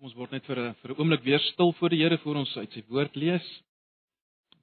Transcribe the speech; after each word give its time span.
Kom 0.00 0.08
ons 0.08 0.16
word 0.16 0.30
net 0.32 0.46
vir 0.48 0.56
'n 0.58 0.74
vir 0.80 0.90
'n 0.94 0.96
oomblik 0.96 1.24
weer 1.28 1.42
stil 1.52 1.74
voor 1.76 1.90
die 1.92 1.98
Here 2.00 2.16
voor 2.18 2.36
ons 2.40 2.56
uit 2.56 2.72
sy 2.72 2.82
woord 2.88 3.16
lees. 3.16 3.46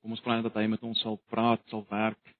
Kom 0.02 0.10
ons 0.10 0.24
vra 0.26 0.42
dat 0.42 0.56
hy 0.56 0.66
met 0.66 0.82
ons 0.82 1.00
sal 1.00 1.22
praat, 1.30 1.62
sal 1.70 1.86
werk. 1.92 2.34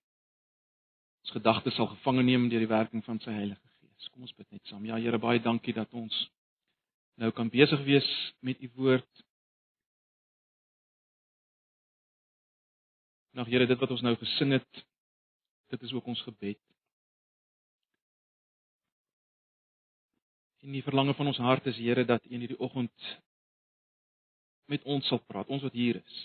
Ons 1.22 1.36
gedagtes 1.36 1.76
sal 1.76 1.92
gevange 1.94 2.24
neem 2.24 2.50
deur 2.50 2.66
die 2.66 2.74
werking 2.74 3.04
van 3.06 3.20
sy 3.20 3.30
Heilige 3.30 3.62
Gees. 3.78 4.10
Kom 4.10 4.24
ons 4.24 4.34
bid 4.34 4.50
net 4.52 4.66
saam. 4.66 4.84
Ja 4.86 4.98
Here, 4.98 5.20
baie 5.20 5.38
dankie 5.38 5.76
dat 5.78 5.94
ons 5.94 6.16
nou 7.18 7.30
kan 7.32 7.50
besig 7.50 7.86
wees 7.86 8.34
met 8.42 8.64
u 8.64 8.70
woord. 8.74 9.24
Nou 13.34 13.46
Here, 13.46 13.68
dit 13.68 13.80
wat 13.80 13.92
ons 13.92 14.02
nou 14.02 14.16
gesing 14.16 14.58
het, 14.58 14.86
dit 15.70 15.84
is 15.84 15.94
ook 15.94 16.08
ons 16.08 16.22
gebed. 16.22 16.67
En 20.66 20.74
die 20.74 20.84
verlange 20.84 21.14
van 21.14 21.30
ons 21.32 21.40
hart 21.44 21.66
is 21.70 21.78
Here 21.78 22.06
dat 22.06 22.26
U 22.26 22.34
in 22.34 22.44
hierdie 22.44 22.60
oggend 22.60 23.10
met 24.68 24.84
ons 24.84 25.08
sal 25.08 25.22
praat, 25.24 25.48
ons 25.48 25.64
wat 25.64 25.76
hier 25.78 26.00
is. 26.02 26.16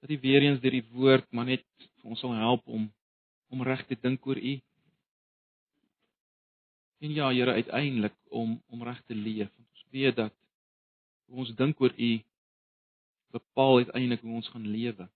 Dat 0.00 0.10
U 0.10 0.18
weer 0.20 0.42
eens 0.42 0.60
deur 0.60 0.76
die 0.76 0.88
woord 0.92 1.28
maar 1.32 1.48
net 1.48 1.64
vir 2.00 2.10
ons 2.14 2.20
sal 2.20 2.34
help 2.36 2.66
om 2.68 2.88
om 3.50 3.62
reg 3.66 3.80
te 3.88 3.96
dink 3.98 4.26
oor 4.26 4.38
U. 4.38 4.52
En 7.00 7.14
ja, 7.16 7.30
Here, 7.32 7.52
uiteindelik 7.52 8.16
om 8.28 8.58
om 8.68 8.82
reg 8.84 9.00
te 9.06 9.14
leef. 9.14 9.50
Ons 9.58 9.86
weet 9.90 10.16
dat 10.16 10.34
hoe 11.26 11.42
ons 11.44 11.54
dink 11.56 11.80
oor 11.80 11.94
U 11.96 12.10
bepaal 13.30 13.76
uiteindelik 13.84 14.22
hoe 14.26 14.34
ons 14.42 14.48
gaan 14.48 14.66
lewe. 14.66 15.08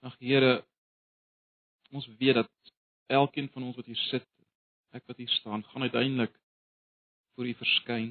Ag 0.00 0.16
Here, 0.18 0.62
Ons 1.90 2.06
weet 2.06 2.34
dat 2.34 2.50
elkeen 3.06 3.48
van 3.48 3.62
ons 3.62 3.76
wat 3.76 3.86
hier 3.88 4.00
sit, 4.08 4.26
ek 4.92 5.06
wat 5.08 5.20
hier 5.20 5.30
staan, 5.38 5.64
gaan 5.64 5.86
uiteindelik 5.88 6.34
voor 7.34 7.48
U 7.48 7.54
verskyn. 7.54 8.10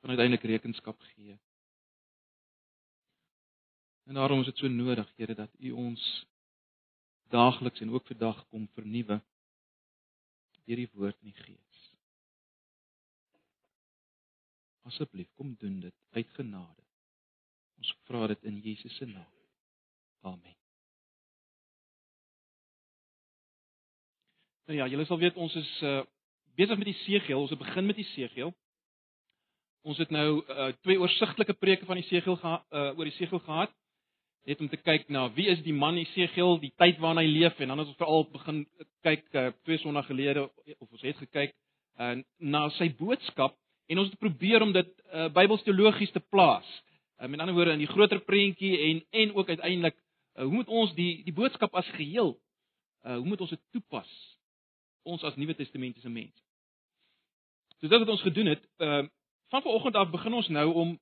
Gaan 0.00 0.14
uiteindelik 0.14 0.46
rekenskap 0.48 1.00
gee. 1.12 1.36
En 4.06 4.14
daarom 4.14 4.40
is 4.40 4.48
dit 4.52 4.64
so 4.64 4.68
nodig, 4.68 5.12
Here, 5.16 5.34
dat 5.34 5.52
U 5.58 5.70
ons 5.70 6.26
daagliks 7.28 7.80
en 7.80 7.90
ook 7.90 8.06
vandag 8.06 8.44
kom 8.48 8.68
vernuwe 8.78 9.20
deur 10.66 10.80
die 10.82 10.90
woord 10.94 11.18
en 11.20 11.30
die 11.30 11.42
gees. 11.42 11.82
Asseblief, 14.86 15.28
kom 15.34 15.54
doen 15.60 15.80
dit 15.80 15.94
uit 16.14 16.30
genade. 16.38 16.85
Ons 17.78 17.94
vra 18.08 18.26
dit 18.32 18.44
in 18.50 18.60
Jesus 18.64 18.96
se 18.96 19.06
naam. 19.06 19.32
Amen. 20.26 20.56
Nou 24.66 24.78
ja, 24.78 24.86
julle 24.90 25.04
sal 25.06 25.20
weet 25.22 25.36
ons 25.38 25.54
is 25.54 25.72
uh 25.86 26.02
besig 26.56 26.78
met 26.80 26.88
die 26.88 27.00
Segeel. 27.04 27.38
Ons 27.38 27.52
het 27.52 27.60
begin 27.60 27.86
met 27.86 27.98
die 28.00 28.08
Segeel. 28.14 28.54
Ons 29.86 29.98
het 30.02 30.10
nou 30.10 30.40
uh 30.42 30.70
twee 30.82 30.98
oorsigtelike 30.98 31.54
preke 31.54 31.86
van 31.86 32.00
die 32.00 32.06
Segeel 32.08 32.38
gehad 32.40 32.64
uh 32.72 32.96
oor 32.96 33.06
die 33.06 33.14
Segeel 33.18 33.42
gehad. 33.44 33.74
Net 34.46 34.60
om 34.62 34.70
te 34.70 34.78
kyk 34.80 35.08
na 35.10 35.26
wie 35.34 35.46
is 35.52 35.62
die 35.62 35.74
man 35.74 35.98
die 35.98 36.08
Segeel, 36.14 36.58
die 36.62 36.72
tyd 36.82 36.98
waarin 37.02 37.22
hy 37.22 37.28
leef 37.28 37.60
en 37.60 37.70
dan 37.70 37.82
het 37.82 37.92
ons 37.92 38.00
veral 38.00 38.26
begin 38.32 38.64
kyk 39.06 39.28
uh 39.34 39.52
twee 39.68 39.78
sonnae 39.84 40.02
gelede 40.08 40.48
of 40.78 40.88
ons 40.88 41.06
het 41.06 41.22
gekyk 41.22 41.54
uh 42.00 42.16
na 42.38 42.66
sy 42.80 42.90
boodskap 42.98 43.54
en 43.86 44.02
ons 44.02 44.10
het 44.10 44.18
probeer 44.18 44.66
om 44.66 44.74
dit 44.74 44.92
uh 45.12 45.28
Bybelsteologies 45.36 46.14
te 46.16 46.24
plaas. 46.32 46.66
Uh, 47.16 47.28
met 47.28 47.40
ander 47.40 47.54
woorde 47.54 47.72
in 47.72 47.84
die 47.84 47.90
groter 47.90 48.20
prentjie 48.20 48.78
en 48.78 49.04
en 49.10 49.34
ook 49.34 49.48
uiteindelik 49.48 49.96
uh, 49.96 50.42
hoe 50.42 50.52
moet 50.52 50.68
ons 50.68 50.94
die 50.94 51.24
die 51.24 51.32
boodskap 51.32 51.74
as 51.74 51.88
geheel 51.96 52.34
uh, 53.04 53.16
hoe 53.16 53.24
moet 53.24 53.40
ons 53.40 53.50
dit 53.50 53.62
toepas 53.70 54.10
ons 55.02 55.22
as 55.22 55.36
Nuwe 55.36 55.54
Testamentiese 55.54 56.10
mense? 56.10 56.42
So 57.78 57.88
dit 57.88 57.98
wat 57.98 58.08
ons 58.08 58.24
gedoen 58.26 58.46
het 58.52 58.68
uh, 58.76 59.06
van 59.48 59.62
vanoggend 59.62 59.94
af 59.96 60.10
begin 60.10 60.34
ons 60.34 60.48
nou 60.48 60.66
om 60.72 60.94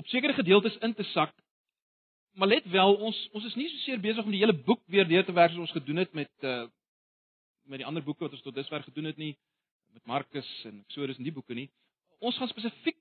op 0.00 0.06
sekere 0.06 0.32
gedeeltes 0.32 0.76
in 0.78 0.94
te 0.94 1.04
sak 1.12 1.34
maar 2.32 2.48
let 2.48 2.64
wel 2.64 2.96
ons 2.96 3.28
ons 3.32 3.44
is 3.44 3.54
nie 3.60 3.68
so 3.68 3.84
seer 3.84 4.00
besig 4.00 4.24
om 4.24 4.32
die 4.32 4.40
hele 4.40 4.56
boek 4.56 4.80
weer 4.86 5.08
deur 5.08 5.24
te 5.24 5.36
werk 5.36 5.52
soos 5.52 5.66
ons 5.68 5.76
gedoen 5.76 6.00
het 6.00 6.12
met 6.12 6.32
uh, 6.40 6.64
met 7.68 7.82
die 7.82 7.86
ander 7.86 8.04
boeke 8.04 8.24
wat 8.24 8.32
ons 8.32 8.42
tot 8.42 8.54
dusver 8.54 8.82
gedoen 8.82 9.12
het 9.12 9.20
nie 9.20 9.34
met 9.92 10.06
Markus 10.06 10.48
en 10.64 10.80
Eksodus 10.86 11.18
en 11.20 11.26
die 11.26 11.34
boeke 11.34 11.54
nie. 11.54 11.68
Ons 12.24 12.38
gaan 12.40 12.48
spesifiek 12.48 12.96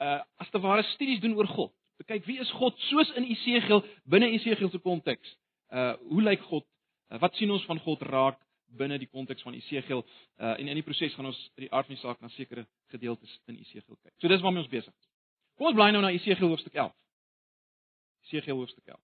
uh 0.00 0.20
as 0.42 0.50
te 0.50 0.60
ware 0.60 0.82
studies 0.94 1.20
doen 1.20 1.36
oor 1.36 1.48
God 1.48 1.72
te 1.96 2.04
kyk 2.04 2.26
wie 2.28 2.40
is 2.40 2.50
God 2.58 2.76
soos 2.90 3.10
in 3.16 3.28
Esegiel 3.32 3.82
binne 4.04 4.28
Esegiel 4.36 4.70
se 4.70 4.80
konteks. 4.82 5.36
Uh 5.72 5.94
hoe 6.10 6.22
lyk 6.22 6.44
God? 6.50 6.66
Uh, 7.08 7.20
wat 7.22 7.34
sien 7.38 7.50
ons 7.50 7.64
van 7.68 7.80
God 7.80 8.02
raak 8.10 8.38
binne 8.76 8.98
die 9.00 9.08
konteks 9.08 9.44
van 9.46 9.56
Esegiel? 9.56 10.04
Uh 10.36 10.54
en 10.56 10.68
in 10.68 10.80
die 10.80 10.84
proses 10.86 11.14
gaan 11.14 11.30
ons 11.32 11.40
uit 11.56 11.66
die 11.66 11.72
aard 11.72 11.88
van 11.88 11.96
die 11.96 12.02
saak 12.02 12.20
na 12.20 12.28
sekere 12.36 12.66
gedeeltes 12.92 13.40
in 13.48 13.58
Esegiel 13.58 13.96
kyk. 13.96 14.14
So 14.20 14.28
dis 14.28 14.44
waarmee 14.44 14.64
ons 14.64 14.72
besig 14.72 14.92
is. 14.92 15.10
Kom 15.56 15.72
ons 15.72 15.78
bly 15.78 15.90
nou 15.94 16.04
na 16.04 16.12
Esegiel 16.12 16.52
hoofstuk 16.52 16.74
11. 16.74 16.92
Esegiel 18.28 18.60
hoofstuk 18.60 18.84
11. 18.86 19.00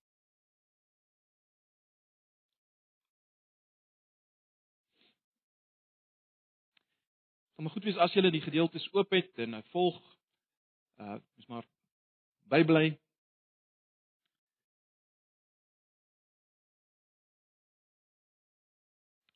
Kom 7.57 7.71
goed 7.71 7.85
wees 7.87 7.99
as 8.03 8.13
jy 8.13 8.27
die 8.27 8.43
gedeeltes 8.43 8.89
oop 8.93 9.13
het 9.15 9.39
en 9.39 9.63
volg 9.71 10.01
uh 11.03 11.19
dis 11.37 11.49
maar 11.51 11.67
bybly. 12.53 12.85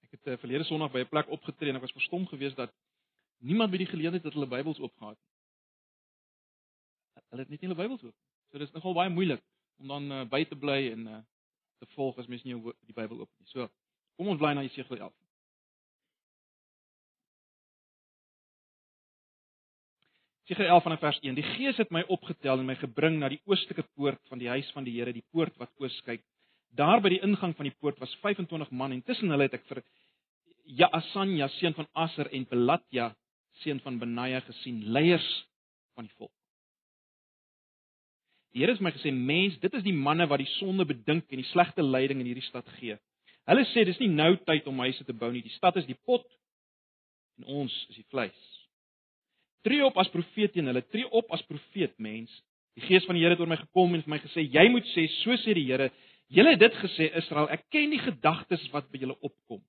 Ek 0.07 0.11
het 0.19 0.33
uh, 0.33 0.39
verlede 0.43 0.65
Sondag 0.65 0.93
by 0.95 1.05
'n 1.05 1.13
plek 1.15 1.31
opgetree 1.39 1.71
en 1.71 1.81
ek 1.81 1.87
was 1.89 1.97
verstom 1.99 2.27
geweest 2.27 2.57
dat 2.57 2.75
niemand 3.39 3.71
by 3.71 3.83
die 3.83 3.93
geleentheid 3.93 4.25
het 4.25 4.33
hulle 4.33 4.49
Bybels 4.49 4.79
oopgehad 4.79 5.19
nie. 5.19 5.33
Hulle 7.31 7.43
het 7.43 7.51
net 7.51 7.61
nie 7.61 7.69
hulle 7.69 7.83
Bybels 7.83 8.03
oop. 8.03 8.17
So 8.51 8.59
dis 8.59 8.73
nogal 8.73 8.95
baie 8.95 9.11
moeilik 9.11 9.43
om 9.83 9.89
dan 9.89 10.13
uh, 10.13 10.25
by 10.31 10.45
te 10.45 10.57
bly 10.57 10.79
en 10.93 11.07
uh, 11.07 11.23
te 11.79 11.87
volg 11.97 12.19
as 12.19 12.27
mens 12.27 12.45
nie 12.47 12.57
die 12.87 12.97
Bybel 12.97 13.21
oop 13.21 13.31
nie. 13.39 13.49
So, 13.51 13.69
kom 14.17 14.31
ons 14.33 14.41
bly 14.41 14.55
na 14.55 14.65
Jesegiel 14.65 15.03
11. 15.03 15.26
Jesaja 20.47 20.69
11 20.69 20.83
vanaf 20.83 21.01
vers 21.03 21.19
1. 21.21 21.35
Die 21.35 21.43
Gees 21.43 21.79
het 21.81 21.91
my 21.91 22.05
opgetel 22.07 22.61
en 22.61 22.69
my 22.69 22.77
gebring 22.79 23.17
na 23.19 23.27
die 23.33 23.41
oostelike 23.51 23.83
poort 23.99 24.21
van 24.31 24.39
die 24.39 24.47
huis 24.47 24.69
van 24.77 24.85
die 24.87 24.93
Here, 24.95 25.11
die 25.11 25.25
poort 25.35 25.57
wat 25.59 25.73
oos 25.83 25.95
kyk. 26.07 26.23
Daar 26.79 27.01
by 27.03 27.11
die 27.17 27.23
ingang 27.27 27.57
van 27.59 27.67
die 27.67 27.75
poort 27.75 27.99
was 27.99 28.13
25 28.23 28.71
man 28.71 28.95
en 28.95 29.03
tussen 29.03 29.33
hulle 29.35 29.49
het 29.49 29.57
ek 29.59 29.65
vir 29.67 29.81
Jaasanja 30.79 31.49
seun 31.57 31.75
van 31.75 31.89
Asser 31.99 32.31
en 32.31 32.47
Pelatja 32.47 33.09
seun 33.65 33.81
van 33.83 33.99
Benaja 33.99 34.41
gesien, 34.47 34.85
leiers 34.95 35.27
van 35.99 36.07
die 36.07 36.15
volk. 36.15 36.31
Die 38.55 38.63
Here 38.63 38.77
het 38.77 38.81
my 38.81 38.93
gesê: 38.95 39.11
"Mens, 39.11 39.59
dit 39.59 39.75
is 39.75 39.83
die 39.83 39.95
manne 39.95 40.29
wat 40.31 40.39
die 40.39 40.53
sonde 40.61 40.87
bedink 40.87 41.27
en 41.31 41.43
die 41.43 41.51
slegte 41.51 41.83
leiding 41.83 42.21
in 42.21 42.31
hierdie 42.31 42.47
stad 42.47 42.69
gee. 42.79 42.99
Hulle 43.51 43.67
sê 43.73 43.85
dis 43.85 43.99
nie 43.99 44.13
nou 44.15 44.37
tyd 44.47 44.67
om 44.67 44.79
huise 44.79 45.05
te 45.05 45.13
bou 45.13 45.33
nie. 45.33 45.43
Die 45.43 45.59
stad 45.59 45.77
is 45.77 45.87
die 45.87 45.99
pot 46.07 46.27
en 47.39 47.51
ons 47.65 47.75
is 47.91 47.97
die 47.97 48.07
vleis." 48.15 48.56
Tree 49.67 49.85
op 49.85 49.97
as 49.99 50.11
profeet 50.15 50.55
teen 50.55 50.71
hulle, 50.71 50.85
tree 50.95 51.09
op 51.11 51.33
as 51.35 51.43
profeet 51.51 51.97
mens. 52.03 52.33
Die 52.77 52.85
gees 52.87 53.07
van 53.09 53.17
die 53.17 53.25
Here 53.25 53.35
het 53.35 53.43
oor 53.43 53.51
my 53.51 53.59
gekom 53.59 53.97
en 53.97 54.05
vir 54.05 54.13
my 54.15 54.21
gesê, 54.23 54.45
jy 54.47 54.67
moet 54.71 54.87
sê, 54.93 55.07
so 55.23 55.35
sê 55.43 55.57
die 55.57 55.65
Here, 55.67 55.89
julle 56.33 56.53
het 56.55 56.63
dit 56.63 56.77
gesê 56.83 57.09
Israel, 57.19 57.49
ek 57.55 57.67
ken 57.73 57.95
die 57.95 58.03
gedagtes 58.03 58.63
wat 58.75 58.91
by 58.93 59.01
julle 59.03 59.17
opkom. 59.25 59.63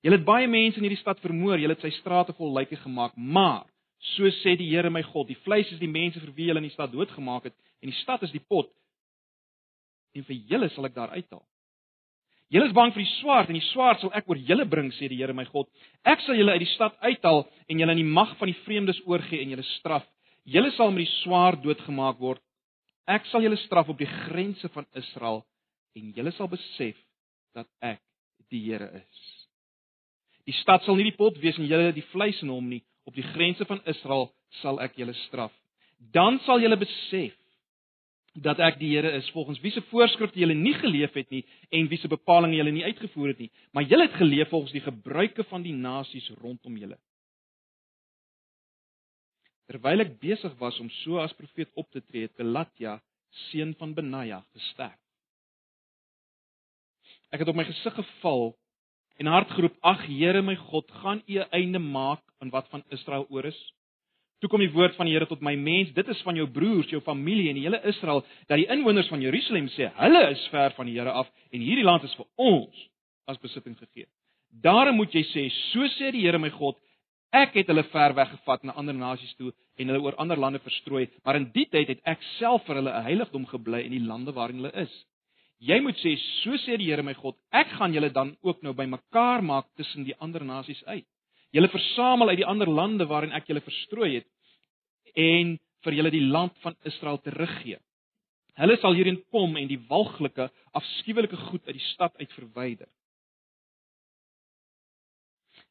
Julle 0.00 0.16
het 0.16 0.24
baie 0.24 0.48
mense 0.48 0.80
in 0.80 0.86
hierdie 0.86 1.02
stad 1.02 1.20
vermoor, 1.20 1.60
julle 1.60 1.76
het 1.76 1.84
sy 1.84 1.92
strate 1.98 2.32
vol 2.38 2.54
lyke 2.56 2.78
gemaak, 2.80 3.16
maar 3.16 3.66
so 4.14 4.30
sê 4.40 4.54
die 4.56 4.70
Here 4.70 4.92
my 4.92 5.02
God, 5.10 5.28
die 5.28 5.38
vleis 5.44 5.68
is 5.74 5.82
die 5.82 5.90
mense 5.90 6.22
vir 6.22 6.32
wie 6.36 6.48
julle 6.48 6.62
in 6.62 6.70
die 6.70 6.76
stad 6.76 6.92
doodgemaak 6.94 7.50
het 7.50 7.56
en 7.82 7.92
die 7.92 8.00
stad 8.00 8.24
is 8.24 8.32
die 8.32 8.40
pot. 8.40 8.70
En 10.16 10.24
vir 10.26 10.40
julle 10.48 10.70
sal 10.72 10.88
ek 10.88 10.96
daar 10.96 11.12
uithaal. 11.12 11.44
Julle 12.50 12.66
is 12.66 12.74
bang 12.74 12.90
vir 12.90 13.04
die 13.04 13.12
swaard 13.20 13.50
en 13.50 13.58
die 13.58 13.66
swaard 13.68 14.00
sal 14.02 14.10
ek 14.18 14.26
oor 14.26 14.38
julle 14.42 14.64
bring 14.66 14.88
sê 14.96 15.06
die 15.08 15.20
Here 15.20 15.34
my 15.36 15.44
God. 15.52 15.68
Ek 16.02 16.22
sal 16.24 16.34
julle 16.34 16.56
uit 16.56 16.64
die 16.64 16.72
stad 16.72 16.96
uithaal 16.98 17.44
en 17.70 17.82
julle 17.82 17.94
in 17.94 18.02
die 18.02 18.14
mag 18.18 18.32
van 18.40 18.50
die 18.50 18.58
vreemdes 18.64 18.98
oorgee 19.06 19.44
en 19.44 19.54
julle 19.54 19.66
straf. 19.76 20.06
Julle 20.50 20.72
sal 20.74 20.90
met 20.90 21.04
die 21.04 21.12
swaard 21.20 21.62
doodgemaak 21.62 22.18
word. 22.18 22.42
Ek 23.06 23.28
sal 23.30 23.44
julle 23.46 23.58
straf 23.66 23.92
op 23.92 23.98
die 24.00 24.10
grense 24.26 24.70
van 24.74 24.88
Israel 24.98 25.44
en 25.94 26.10
julle 26.16 26.32
sal 26.34 26.50
besef 26.50 26.98
dat 27.54 27.70
ek 27.86 28.02
die 28.50 28.64
Here 28.66 28.90
is. 28.98 29.22
Die 30.50 30.56
stad 30.58 30.82
sal 30.82 30.98
nie 30.98 31.06
die 31.06 31.18
pot 31.18 31.38
wees 31.38 31.58
en 31.60 31.70
julle 31.70 31.94
die 31.94 32.06
vleis 32.10 32.42
in 32.42 32.50
hom 32.50 32.66
nie. 32.66 32.82
Op 33.06 33.14
die 33.14 33.26
grense 33.30 33.62
van 33.68 33.78
Israel 33.86 34.32
sal 34.58 34.82
ek 34.82 34.98
julle 34.98 35.14
straf. 35.28 35.54
Dan 36.14 36.40
sal 36.46 36.58
julle 36.64 36.80
besef 36.80 37.36
dat 38.40 38.60
ek 38.64 38.78
die 38.80 38.94
Here 38.94 39.10
is 39.18 39.28
volgens 39.34 39.60
wie 39.60 39.72
se 39.74 39.82
voorskrifte 39.90 40.40
julle 40.40 40.56
nie 40.56 40.74
geleef 40.78 41.14
het 41.18 41.30
nie 41.30 41.42
en 41.70 41.88
wie 41.90 41.98
se 42.00 42.08
bepalinge 42.08 42.56
julle 42.56 42.72
nie 42.72 42.86
uitgevoer 42.86 43.34
het 43.34 43.44
nie, 43.44 43.50
maar 43.72 43.84
julle 43.84 44.08
het 44.08 44.16
geleef 44.16 44.48
volgens 44.48 44.72
die 44.72 44.84
gebruike 44.84 45.44
van 45.50 45.64
die 45.66 45.76
nasies 45.76 46.30
rondom 46.40 46.78
julle. 46.80 46.98
Terwyl 49.70 50.02
ek 50.02 50.16
besig 50.22 50.56
was 50.58 50.80
om 50.82 50.88
so 51.02 51.20
as 51.22 51.36
profeet 51.38 51.70
op 51.78 51.86
te 51.92 52.00
tree, 52.02 52.26
het 52.26 52.34
Pelatja, 52.34 52.96
seun 53.50 53.76
van 53.78 53.92
Benaja, 53.94 54.40
gesterf. 54.56 54.98
Ek 57.30 57.44
het 57.44 57.50
op 57.52 57.58
my 57.58 57.62
gesig 57.68 57.94
geval 57.94 58.48
en 59.22 59.30
hard 59.30 59.52
geroep: 59.54 59.76
"Ag 59.86 60.02
Here 60.08 60.42
my 60.42 60.56
God, 60.56 60.90
gaan 60.90 61.22
U 61.28 61.38
'n 61.38 61.50
einde 61.52 61.78
maak 61.78 62.22
aan 62.40 62.50
wat 62.50 62.66
van 62.68 62.82
Israel 62.90 63.26
oor 63.30 63.44
is?" 63.44 63.60
Toe 64.40 64.48
kom 64.48 64.62
die 64.62 64.72
woord 64.72 64.96
van 64.96 65.08
die 65.08 65.12
Here 65.12 65.28
tot 65.28 65.42
my 65.44 65.52
mens: 65.56 65.92
"Dit 65.92 66.08
is 66.08 66.20
van 66.24 66.36
jou 66.36 66.46
broers, 66.48 66.88
jou 66.88 67.00
familie 67.04 67.50
en 67.50 67.58
die 67.58 67.66
hele 67.66 67.80
Israel 67.84 68.24
dat 68.48 68.56
die 68.56 68.68
inwoners 68.72 69.08
van 69.08 69.20
Jerusalem 69.20 69.68
sê: 69.68 69.90
Hulle 69.96 70.30
is 70.30 70.46
ver 70.48 70.72
van 70.76 70.86
die 70.86 70.96
Here 70.96 71.12
af 71.12 71.28
en 71.52 71.60
hierdie 71.60 71.84
land 71.84 72.04
is 72.04 72.14
vir 72.16 72.26
ons 72.36 72.88
as 73.26 73.38
besitting 73.38 73.76
gegee." 73.78 74.06
Daarom 74.62 74.96
moet 74.96 75.12
jy 75.12 75.22
sê: 75.28 75.50
"So 75.72 75.84
sê 75.98 76.10
die 76.12 76.22
Here 76.22 76.38
my 76.38 76.50
God: 76.50 76.76
Ek 77.32 77.54
het 77.54 77.68
hulle 77.70 77.84
ver 77.92 78.14
weggevat 78.14 78.64
na 78.64 78.72
ander 78.72 78.94
nasies 78.94 79.34
toe 79.36 79.52
en 79.78 79.88
hulle 79.88 80.02
oor 80.02 80.16
ander 80.16 80.36
lande 80.36 80.58
verstrooi, 80.58 81.08
maar 81.24 81.36
in 81.36 81.50
die 81.54 81.66
tyd 81.66 81.88
het 81.88 82.00
ek 82.04 82.22
self 82.38 82.64
vir 82.66 82.76
hulle 82.80 82.90
'n 82.90 83.04
heiligdom 83.04 83.46
gebly 83.46 83.84
in 83.84 83.92
die 83.92 84.06
lande 84.06 84.32
waarin 84.32 84.56
hulle 84.56 84.72
is." 84.74 85.04
Jy 85.60 85.80
moet 85.80 85.96
sê, 86.00 86.16
so 86.42 86.56
sê 86.56 86.78
die 86.78 86.86
Here 86.86 87.02
my 87.02 87.12
God, 87.14 87.36
ek 87.52 87.68
gaan 87.76 87.92
julle 87.92 88.10
dan 88.10 88.36
ook 88.42 88.62
nou 88.62 88.72
bymekaar 88.72 89.42
maak 89.42 89.66
tussen 89.76 90.04
die 90.04 90.16
ander 90.18 90.44
nasies 90.44 90.82
uit. 90.86 91.04
Julle 91.54 91.70
versamel 91.72 92.30
uit 92.30 92.40
die 92.42 92.46
ander 92.46 92.70
lande 92.70 93.06
waarin 93.10 93.34
ek 93.34 93.48
julle 93.50 93.62
verstrooi 93.64 94.10
het 94.20 94.28
en 95.18 95.56
vir 95.84 95.96
julle 95.96 96.12
die 96.14 96.26
land 96.26 96.54
van 96.62 96.76
Israel 96.86 97.18
teruggee. 97.24 97.80
Hulle 98.60 98.76
sal 98.78 98.94
hierin 98.94 99.18
kom 99.32 99.56
en 99.56 99.68
die 99.70 99.80
walglike, 99.88 100.50
afskuwelike 100.76 101.38
goed 101.48 101.66
uit 101.66 101.76
die 101.78 101.88
stad 101.90 102.14
uit 102.20 102.32
verwyder. 102.36 102.88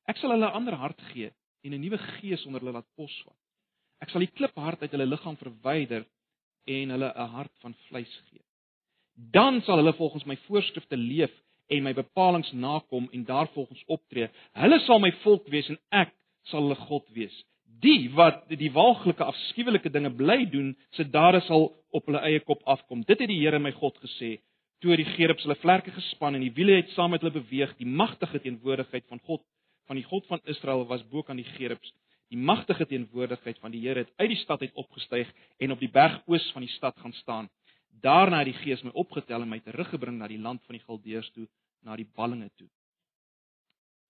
Ek 0.10 0.18
sal 0.18 0.34
hulle 0.34 0.50
'n 0.50 0.58
ander 0.60 0.76
hart 0.76 1.02
gee 1.14 1.32
en 1.64 1.74
'n 1.74 1.82
nuwe 1.82 1.98
gees 2.20 2.46
onder 2.46 2.60
hulle 2.62 2.74
laat 2.74 2.96
posvat. 2.96 3.38
Ek 4.02 4.10
sal 4.10 4.20
die 4.26 4.34
kliphart 4.34 4.82
uit 4.82 4.92
hulle 4.92 5.06
liggaam 5.06 5.38
verwyder 5.38 6.06
en 6.66 6.90
hulle 6.90 7.14
'n 7.16 7.30
hart 7.38 7.56
van 7.62 7.76
vleis 7.88 8.16
gee 8.32 8.44
dan 9.20 9.62
sal 9.62 9.76
hulle 9.76 9.94
volgens 9.94 10.24
my 10.24 10.38
voorskrifte 10.48 10.98
leef 10.98 11.32
en 11.70 11.86
my 11.86 11.94
bepalinge 11.94 12.56
nakom 12.56 13.08
en 13.12 13.26
daarvolgens 13.26 13.84
optree. 13.88 14.30
Hulle 14.58 14.80
sal 14.86 15.00
my 15.04 15.12
volk 15.24 15.48
wees 15.54 15.70
en 15.70 15.80
ek 16.04 16.14
sal 16.50 16.66
hulle 16.66 16.80
God 16.90 17.06
wees. 17.16 17.36
Die 17.80 18.10
wat 18.18 18.48
die 18.50 18.72
walglike 18.76 19.24
afskuwelike 19.24 19.92
dinge 19.94 20.12
bly 20.12 20.44
doen, 20.52 20.74
se 20.98 21.06
dade 21.08 21.42
sal 21.48 21.70
op 21.96 22.10
hulle 22.10 22.22
eie 22.28 22.42
kop 22.44 22.66
afkom. 22.68 23.06
Dit 23.08 23.22
het 23.24 23.32
die 23.32 23.40
Here 23.40 23.60
my 23.60 23.72
God 23.78 23.98
gesê. 24.04 24.40
Toe 24.84 24.96
die 24.96 25.08
gerubs 25.16 25.46
hulle 25.46 25.60
vlerke 25.60 25.92
gespan 25.92 26.36
en 26.36 26.44
die 26.44 26.54
wiele 26.56 26.80
het 26.80 26.92
saam 26.96 27.12
met 27.14 27.24
hulle 27.24 27.36
beweeg, 27.36 27.76
die 27.80 27.88
magtige 27.88 28.40
teenwoordigheid 28.44 29.06
van 29.12 29.20
God, 29.28 29.44
van 29.88 30.00
die 30.00 30.06
God 30.08 30.28
van 30.28 30.44
Israel 30.46 30.86
was 30.88 31.04
bo 31.12 31.24
kan 31.24 31.40
die 31.40 31.48
gerubs. 31.58 31.92
Die 32.30 32.38
magtige 32.38 32.86
teenwoordigheid 32.86 33.58
van 33.60 33.74
die 33.74 33.82
Here 33.86 34.06
het 34.06 34.12
uit 34.18 34.30
die 34.30 34.42
stad 34.44 34.62
uit 34.62 34.76
opgestyg 34.78 35.30
en 35.60 35.72
op 35.74 35.80
die 35.82 35.92
berg 35.92 36.20
oos 36.28 36.46
van 36.54 36.66
die 36.66 36.74
stad 36.76 36.98
gaan 37.02 37.16
staan. 37.22 37.50
Daarna 37.90 38.38
het 38.44 38.52
die 38.54 38.60
Gees 38.62 38.84
my 38.84 38.92
opgetel 38.94 39.42
en 39.42 39.50
my 39.50 39.60
teruggebring 39.60 40.18
na 40.18 40.28
die 40.28 40.40
land 40.40 40.64
van 40.64 40.78
die 40.78 40.84
Galdeërs 40.86 41.32
toe, 41.36 41.48
na 41.84 41.96
die 42.00 42.08
ballinge 42.16 42.50
toe. 42.56 42.70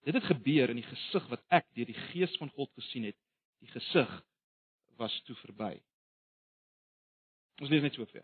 Dit 0.05 0.13
het 0.13 0.23
gebeur 0.29 0.69
in 0.69 0.79
die 0.79 0.87
gesig 0.87 1.25
wat 1.31 1.41
ek 1.49 1.67
deur 1.75 1.89
die 1.89 2.01
Gees 2.09 2.35
van 2.37 2.51
God 2.55 2.71
gesien 2.77 3.07
het. 3.09 3.17
Die 3.59 3.71
gesig 3.71 4.11
was 4.99 5.15
toe 5.27 5.35
verby. 5.43 5.73
Ons 7.59 7.71
lees 7.71 7.83
net 7.83 7.95
so 7.97 8.07
ver. 8.07 8.23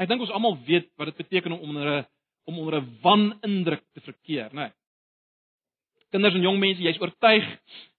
Ek 0.00 0.08
dink 0.08 0.22
ons 0.22 0.32
almal 0.34 0.58
weet 0.66 0.90
wat 0.98 1.10
dit 1.10 1.22
beteken 1.22 1.54
om 1.56 1.62
onder 1.68 1.86
'n 1.98 2.06
om 2.48 2.58
onder 2.58 2.80
'n 2.80 2.98
wanindruk 3.02 3.84
te 3.92 4.00
verkeer, 4.00 4.50
né? 4.54 4.68
Nee. 4.68 4.72
Kinders 6.10 6.34
en 6.34 6.42
jong 6.42 6.58
mense, 6.58 6.82
jy's 6.82 7.00
oortuig 7.00 7.46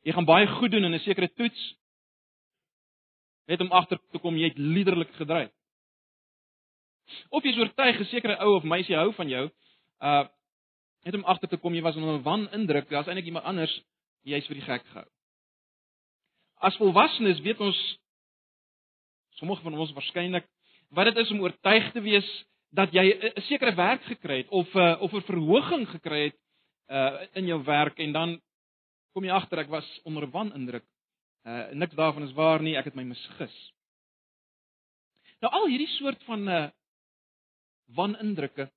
jy 0.04 0.14
gaan 0.14 0.26
baie 0.26 0.48
goed 0.48 0.72
doen 0.72 0.84
in 0.84 0.94
'n 0.94 1.00
sekere 1.00 1.30
toets 1.30 1.76
net 3.52 3.62
om 3.62 3.72
agter 3.76 4.00
te 4.12 4.20
kom 4.24 4.38
jy 4.40 4.52
het 4.52 4.60
liderlik 4.60 5.12
gedryf. 5.20 5.52
Of 7.30 7.44
jy 7.44 7.52
is 7.52 7.60
oortuig 7.60 8.00
'n 8.00 8.12
sekere 8.12 8.38
ou 8.40 8.56
of 8.56 8.64
meisie 8.64 8.96
hou 8.96 9.12
van 9.14 9.30
jou, 9.30 9.50
uh 10.02 10.28
net 11.04 11.16
om 11.18 11.26
agter 11.26 11.50
te 11.50 11.58
kom 11.58 11.74
jy 11.74 11.82
was 11.82 11.96
onder 11.96 12.20
'n 12.20 12.24
wan 12.24 12.50
indruk, 12.54 12.90
daar's 12.90 13.08
eintlik 13.08 13.26
iemand 13.26 13.46
anders 13.46 13.74
jy's 14.24 14.48
vir 14.48 14.56
die 14.56 14.66
gek 14.66 14.86
gehou. 14.86 15.08
As 16.62 16.78
volwassenes 16.78 17.42
weet 17.42 17.60
ons 17.60 17.80
sommige 19.40 19.64
van 19.64 19.74
ons 19.74 19.94
waarskynlik 19.94 20.46
wat 20.90 21.06
dit 21.06 21.18
is 21.18 21.32
om 21.32 21.42
oortuig 21.42 21.92
te 21.92 22.02
wees 22.02 22.30
dat 22.70 22.94
jy 22.94 23.04
'n 23.04 23.42
sekere 23.42 23.76
werk 23.76 24.04
gekry 24.04 24.38
het 24.38 24.50
of 24.50 24.76
uh, 24.76 25.02
of 25.02 25.14
'n 25.14 25.22
verhoging 25.22 25.90
gekry 25.90 26.24
het 26.24 26.38
uh 26.88 27.28
in 27.34 27.46
jou 27.46 27.64
werk 27.64 28.00
en 28.00 28.12
dan 28.12 28.42
kom 29.14 29.24
jy 29.24 29.32
agter 29.32 29.60
ek 29.60 29.70
was 29.70 30.00
onder 30.04 30.24
'n 30.24 30.32
wan 30.32 30.54
indruk 30.54 30.86
Uh 31.44 31.72
niks 31.74 31.96
daarvan 31.96 32.24
is 32.24 32.34
waar 32.38 32.62
nie, 32.62 32.76
ek 32.78 32.92
het 32.92 32.96
my 32.96 33.04
misgis. 33.04 33.56
Nou 35.42 35.50
al 35.58 35.68
hierdie 35.72 35.90
soort 35.98 36.22
van 36.30 36.48
uh 36.48 36.68
wanindrukke 37.98 38.70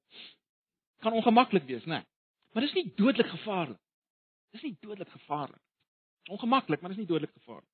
kan 1.04 1.12
ongemaklik 1.12 1.66
wees, 1.68 1.84
né? 1.84 2.00
Maar 2.52 2.64
dis 2.64 2.74
nie 2.74 2.92
dodelik 2.96 3.28
gevaarlik. 3.30 3.80
Dis 4.54 4.62
nie 4.62 4.76
dodelik 4.80 5.10
gevaarlik. 5.12 5.60
Ongemaklik, 6.32 6.80
maar 6.80 6.94
dis 6.94 7.02
nie 7.02 7.10
dodelik 7.10 7.32
gevaarlik. 7.34 7.68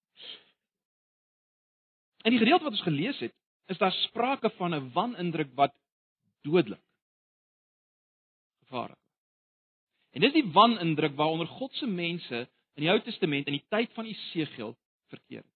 In 2.27 2.35
die 2.35 2.43
gedeelte 2.43 2.67
wat 2.67 2.77
ons 2.77 2.89
gelees 2.89 3.21
het, 3.23 3.35
is 3.71 3.79
daar 3.79 3.93
sprake 3.93 4.51
van 4.59 4.75
'n 4.75 4.91
wanindruk 4.93 5.55
wat 5.55 5.75
dodelik 6.43 6.83
gevaarlik 8.65 8.99
is. 8.99 9.17
En 10.11 10.21
dis 10.21 10.33
die 10.33 10.53
wanindruk 10.53 11.15
waaronder 11.15 11.47
God 11.47 11.75
se 11.75 11.87
mense 11.87 12.49
in 12.75 12.83
die 12.83 12.91
Ou 12.91 13.01
Testament 13.01 13.47
in 13.47 13.53
die 13.53 13.67
tyd 13.69 13.93
van 13.93 14.05
Esegiel 14.05 14.77
verkeer 15.11 15.43
het. 15.43 15.55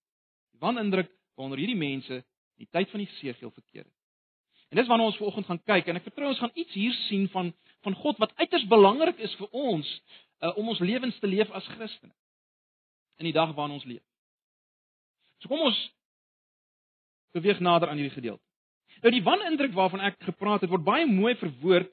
Die 0.55 0.63
wanindruk 0.63 1.11
waaronder 1.35 1.61
hierdie 1.63 1.79
mense 1.79 2.21
in 2.21 2.67
die 2.67 2.71
tyd 2.71 2.91
van 2.93 3.03
Esegiel 3.05 3.51
verkeer 3.51 3.85
het. 3.85 3.95
En 4.71 4.81
dis 4.81 4.89
waarna 4.91 5.09
ons 5.11 5.19
vanoggend 5.21 5.47
gaan 5.47 5.63
kyk 5.71 5.91
en 5.91 5.99
ek 6.01 6.07
vertrou 6.09 6.31
ons 6.31 6.41
gaan 6.43 6.55
iets 6.55 6.75
hier 6.75 6.95
sien 7.09 7.29
van 7.35 7.53
van 7.85 7.97
God 8.01 8.21
wat 8.23 8.33
uiters 8.41 8.65
belangrik 8.71 9.19
is 9.21 9.35
vir 9.37 9.51
ons 9.53 9.89
uh, 10.41 10.55
om 10.57 10.71
ons 10.73 10.81
lewens 10.81 11.19
te 11.21 11.29
leef 11.29 11.51
as 11.53 11.67
Christene 11.75 12.15
in 13.21 13.29
die 13.29 13.35
dag 13.37 13.53
waarin 13.55 13.77
ons 13.77 13.85
leef. 13.87 14.03
So 15.43 15.53
kom 15.53 15.61
ons 15.67 15.79
beweeg 17.37 17.61
nader 17.61 17.91
aan 17.91 18.01
hierdie 18.01 18.15
gedeelte. 18.15 18.43
Nou 19.03 19.13
die 19.13 19.23
wanindruk 19.27 19.75
waarvan 19.77 20.03
ek 20.09 20.17
gepraat 20.25 20.65
het 20.65 20.73
word 20.73 20.87
baie 20.87 21.07
mooi 21.07 21.35
verwoord 21.39 21.93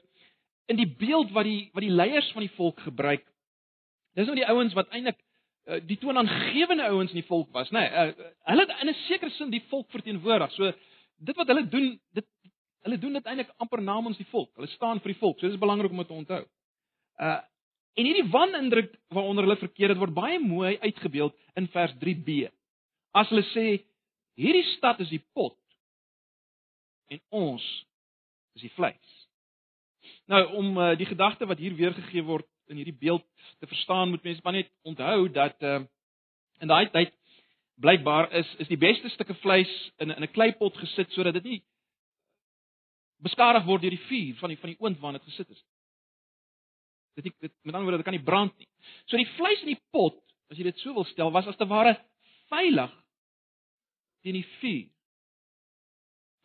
in 0.72 0.80
die 0.80 0.88
beeld 0.88 1.34
wat 1.36 1.50
die 1.50 1.69
wat 1.75 1.84
die 1.84 1.94
leiers 1.94 2.31
van 2.31 2.46
die 2.46 2.56
volk 2.56 2.80
gebruik 2.88 3.25
Dis 4.18 4.28
nou 4.28 4.36
die 4.36 4.48
ouens 4.48 4.74
wat 4.75 4.92
eintlik 4.92 5.19
die 5.86 5.98
toonaangewende 6.02 6.88
ouens 6.90 7.12
in 7.13 7.22
die 7.22 7.28
volk 7.28 7.52
was, 7.54 7.69
nê. 7.69 7.84
Nee, 7.86 8.30
hulle 8.50 8.66
het 8.66 8.81
in 8.81 8.90
'n 8.90 8.98
sekere 9.08 9.30
sin 9.30 9.52
die 9.52 9.63
volk 9.69 9.90
verteenwoordig. 9.92 10.52
So 10.52 10.72
dit 11.18 11.36
wat 11.36 11.48
hulle 11.48 11.68
doen, 11.69 12.00
dit 12.13 12.25
hulle 12.82 12.98
doen 12.98 13.13
dit 13.13 13.25
eintlik 13.25 13.53
amper 13.58 13.82
namens 13.82 14.18
die 14.18 14.27
volk. 14.32 14.56
Hulle 14.56 14.68
staan 14.68 15.00
vir 15.00 15.13
die 15.13 15.20
volk. 15.20 15.39
So 15.39 15.46
dit 15.48 15.53
is 15.53 15.62
belangrik 15.62 15.91
om 15.91 15.98
dit 15.98 16.08
te 16.08 16.13
onthou. 16.13 16.44
Uh 17.20 17.39
en 18.00 18.06
hierdie 18.08 18.30
wanindruk 18.32 18.94
waaronder 19.12 19.44
hulle 19.44 19.60
verkeer 19.60 19.91
het 19.91 20.00
word 20.00 20.13
baie 20.15 20.39
mooi 20.39 20.77
uitgebeeld 20.80 21.34
in 21.60 21.68
vers 21.68 21.91
3b. 22.00 22.48
As 23.12 23.27
hulle 23.30 23.44
sê 23.51 23.65
hierdie 24.39 24.63
stad 24.77 25.01
is 25.03 25.10
die 25.12 25.24
pot 25.36 25.58
en 27.12 27.20
ons 27.30 27.65
is 28.56 28.62
die 28.62 28.72
vleis. 28.77 29.18
Nou 30.32 30.39
om 30.56 30.77
uh, 30.77 30.94
die 30.96 31.10
gedagte 31.10 31.46
wat 31.46 31.60
hier 31.60 31.75
weergegee 31.75 32.24
word 32.24 32.48
in 32.72 32.82
hierdie 32.82 32.98
beeld 33.00 33.25
te 33.60 33.68
verstaan, 33.68 34.10
moet 34.10 34.24
mense 34.24 34.42
maar 34.44 34.60
net 34.60 34.72
onthou 34.88 35.30
dat 35.32 35.58
uh 35.62 35.82
in 36.62 36.70
daai 36.70 36.90
tyd 36.94 37.13
blykbaar 37.82 38.30
is 38.38 38.50
is 38.62 38.70
die 38.70 38.78
beste 38.78 39.10
stukke 39.10 39.34
vleis 39.42 39.72
in 39.98 40.12
in 40.12 40.24
'n 40.24 40.32
kleipot 40.32 40.78
gesit 40.78 41.12
sodat 41.12 41.34
dit 41.34 41.44
nie 41.44 41.62
beskadig 43.22 43.66
word 43.66 43.82
deur 43.82 43.96
die 43.96 44.08
vuur 44.08 44.36
van 44.42 44.50
die 44.50 44.60
van 44.62 44.74
die 44.74 44.80
oond 44.80 45.00
waarin 45.00 45.20
dit 45.20 45.30
gesit 45.30 45.50
is. 45.50 45.63
Dit 47.16 47.24
nie 47.24 47.34
dit 47.40 47.54
met 47.62 47.74
ander 47.74 47.88
woorde 47.88 48.01
dit 48.01 48.10
kan 48.10 48.18
nie 48.18 48.30
brand 48.30 48.58
nie. 48.58 48.70
So 49.06 49.18
die 49.18 49.30
vleis 49.38 49.62
in 49.62 49.74
die 49.74 49.82
pot, 49.92 50.18
as 50.50 50.58
jy 50.58 50.63
dit 50.63 50.80
so 50.80 50.94
wil 50.94 51.08
stel, 51.10 51.32
was 51.32 51.48
as 51.48 51.58
te 51.58 51.68
ware 51.68 51.96
veilig 52.51 52.94
teen 54.22 54.38
die 54.38 54.48
vuur 54.60 54.88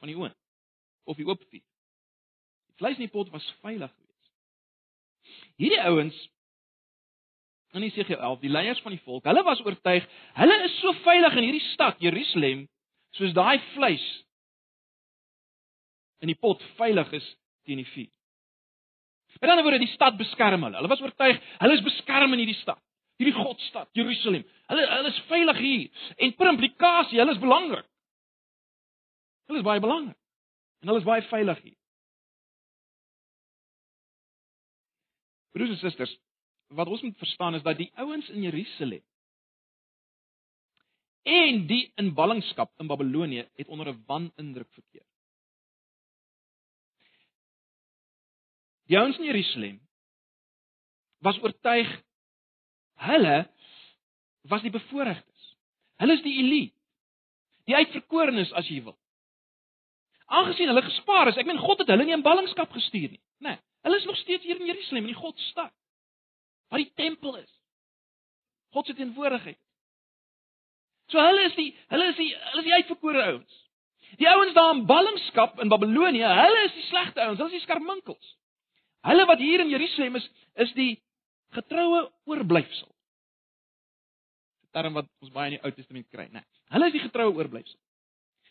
van 0.01 0.09
die 0.09 0.17
oond 0.17 0.37
of 1.05 1.17
die 1.17 1.27
oop 1.27 1.43
vuur. 1.43 1.63
Die 1.63 2.79
vleis 2.81 2.99
in 2.99 3.07
die 3.07 3.13
pot 3.13 3.31
was 3.35 3.47
veilig 3.63 3.93
Hierdie 5.61 5.83
ouens 5.89 6.17
in 7.77 7.85
Jesegiel 7.85 8.19
11, 8.19 8.41
die 8.41 8.53
leiers 8.53 8.81
van 8.81 8.95
die 8.95 9.03
volk, 9.05 9.27
hulle 9.29 9.43
was 9.45 9.61
oortuig, 9.65 10.07
hulle 10.39 10.57
is 10.65 10.77
so 10.81 10.95
veilig 11.05 11.35
in 11.37 11.49
hierdie 11.49 11.67
stad 11.75 12.01
Jerusalem 12.01 12.65
soos 13.17 13.35
daai 13.37 13.59
vleis 13.75 14.05
in 16.25 16.33
die 16.33 16.39
pot 16.41 16.63
veilig 16.79 17.11
is 17.19 17.27
teen 17.69 17.83
die 17.83 17.89
vuur. 17.91 18.13
Met 19.41 19.53
ander 19.53 19.67
woorde, 19.67 19.83
die 19.83 19.93
stad 19.93 20.17
beskerm 20.17 20.65
hulle. 20.65 20.79
Hulle 20.79 20.89
was 20.89 21.03
oortuig, 21.05 21.41
hulle 21.61 21.77
is 21.77 21.85
beskerm 21.85 22.33
in 22.33 22.41
hierdie 22.41 22.57
stad, 22.63 22.81
hierdie 23.21 23.37
Godstad, 23.37 23.91
Jerusalem. 23.97 24.47
Hulle 24.71 24.87
hulle 24.95 25.13
is 25.13 25.25
veilig 25.29 25.61
hier 25.61 26.07
en 26.17 26.33
per 26.39 26.53
implikasie, 26.55 27.21
hulle 27.21 27.37
is 27.37 27.43
belangrik. 27.43 27.89
Hulle 29.51 29.61
is 29.61 29.67
baie 29.67 29.83
belangrik. 29.85 30.17
En 30.81 30.91
hulle 30.91 31.03
is 31.03 31.09
baie 31.09 31.25
veilig 31.29 31.61
hier. 31.67 31.77
Broers 35.57 35.73
en 35.73 35.79
susters, 35.81 36.13
wat 36.77 36.89
ons 36.93 37.03
moet 37.03 37.17
verstaan 37.19 37.55
is 37.57 37.63
dat 37.65 37.79
die 37.81 37.89
ouens 37.97 38.29
in 38.29 38.43
Jerusalem 38.45 39.05
en 41.27 41.63
die 41.67 41.87
in 41.99 42.13
ballingskap 42.15 42.71
in 42.83 42.87
Babilonië 42.87 43.47
het 43.57 43.69
onder 43.73 43.89
'n 43.89 44.03
wanindruk 44.07 44.69
verkeer. 44.73 45.07
Die 48.87 48.99
ouens 48.99 49.19
in 49.19 49.25
Jerusalem 49.25 49.81
was 51.19 51.41
oortuig 51.43 52.03
hulle 52.95 53.51
was 54.43 54.63
die 54.63 54.71
bevoorregtes. 54.71 55.57
Hulle 55.97 56.13
is 56.13 56.23
die 56.23 56.39
elite. 56.39 56.77
Die 57.65 57.75
uitverkorenes 57.75 58.53
as 58.53 58.69
jy 58.69 58.83
wil. 58.83 58.99
Aangesien 60.27 60.69
hulle 60.69 60.83
gespaar 60.83 61.29
is, 61.29 61.37
ek 61.37 61.47
meen 61.47 61.59
God 61.59 61.79
het 61.79 61.89
hulle 61.89 62.05
nie 62.05 62.15
in 62.15 62.23
ballingskap 62.23 62.71
gestuur 62.71 63.11
nie, 63.11 63.23
né? 63.39 63.49
Nee, 63.49 63.59
hulle 63.87 64.01
is 64.01 64.09
nog 64.09 64.17
steeds 64.19 64.45
hier 64.45 64.59
in 64.59 64.67
Jerusalem 64.67 65.07
in 65.07 65.13
die 65.15 65.21
Godstad. 65.21 65.73
Waar 66.69 66.83
die 66.83 66.93
tempel 66.99 67.37
is. 67.39 67.53
God 68.75 68.87
se 68.87 68.95
teenwoordigheid. 68.99 69.59
So 71.13 71.23
hulle 71.23 71.45
is 71.47 71.55
die 71.55 71.71
hulle 71.93 72.09
is 72.11 72.19
die 72.19 72.33
hulle 72.35 72.65
is 72.65 72.67
die 72.67 72.75
uitverkore 72.81 73.23
ouens. 73.31 73.63
Die 74.19 74.29
ouens 74.31 74.55
daar 74.55 74.75
in 74.75 74.85
ballingskap 74.87 75.61
in 75.63 75.71
Babelonie, 75.71 76.25
hulle 76.25 76.65
is 76.67 76.75
die 76.75 76.87
slegte 76.89 77.23
ouens, 77.23 77.39
hulle 77.39 77.53
is 77.53 77.61
die 77.61 77.65
skarminkels. 77.67 78.35
Hulle 79.07 79.27
wat 79.31 79.43
hier 79.43 79.63
in 79.63 79.71
Jerusalem 79.71 80.19
is, 80.19 80.27
is 80.67 80.73
die 80.79 80.93
getroue 81.55 82.07
oorblyfsel. 82.27 82.89
'n 84.67 84.73
Term 84.75 84.99
wat 84.99 85.11
ons 85.23 85.33
baie 85.33 85.53
in 85.53 85.59
die 85.59 85.65
Ou 85.65 85.73
Testament 85.73 86.09
kry, 86.11 86.27
né? 86.27 86.43
Nee, 86.43 86.73
hulle 86.75 86.89
is 86.91 86.97
die 86.99 87.05
getroue 87.07 87.35
oorblyfsel. 87.39 87.79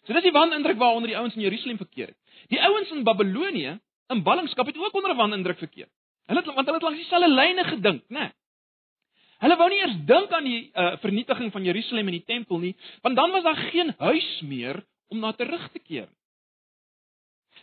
So 0.05 0.13
dis 0.13 0.27
die 0.27 0.35
wanindruk 0.35 0.79
waaronder 0.79 1.11
die 1.11 1.17
ouens 1.17 1.35
in 1.35 1.43
Jerusalem 1.43 1.77
verkeer 1.81 2.13
het. 2.13 2.19
Die 2.53 2.61
ouens 2.61 2.91
in 2.93 3.03
Babelonie 3.03 3.79
in 4.13 4.23
ballingskap 4.23 4.65
het 4.65 4.77
ook 4.77 4.93
onder 4.93 5.11
'n 5.13 5.17
wanindruk 5.17 5.57
verkeer. 5.57 5.87
Hulle 6.25 6.39
het 6.39 6.53
want 6.53 6.65
hulle 6.65 6.73
het 6.73 6.81
langs 6.81 6.99
dieselfde 6.99 7.29
lyne 7.29 7.63
gedink, 7.63 8.03
né? 8.09 8.19
Nee. 8.19 8.31
Hulle 9.37 9.57
wou 9.59 9.69
nie 9.69 9.79
eers 9.79 9.95
dink 10.07 10.31
aan 10.31 10.43
die 10.47 10.71
uh, 10.73 10.97
vernietiging 11.03 11.51
van 11.51 11.63
Jerusalem 11.63 12.07
en 12.07 12.11
die 12.11 12.23
tempel 12.23 12.57
nie, 12.57 12.75
want 13.01 13.15
dan 13.15 13.31
was 13.31 13.43
daar 13.43 13.55
geen 13.71 13.93
huis 13.97 14.41
meer 14.41 14.85
om 15.07 15.19
na 15.19 15.31
terug 15.31 15.71
te 15.71 15.79
keer. 15.79 16.07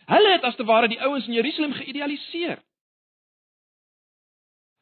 Hulle 0.05 0.31
het 0.31 0.43
as 0.43 0.55
te 0.55 0.63
ware 0.63 0.87
die 0.87 1.01
ouens 1.01 1.27
in 1.27 1.33
Jerusalem 1.33 1.73
geïdealiseer. 1.73 2.61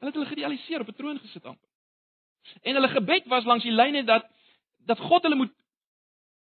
Hulle 0.01 0.11
het 0.11 0.19
hulle 0.19 0.29
geïdealiseer 0.33 0.81
op 0.81 0.87
'n 0.87 0.97
troon 0.97 1.19
gesit 1.19 1.45
amper. 1.45 1.69
En 2.61 2.73
hulle 2.75 2.87
gebed 2.87 3.25
was 3.25 3.45
langs 3.45 3.63
die 3.63 3.71
lyne 3.71 4.03
dat 4.03 4.25
dat 4.85 4.99
God 4.99 5.23
hulle 5.23 5.35
moet 5.35 5.53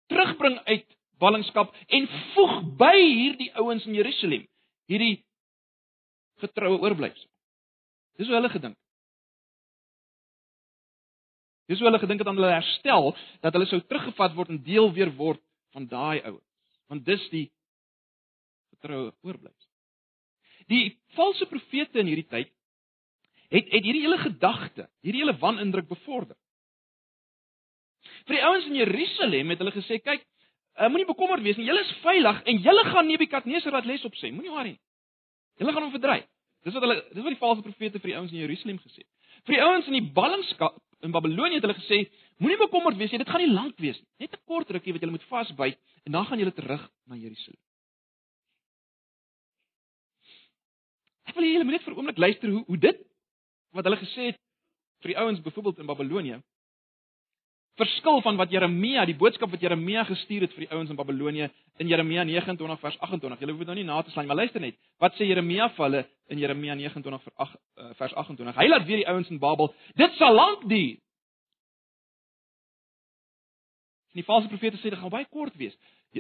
terugbring 0.07 0.61
uit 0.65 0.87
ballingskap 1.19 1.75
en 1.87 2.09
voeg 2.35 2.63
by 2.79 2.97
hierdie 2.99 3.51
ouens 3.55 3.87
in 3.87 3.95
Jerusalem, 3.95 4.47
hierdie 4.93 5.17
getroue 6.43 6.81
oorblyfsel. 6.83 7.29
Dis 8.21 8.29
hoe 8.29 8.37
hulle 8.37 8.53
gedink. 8.53 8.79
Dis 11.71 11.81
hoe 11.81 11.89
hulle 11.89 12.03
gedink 12.03 12.21
het 12.21 12.29
aan 12.29 12.39
hulle 12.39 12.53
herstel 12.53 13.13
dat 13.45 13.55
hulle 13.57 13.69
sou 13.71 13.81
teruggevat 13.87 14.35
word 14.37 14.53
en 14.53 14.63
deel 14.67 14.91
weer 14.97 15.13
word 15.17 15.43
van 15.73 15.89
daai 15.89 16.21
ouens. 16.21 16.49
Want 16.93 17.07
dis 17.07 17.23
die 17.33 17.47
getroue 18.75 19.13
oorblyfsel. 19.23 19.71
Die 20.71 20.99
valse 21.17 21.47
profete 21.51 22.03
in 22.03 22.11
hierdie 22.11 22.29
tyd 22.29 22.51
het 23.53 23.69
het 23.69 23.85
hierdie 23.85 24.05
hele 24.07 24.19
gedagte, 24.23 24.87
hierdie 25.05 25.21
hele 25.25 25.37
wanindruk 25.41 25.89
bevorder. 25.91 26.37
Vir 28.27 28.39
die 28.39 28.45
ouens 28.47 28.69
in 28.71 28.79
Jerusalem 28.79 29.53
het 29.53 29.61
hulle 29.61 29.75
gesê, 29.75 29.99
kyk, 30.01 30.25
uh, 30.79 30.89
moenie 30.89 31.09
bekommerd 31.09 31.43
wees 31.43 31.57
nie, 31.57 31.67
julle 31.69 31.83
is 31.85 31.93
veilig 32.03 32.43
en 32.49 32.63
julle 32.65 32.85
gaan 32.91 33.07
Nebukadneser 33.07 33.75
laat 33.75 33.89
les 33.89 34.05
op 34.05 34.15
sê. 34.21 34.31
Moenie 34.33 34.53
worry 34.53 34.75
nie. 34.75 34.81
Julle 35.61 35.73
gaan 35.73 35.87
hom 35.87 35.95
verdryf. 35.95 36.29
Dis 36.63 36.77
wat 36.77 36.85
hulle 36.87 36.99
dis 37.11 37.25
wat 37.25 37.35
die 37.35 37.41
valse 37.41 37.65
profete 37.65 37.99
vir 37.99 38.13
die 38.13 38.17
ouens 38.19 38.33
in 38.33 38.43
Jerusalem 38.45 38.79
gesê 38.83 39.03
het. 39.03 39.11
Vir 39.49 39.57
die 39.57 39.63
ouens 39.65 39.89
in 39.91 39.99
die 39.99 40.05
ballingskap 40.15 40.79
in 41.03 41.15
Babelonie 41.15 41.59
het 41.59 41.67
hulle 41.67 41.75
gesê, 41.81 42.05
moenie 42.39 42.61
bekommerd 42.61 43.01
wees 43.01 43.11
nie, 43.11 43.19
dit 43.19 43.31
gaan 43.31 43.43
nie 43.43 43.51
lank 43.51 43.81
wees 43.83 43.99
nie. 43.99 44.09
Net 44.23 44.37
'n 44.37 44.45
kort 44.47 44.71
rukkie 44.71 44.95
wat 44.95 45.03
julle 45.03 45.17
moet 45.17 45.29
vasbyt 45.33 45.79
en 46.07 46.13
dan 46.13 46.27
gaan 46.27 46.39
julle 46.39 46.55
terug 46.55 46.83
na 47.07 47.17
Jerusalem. 47.17 47.61
Ek 51.27 51.35
wil 51.35 51.45
julle 51.45 51.65
net 51.65 51.83
vir 51.83 51.93
'n 51.93 51.99
oomblik 51.99 52.19
luister 52.19 52.49
hoe 52.51 52.65
hoe 52.67 52.79
dit 52.79 52.99
wat 53.73 53.85
hulle 53.85 53.97
gesê 53.97 54.23
het 54.31 54.39
vir 55.03 55.13
die 55.13 55.19
ouens 55.19 55.41
byvoorbeeld 55.43 55.79
in 55.79 55.87
Babelonie 55.87 56.39
verskil 57.81 58.21
van 58.21 58.37
wat 58.37 58.51
Jeremia, 58.53 59.05
die 59.09 59.17
boodskap 59.17 59.51
wat 59.51 59.63
Jeremia 59.65 60.05
gestuur 60.05 60.45
het 60.45 60.53
vir 60.57 60.67
die 60.67 60.71
ouens 60.75 60.91
in 60.93 60.97
Babelonie 60.97 61.47
in 61.81 61.89
Jeremia 61.89 62.25
29 62.29 62.81
vers 62.81 62.99
28. 63.01 63.41
Julle 63.41 63.55
hoef 63.55 63.63
dit 63.65 63.71
nou 63.71 63.77
nie 63.79 63.87
na 63.89 64.03
te 64.03 64.13
slaan, 64.13 64.27
maar 64.29 64.37
luister 64.37 64.61
net. 64.61 64.77
Wat 65.01 65.17
sê 65.17 65.29
Jeremia 65.29 65.71
vir 65.77 65.85
hulle 65.87 66.03
in 66.29 66.43
Jeremia 66.43 66.77
29 66.77 67.23
vers 67.97 68.15
28? 68.15 68.53
Eh, 68.53 68.61
Hy 68.61 68.69
laat 68.69 68.87
weer 68.87 69.03
die 69.03 69.09
ouens 69.09 69.31
in 69.33 69.41
Babel, 69.41 69.73
dit 69.97 70.21
sal 70.21 70.37
lank 70.37 70.69
duur. 70.69 71.01
En 74.13 74.21
die 74.21 74.29
valse 74.29 74.49
profete 74.53 74.77
sê 74.77 74.93
dit 74.93 75.01
gaan 75.01 75.13
baie 75.13 75.29
kort 75.33 75.57
wees. 75.57 75.77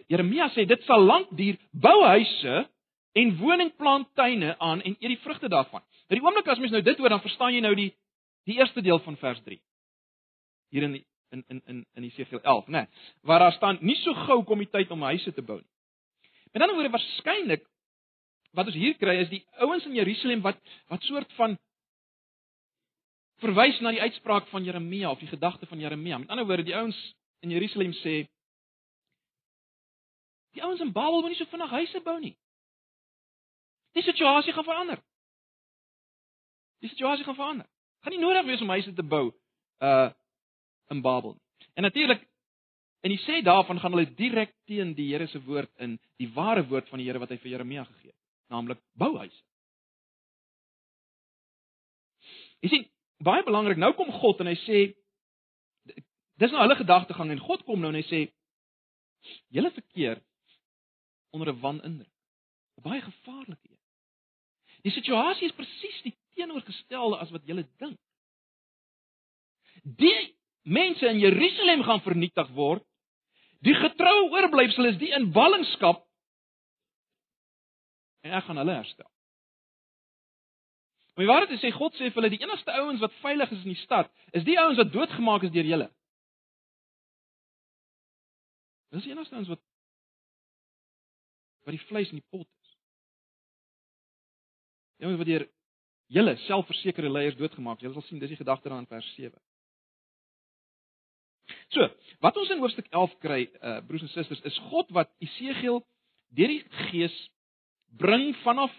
Jeremia 0.08 0.48
sê 0.56 0.64
dit 0.64 0.88
sal 0.88 1.04
lank 1.04 1.28
duur, 1.36 1.58
bou 1.72 1.98
huise 2.14 2.62
en 3.12 3.34
woningplanttuine 3.36 4.56
aan 4.58 4.80
en 4.80 4.96
eet 4.96 5.12
die 5.12 5.20
vrugte 5.20 5.50
daarvan. 5.52 5.84
Nou 6.08 6.16
die 6.16 6.24
oomblik 6.24 6.48
as 6.48 6.60
mens 6.62 6.72
nou 6.72 6.80
dit 6.82 6.98
hoor, 6.98 7.12
dan 7.12 7.20
verstaan 7.20 7.52
jy 7.52 7.60
nou 7.60 7.74
die 7.76 7.90
die 8.48 8.56
eerste 8.58 8.82
deel 8.82 8.98
van 9.04 9.16
vers 9.20 9.38
3. 9.44 9.60
Hier 10.72 10.82
in 10.88 10.96
die 10.96 11.04
in 11.32 11.44
in 11.48 11.62
in 11.66 11.86
in 11.94 12.02
Jesegiel 12.02 12.40
11, 12.40 12.66
né? 12.66 12.70
Nee, 12.70 12.86
waar 13.20 13.38
daar 13.38 13.52
staan 13.52 13.78
nie 13.80 13.96
so 13.96 14.14
gou 14.14 14.44
kom 14.44 14.58
die 14.58 14.70
tyd 14.70 14.90
om 14.90 15.02
huise 15.02 15.32
te 15.32 15.42
bou 15.42 15.58
nie. 15.58 15.70
Met 16.52 16.62
ander 16.62 16.76
woorde 16.76 16.92
waarskynlik 16.92 17.64
wat 18.52 18.68
ons 18.68 18.76
hier 18.76 18.96
kry 19.00 19.16
is 19.22 19.30
die 19.32 19.44
ouens 19.64 19.84
in 19.88 19.96
Jerusalem 19.96 20.42
wat 20.44 20.60
wat 20.92 21.02
soort 21.08 21.32
van 21.38 21.56
verwys 23.42 23.80
na 23.80 23.90
die 23.90 24.02
uitspraak 24.02 24.46
van 24.52 24.64
Jeremia 24.64 25.10
of 25.10 25.18
die 25.18 25.30
gedagte 25.30 25.66
van 25.66 25.80
Jeremia. 25.80 26.18
Met 26.18 26.28
ander 26.28 26.46
woorde 26.46 26.68
die 26.68 26.76
ouens 26.76 26.98
in 27.40 27.50
Jerusalem 27.50 27.92
sê 28.02 28.26
die 30.52 30.62
ouens 30.62 30.80
in 30.80 30.92
Babel 30.92 31.20
moenie 31.20 31.38
so 31.38 31.48
vinnig 31.48 31.70
huise 31.70 32.00
bou 32.04 32.18
nie. 32.20 32.36
Die 33.96 34.04
situasie 34.04 34.52
gaan 34.52 34.64
verander. 34.64 35.00
Die 36.80 36.88
situasie 36.88 37.24
gaan 37.24 37.38
verander. 37.38 37.68
Gaan 38.02 38.12
nie 38.12 38.20
nodig 38.20 38.44
wees 38.44 38.60
om 38.60 38.68
huise 38.68 38.92
te 38.92 39.02
bou 39.02 39.30
uh 39.82 40.10
in 40.90 41.02
Babel. 41.02 41.36
En 41.74 41.82
natuurlik 41.82 42.28
en 43.02 43.10
hy 43.10 43.18
sê 43.24 43.40
daarvan 43.42 43.80
gaan 43.82 43.94
hulle 43.96 44.14
direk 44.14 44.52
teen 44.70 44.94
die 44.94 45.08
Here 45.10 45.26
se 45.26 45.40
woord 45.42 45.70
in, 45.82 45.98
die 46.22 46.30
ware 46.34 46.62
woord 46.68 46.88
van 46.88 47.00
die 47.02 47.08
Here 47.08 47.18
wat 47.18 47.32
hy 47.34 47.38
vir 47.42 47.56
Jeremia 47.56 47.84
gegee 47.84 48.12
het, 48.12 48.18
naamlik 48.52 48.78
bouhuise. 48.98 49.42
Jy 52.62 52.70
sien, 52.70 52.84
baie 53.18 53.42
belangrik, 53.42 53.80
nou 53.80 53.90
kom 53.98 54.12
God 54.14 54.42
en 54.44 54.52
hy 54.52 54.58
sê 54.62 54.82
dis 56.38 56.54
nou 56.54 56.62
hulle 56.62 56.78
gedagtegang 56.78 57.32
en 57.34 57.42
God 57.42 57.64
kom 57.66 57.82
nou 57.82 57.90
en 57.90 57.98
hy 57.98 58.06
sê 58.06 58.22
julle 59.54 59.70
verkeer 59.74 60.22
onder 61.34 61.50
'n 61.50 61.60
wanindruk. 61.60 62.14
'n 62.78 62.82
Baie 62.82 63.00
gevaarlike 63.00 63.68
een. 63.68 63.78
Die 64.82 64.92
situasie 64.92 65.48
is 65.48 65.54
presies 65.54 66.02
die 66.02 66.14
teenoorgestelde 66.34 67.18
as 67.18 67.30
wat 67.30 67.46
julle 67.46 67.66
dink. 67.78 67.98
Die 69.82 70.36
mense 70.62 71.06
in 71.08 71.18
Jerusalem 71.18 71.82
gaan 71.82 72.00
vernietig 72.00 72.50
word. 72.56 72.84
Die 73.62 73.74
getroue 73.74 74.30
oorblyfsel 74.30 74.90
is 74.90 74.98
die 74.98 75.12
in 75.14 75.30
ballingskap. 75.34 76.02
En 78.22 78.34
ek 78.38 78.46
gaan 78.46 78.58
hulle 78.62 78.74
herstel. 78.74 79.08
Maar 81.14 81.26
waar 81.26 81.46
dit 81.46 81.60
sê 81.60 81.70
God 81.74 81.94
sê 81.98 82.08
vir 82.08 82.22
hulle 82.22 82.32
die 82.32 82.40
enigste 82.42 82.72
ouens 82.72 83.02
wat 83.02 83.14
veilig 83.20 83.50
is 83.52 83.64
in 83.66 83.74
die 83.74 83.82
stad, 83.82 84.08
is 84.32 84.46
die 84.46 84.56
ouens 84.58 84.80
wat 84.80 84.92
doodgemaak 84.94 85.44
is 85.46 85.52
deur 85.54 85.68
julle. 85.68 85.88
Dis 88.92 89.06
die 89.06 89.12
enigste 89.12 89.36
ouens 89.36 89.50
wat 89.52 89.60
wat 91.62 91.76
die 91.76 91.84
vleis 91.86 92.10
in 92.10 92.18
die 92.18 92.28
pot 92.32 92.46
is. 92.46 92.70
Die 94.98 95.06
ouens 95.06 95.20
wat 95.20 95.30
deur 95.30 95.46
julle 96.16 96.34
selfversekerde 96.46 97.12
leiers 97.12 97.38
doodgemaak 97.38 97.78
is. 97.78 97.86
Julle 97.86 98.00
sal 98.00 98.08
sien 98.08 98.22
dis 98.22 98.32
die 98.32 98.40
gedagte 98.40 98.72
daar 98.72 98.80
in 98.82 98.90
vers 98.90 99.14
7. 99.18 99.36
So, 101.72 101.88
wat 102.20 102.36
ons 102.36 102.50
in 102.52 102.60
hoofstuk 102.60 102.88
11 102.92 103.18
kry, 103.24 103.42
uh 103.64 103.78
broers 103.86 104.04
en 104.04 104.12
susters, 104.12 104.42
is 104.48 104.58
God 104.68 104.90
wat 104.92 105.10
Esegiel 105.24 105.80
deur 106.36 106.52
die 106.52 106.62
Gees 106.88 107.14
bring 108.00 108.32
vanaf 108.42 108.72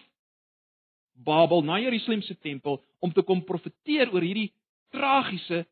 Babel 1.14 1.62
na 1.62 1.78
Jerusalem 1.82 2.22
se 2.22 2.34
tempel 2.38 2.80
om 3.02 3.12
te 3.12 3.22
kom 3.22 3.42
profeteer 3.46 4.10
oor 4.14 4.22
hierdie 4.22 4.50
tragiese, 4.94 5.64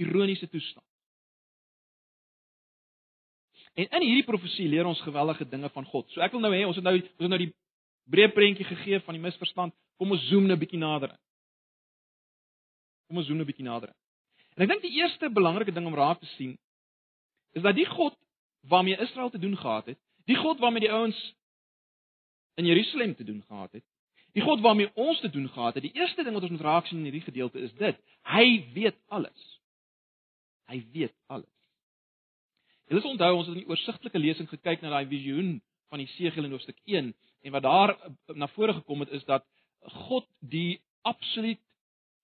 ironiese 0.00 0.48
toestand. 0.48 0.84
En 3.76 3.86
in 4.00 4.06
hierdie 4.08 4.26
profesie 4.26 4.68
leer 4.68 4.88
ons 4.88 5.00
geweldige 5.04 5.46
dinge 5.48 5.68
van 5.72 5.86
God. 5.88 6.08
So 6.12 6.24
ek 6.24 6.32
wil 6.32 6.42
nou 6.44 6.52
hê 6.52 6.64
ons 6.66 6.76
het 6.76 6.84
nou 6.84 6.96
ons 6.96 7.24
het 7.24 7.32
nou 7.32 7.40
die 7.40 7.52
breë 8.10 8.32
prentjie 8.34 8.66
gegee 8.66 9.00
van 9.04 9.16
die 9.16 9.22
misverstand. 9.22 9.76
Kom 10.00 10.16
ons 10.16 10.24
zoom 10.28 10.48
nou 10.48 10.56
'n 10.56 10.64
bietjie 10.64 10.80
nader. 10.80 11.12
Kom 13.08 13.20
ons 13.20 13.26
zoom 13.26 13.36
nou 13.36 13.44
'n 13.44 13.52
bietjie 13.52 13.68
nader. 13.68 13.92
En 14.56 14.62
ek 14.64 14.68
dink 14.68 14.82
die 14.82 14.98
eerste 15.00 15.30
belangrike 15.30 15.72
ding 15.72 15.86
om 15.86 15.94
raak 15.94 16.20
te 16.20 16.26
sien 16.36 16.58
is 17.52 17.62
dat 17.62 17.74
die 17.74 17.86
God 17.86 18.16
waarmee 18.60 18.98
Israel 18.98 19.30
te 19.30 19.38
doen 19.38 19.56
gehad 19.56 19.86
het, 19.86 19.98
die 20.24 20.36
God 20.36 20.58
waarmee 20.58 20.80
die 20.80 20.92
ouens 20.92 21.20
in 22.54 22.66
Jerusalem 22.66 23.14
te 23.14 23.24
doen 23.24 23.42
gehad 23.46 23.72
het, 23.72 23.84
die 24.32 24.42
God 24.42 24.60
waarmee 24.60 24.90
ons 24.94 25.20
te 25.20 25.30
doen 25.30 25.48
gehad 25.48 25.74
het, 25.74 25.82
die 25.82 25.94
eerste 25.94 26.22
ding 26.22 26.34
wat 26.34 26.42
ons 26.42 26.50
moet 26.50 26.66
raak 26.66 26.86
sien 26.86 26.98
in 26.98 27.08
hierdie 27.08 27.26
gedeelte 27.26 27.58
is 27.58 27.72
dit: 27.74 27.98
Hy 28.22 28.46
weet 28.74 28.98
alles. 29.08 29.46
Hy 30.70 30.84
weet 30.92 31.14
alles. 31.26 31.50
Julle 32.90 33.02
sal 33.02 33.14
onthou 33.14 33.32
ons 33.36 33.46
het 33.46 33.56
in 33.56 33.62
die 33.62 33.70
oorsigtelike 33.70 34.18
lesing 34.18 34.48
gekyk 34.50 34.82
na 34.82 34.90
daai 34.90 35.10
visioen 35.10 35.58
van 35.90 36.02
Jesegiel 36.02 36.46
in 36.46 36.54
hoofstuk 36.54 36.78
1 36.86 37.12
en 37.40 37.54
wat 37.54 37.62
daar 37.62 37.96
na 38.34 38.48
vore 38.54 38.74
gekom 38.78 39.04
het 39.04 39.12
is 39.14 39.24
dat 39.24 39.46
God 40.06 40.26
die 40.38 40.80
absoluut 41.06 41.60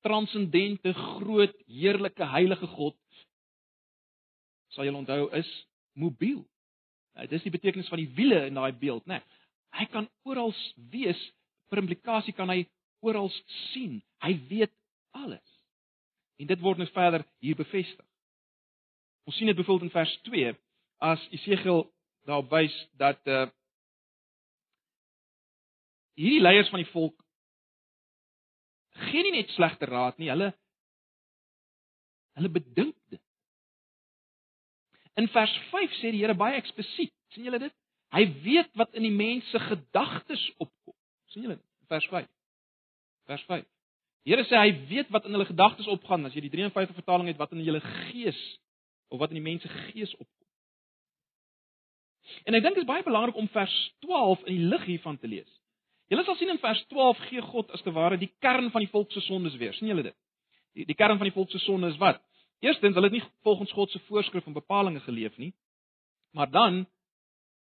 transcendente, 0.07 0.93
groot, 0.95 1.55
heerlike, 1.67 2.27
heilige 2.31 2.67
God 2.75 2.95
sal 4.77 4.87
jy 4.87 4.93
onthou 4.95 5.27
is 5.37 5.49
mobiel. 5.97 6.45
Dit 7.17 7.39
is 7.39 7.47
die 7.47 7.55
betekenis 7.55 7.89
van 7.89 8.03
die 8.03 8.11
wiele 8.17 8.45
in 8.51 8.59
daai 8.59 8.77
beeld, 8.77 9.07
né? 9.09 9.19
Nee, 9.23 9.43
hy 9.77 9.87
kan 9.93 10.09
oral 10.29 10.53
wees, 10.93 11.19
per 11.69 11.81
implikasie 11.83 12.35
kan 12.37 12.49
hy 12.53 12.63
oral 13.05 13.31
sien. 13.73 13.99
Hy 14.25 14.37
weet 14.49 14.73
alles. 15.17 15.57
En 16.41 16.49
dit 16.49 16.61
word 16.61 16.81
nou 16.81 16.89
verder 16.93 17.25
hier 17.45 17.57
bevestig. 17.57 18.05
Ons 19.27 19.37
sien 19.41 19.49
dit 19.49 19.57
byvoorbeeld 19.57 19.91
in 19.91 19.97
vers 19.97 20.15
2 20.29 20.55
as 21.05 21.23
Esegiel 21.35 21.85
daarop 22.29 22.51
wys 22.53 22.75
dat 23.01 23.21
uh 23.29 23.47
hierdie 26.17 26.41
leiers 26.41 26.71
van 26.73 26.81
die 26.81 26.89
volk 26.89 27.17
gee 29.11 29.25
nie 29.27 29.35
net 29.35 29.51
slegte 29.53 29.85
raad 29.85 30.17
nie, 30.17 30.31
hulle 30.33 30.55
hulle 32.37 32.53
bedink. 32.53 32.97
In 35.17 35.29
vers 35.33 35.53
5 35.71 35.97
sê 36.01 36.13
die 36.13 36.21
Here 36.21 36.37
baie 36.37 36.59
eksplisiet, 36.61 37.13
sien 37.33 37.47
julle 37.49 37.61
dit? 37.63 37.73
Hy 38.15 38.25
weet 38.45 38.71
wat 38.79 38.95
in 38.95 39.07
die 39.07 39.15
mense 39.15 39.61
gedagtes 39.69 40.43
opkom. 40.59 40.95
sien 41.33 41.47
julle 41.47 41.57
dit? 41.57 41.65
Vers 41.89 42.07
5. 42.13 42.29
Vers 43.27 43.45
5. 43.49 43.67
Die 44.27 44.35
Here 44.35 44.45
sê 44.47 44.59
hy 44.61 44.73
weet 44.91 45.11
wat 45.15 45.27
in 45.27 45.37
hulle 45.37 45.49
gedagtes 45.49 45.89
opgaan 45.91 46.27
as 46.27 46.35
jy 46.35 46.45
die 46.47 46.53
53 46.53 46.97
vertaling 46.99 47.31
het 47.31 47.41
wat 47.41 47.53
in 47.55 47.65
julle 47.65 47.83
gees 48.11 48.41
of 49.09 49.21
wat 49.23 49.31
in 49.33 49.41
die 49.41 49.47
mense 49.47 49.69
gees 49.89 50.13
opkom. 50.19 50.33
En 52.45 52.59
ek 52.59 52.65
dink 52.65 52.75
dit 52.75 52.83
is 52.83 52.89
baie 52.89 53.05
belangrik 53.07 53.39
om 53.39 53.49
vers 53.55 53.75
12 54.03 54.43
in 54.51 54.57
die 54.57 54.69
lig 54.73 54.87
hiervan 54.91 55.19
te 55.23 55.31
lees. 55.31 55.49
Julle 56.11 56.25
sal 56.27 56.37
sien 56.39 56.51
in 56.53 56.63
vers 56.63 56.83
12 56.91 57.23
gee 57.31 57.43
God 57.43 57.71
as 57.75 57.83
te 57.83 57.95
ware 57.95 58.19
die 58.19 58.31
kern 58.43 58.71
van 58.75 58.83
die 58.85 58.91
volk 58.91 59.15
se 59.15 59.23
sondes 59.27 59.57
weer. 59.59 59.75
sien 59.75 59.89
julle 59.91 60.07
dit? 60.07 60.17
Die, 60.75 60.87
die 60.87 60.99
kern 60.99 61.19
van 61.19 61.27
die 61.27 61.35
volk 61.35 61.51
se 61.51 61.63
sonde 61.63 61.91
is 61.91 61.99
wat? 62.03 62.21
Eerstens, 62.65 62.95
hulle 62.95 63.11
het 63.11 63.17
nie 63.19 63.25
volgens 63.43 63.73
God 63.73 63.91
se 63.91 64.01
voorskrif 64.09 64.47
en 64.47 64.53
bepalinge 64.57 65.01
geleef 65.01 65.37
nie. 65.37 65.55
Maar 66.31 66.51
dan 66.51 66.87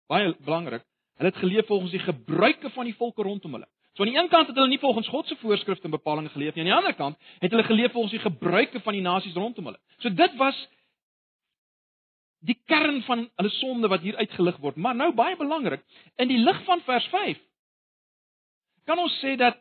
baie 0.08 0.36
belangrik, 0.40 0.84
hulle 1.18 1.30
het 1.30 1.40
geleef 1.40 1.66
volgens 1.66 1.92
die 1.92 2.00
gebruike 2.00 2.70
van 2.70 2.86
die 2.86 2.96
volke 2.96 3.22
rondom 3.22 3.58
hulle. 3.58 3.68
So 3.96 4.04
aan 4.04 4.10
die 4.12 4.20
een 4.20 4.30
kant 4.30 4.48
het 4.48 4.56
hulle 4.56 4.68
nie 4.68 4.80
volgens 4.80 5.08
God 5.08 5.28
se 5.28 5.36
voorskrifte 5.36 5.84
en 5.88 5.92
bepalinge 5.92 6.30
geleef 6.30 6.56
nie, 6.56 6.64
aan 6.64 6.72
die 6.72 6.78
ander 6.78 6.96
kant 6.96 7.20
het 7.40 7.52
hulle 7.52 7.64
geleef 7.64 7.92
volgens 7.92 8.14
die 8.14 8.24
gebruike 8.24 8.82
van 8.84 8.94
die 8.94 9.02
nasies 9.02 9.34
rondom 9.34 9.66
hulle. 9.66 9.80
So 9.98 10.14
dit 10.14 10.36
was 10.36 10.60
die 12.46 12.58
kern 12.66 13.02
van 13.04 13.30
hulle 13.36 13.50
sonde 13.50 13.88
wat 13.88 14.04
hier 14.04 14.16
uitgelig 14.16 14.58
word. 14.62 14.76
Maar 14.76 14.96
nou 14.96 15.14
baie 15.16 15.38
belangrik, 15.40 15.82
in 16.16 16.30
die 16.30 16.38
lig 16.38 16.64
van 16.68 16.84
vers 16.86 17.08
5 17.14 17.40
kan 18.86 19.00
ons 19.02 19.16
sê 19.24 19.34
dat 19.40 19.58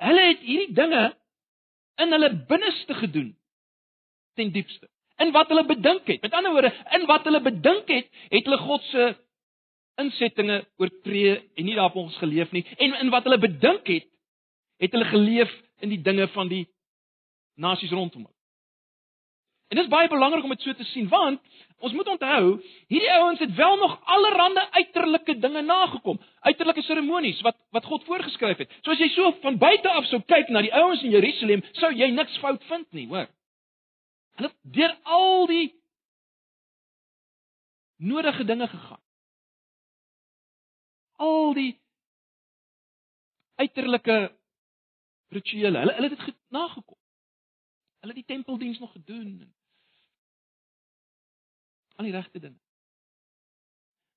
hulle 0.00 0.28
het 0.30 0.40
hierdie 0.40 0.74
dinge 0.74 1.02
in 2.00 2.14
hulle 2.16 2.30
binneste 2.48 2.96
gedoen 3.02 3.34
ten 4.34 4.52
diepste. 4.52 4.88
In 5.22 5.30
wat 5.32 5.48
hulle 5.48 5.64
bedink 5.66 6.06
het. 6.10 6.22
Met 6.22 6.32
ander 6.32 6.52
woorde, 6.52 6.72
in 6.98 7.06
wat 7.06 7.24
hulle 7.24 7.40
bedink 7.40 7.88
het, 7.88 8.08
het 8.28 8.44
hulle 8.44 8.58
God 8.58 8.82
se 8.90 9.14
insettinge 10.02 10.64
oortree 10.82 11.36
en 11.54 11.64
nie 11.64 11.74
daarop 11.74 11.96
ons 12.02 12.16
geleef 12.18 12.50
nie. 12.50 12.64
En 12.76 12.96
in 12.98 13.12
wat 13.14 13.26
hulle 13.28 13.38
bedink 13.38 13.86
het, 13.86 14.08
het 14.82 14.92
hulle 14.92 15.10
geleef 15.10 15.52
in 15.84 15.92
die 15.94 16.02
dinge 16.02 16.26
van 16.34 16.50
die 16.50 16.64
nasies 17.54 17.94
rondom 17.94 18.26
hulle. 18.26 18.34
En 19.68 19.78
dit 19.78 19.86
is 19.86 19.90
baie 19.90 20.08
belangrik 20.08 20.44
om 20.44 20.52
dit 20.52 20.62
so 20.62 20.74
te 20.78 20.84
sien 20.92 21.08
want 21.08 21.40
ons 21.84 21.92
moet 21.92 22.08
onthou, 22.08 22.60
hierdie 22.88 23.10
ouens 23.12 23.40
het 23.42 23.54
wel 23.54 23.76
nog 23.76 23.96
allerlei 24.14 24.66
uiterlike 24.70 25.34
dinge 25.38 25.62
nagekom, 25.62 26.20
uiterlike 26.40 26.82
seremonies 26.82 27.40
wat 27.44 27.56
wat 27.74 27.84
God 27.84 28.04
voorgeskryf 28.04 28.62
het. 28.62 28.70
So 28.82 28.94
as 28.94 29.02
jy 29.02 29.08
so 29.12 29.32
van 29.42 29.58
buite 29.58 29.90
af 29.90 30.06
sou 30.08 30.20
kyk 30.22 30.48
na 30.48 30.62
die 30.64 30.72
ouens 30.72 31.02
in 31.02 31.10
Jerusalem, 31.10 31.64
sou 31.80 31.90
jy 31.92 32.08
niks 32.14 32.38
fout 32.38 32.62
vind 32.70 32.86
nie, 32.92 33.08
hoor. 33.10 33.26
Hulle 34.34 34.50
deur 34.62 34.94
al 35.02 35.46
die 35.46 35.68
nodige 37.96 38.44
dinge 38.44 38.68
gegaan. 38.68 39.02
Al 41.22 41.54
die 41.54 41.72
uiterlike 43.54 44.18
rituele. 45.34 45.78
Hulle 45.78 45.94
hulle 45.94 46.10
het 46.10 46.26
dit 46.26 46.40
nagekom. 46.48 46.98
Hulle 48.00 48.12
het 48.12 48.22
die 48.26 48.34
tempeldiens 48.34 48.78
nog 48.78 48.92
gedoen. 48.92 49.54
Al 51.96 52.04
die 52.04 52.12
regte 52.12 52.38
dinge. 52.38 52.60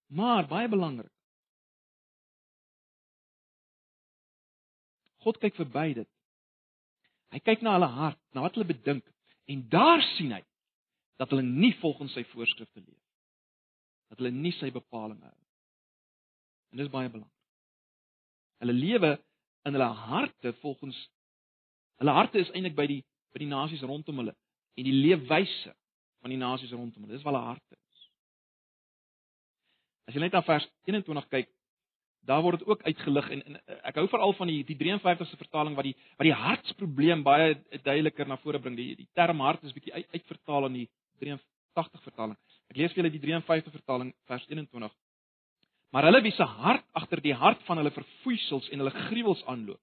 Maar 0.08 0.48
baie 0.48 0.70
belangrik. 0.70 1.14
God 5.18 5.38
kyk 5.38 5.58
verby 5.60 5.94
dit. 5.94 6.10
Hy 7.36 7.40
kyk 7.44 7.62
na 7.62 7.74
hulle 7.76 7.90
hart, 7.92 8.20
na 8.32 8.46
wat 8.46 8.56
hulle 8.56 8.70
bedink. 8.70 9.04
En 9.48 9.64
daar 9.72 10.02
sien 10.16 10.34
hy 10.36 10.44
dat 11.18 11.32
hulle 11.32 11.46
nie 11.46 11.74
volgens 11.80 12.14
sy 12.14 12.24
voorskrifte 12.34 12.82
leef. 12.84 13.04
Dat 14.12 14.22
hulle 14.22 14.32
nie 14.36 14.54
sy 14.60 14.70
bepalinge 14.72 15.26
hou. 15.26 15.44
En 16.72 16.82
dis 16.82 16.92
baie 16.92 17.10
belangrik. 17.10 17.34
Hulle 18.62 18.76
lewe 18.76 19.14
in 19.68 19.76
hulle 19.76 19.92
harte 20.08 20.54
volgens 20.62 20.98
hulle 21.98 22.14
harte 22.14 22.40
is 22.40 22.52
eintlik 22.54 22.76
by 22.78 22.86
die 22.90 23.02
by 23.34 23.42
die 23.42 23.50
nasies 23.50 23.84
rondom 23.86 24.22
hulle 24.22 24.34
en 24.78 24.86
die 24.86 24.96
leefwyse 24.96 25.74
van 26.22 26.34
die 26.34 26.40
nasies 26.40 26.74
rondom 26.76 27.04
hulle. 27.04 27.16
Dis 27.16 27.26
waar 27.26 27.38
hulle 27.38 27.54
harte 27.54 27.76
is. 27.76 28.08
As 30.08 30.16
jy 30.16 30.24
net 30.24 30.36
na 30.36 30.44
vers 30.46 30.68
21 30.88 31.30
kyk, 31.34 31.50
daar 32.28 32.44
word 32.44 32.60
dit 32.60 32.68
ook 32.68 32.84
uitgelig 32.84 33.30
en, 33.32 33.42
en 33.48 33.80
ek 33.88 33.98
hou 34.02 34.06
veral 34.12 34.34
van 34.36 34.52
die 34.52 34.60
die 34.68 34.78
53ste 34.80 35.40
vertaling 35.40 35.78
wat 35.78 35.88
die 35.88 35.96
wat 36.20 36.28
die 36.28 36.36
hartsprobleem 36.36 37.24
baie 37.24 37.56
duideliker 37.86 38.28
na 38.28 38.38
vore 38.44 38.60
bring. 38.60 38.76
Die 38.80 38.96
die 39.00 39.08
term 39.16 39.44
hart 39.46 39.64
is 39.64 39.76
bietjie 39.76 39.94
uit, 39.96 40.08
uitvertaal 40.16 40.68
in 40.70 40.82
die 40.82 40.88
83 41.24 42.04
vertaling. 42.04 42.36
Ek 42.68 42.80
lees 42.80 42.92
vir 42.92 43.04
julle 43.04 43.14
die 43.16 43.24
53 43.24 43.76
vertaling 43.80 44.12
vers 44.28 44.48
21. 44.52 44.96
Maar 45.96 46.10
hulle 46.10 46.22
wie 46.26 46.36
se 46.36 46.44
hart 46.44 46.84
agter 47.00 47.24
die 47.24 47.36
hart 47.38 47.64
van 47.68 47.80
hulle 47.80 47.96
verfoeisels 47.96 48.68
en 48.76 48.84
hulle 48.84 48.96
gruwels 49.08 49.44
aanloop, 49.48 49.80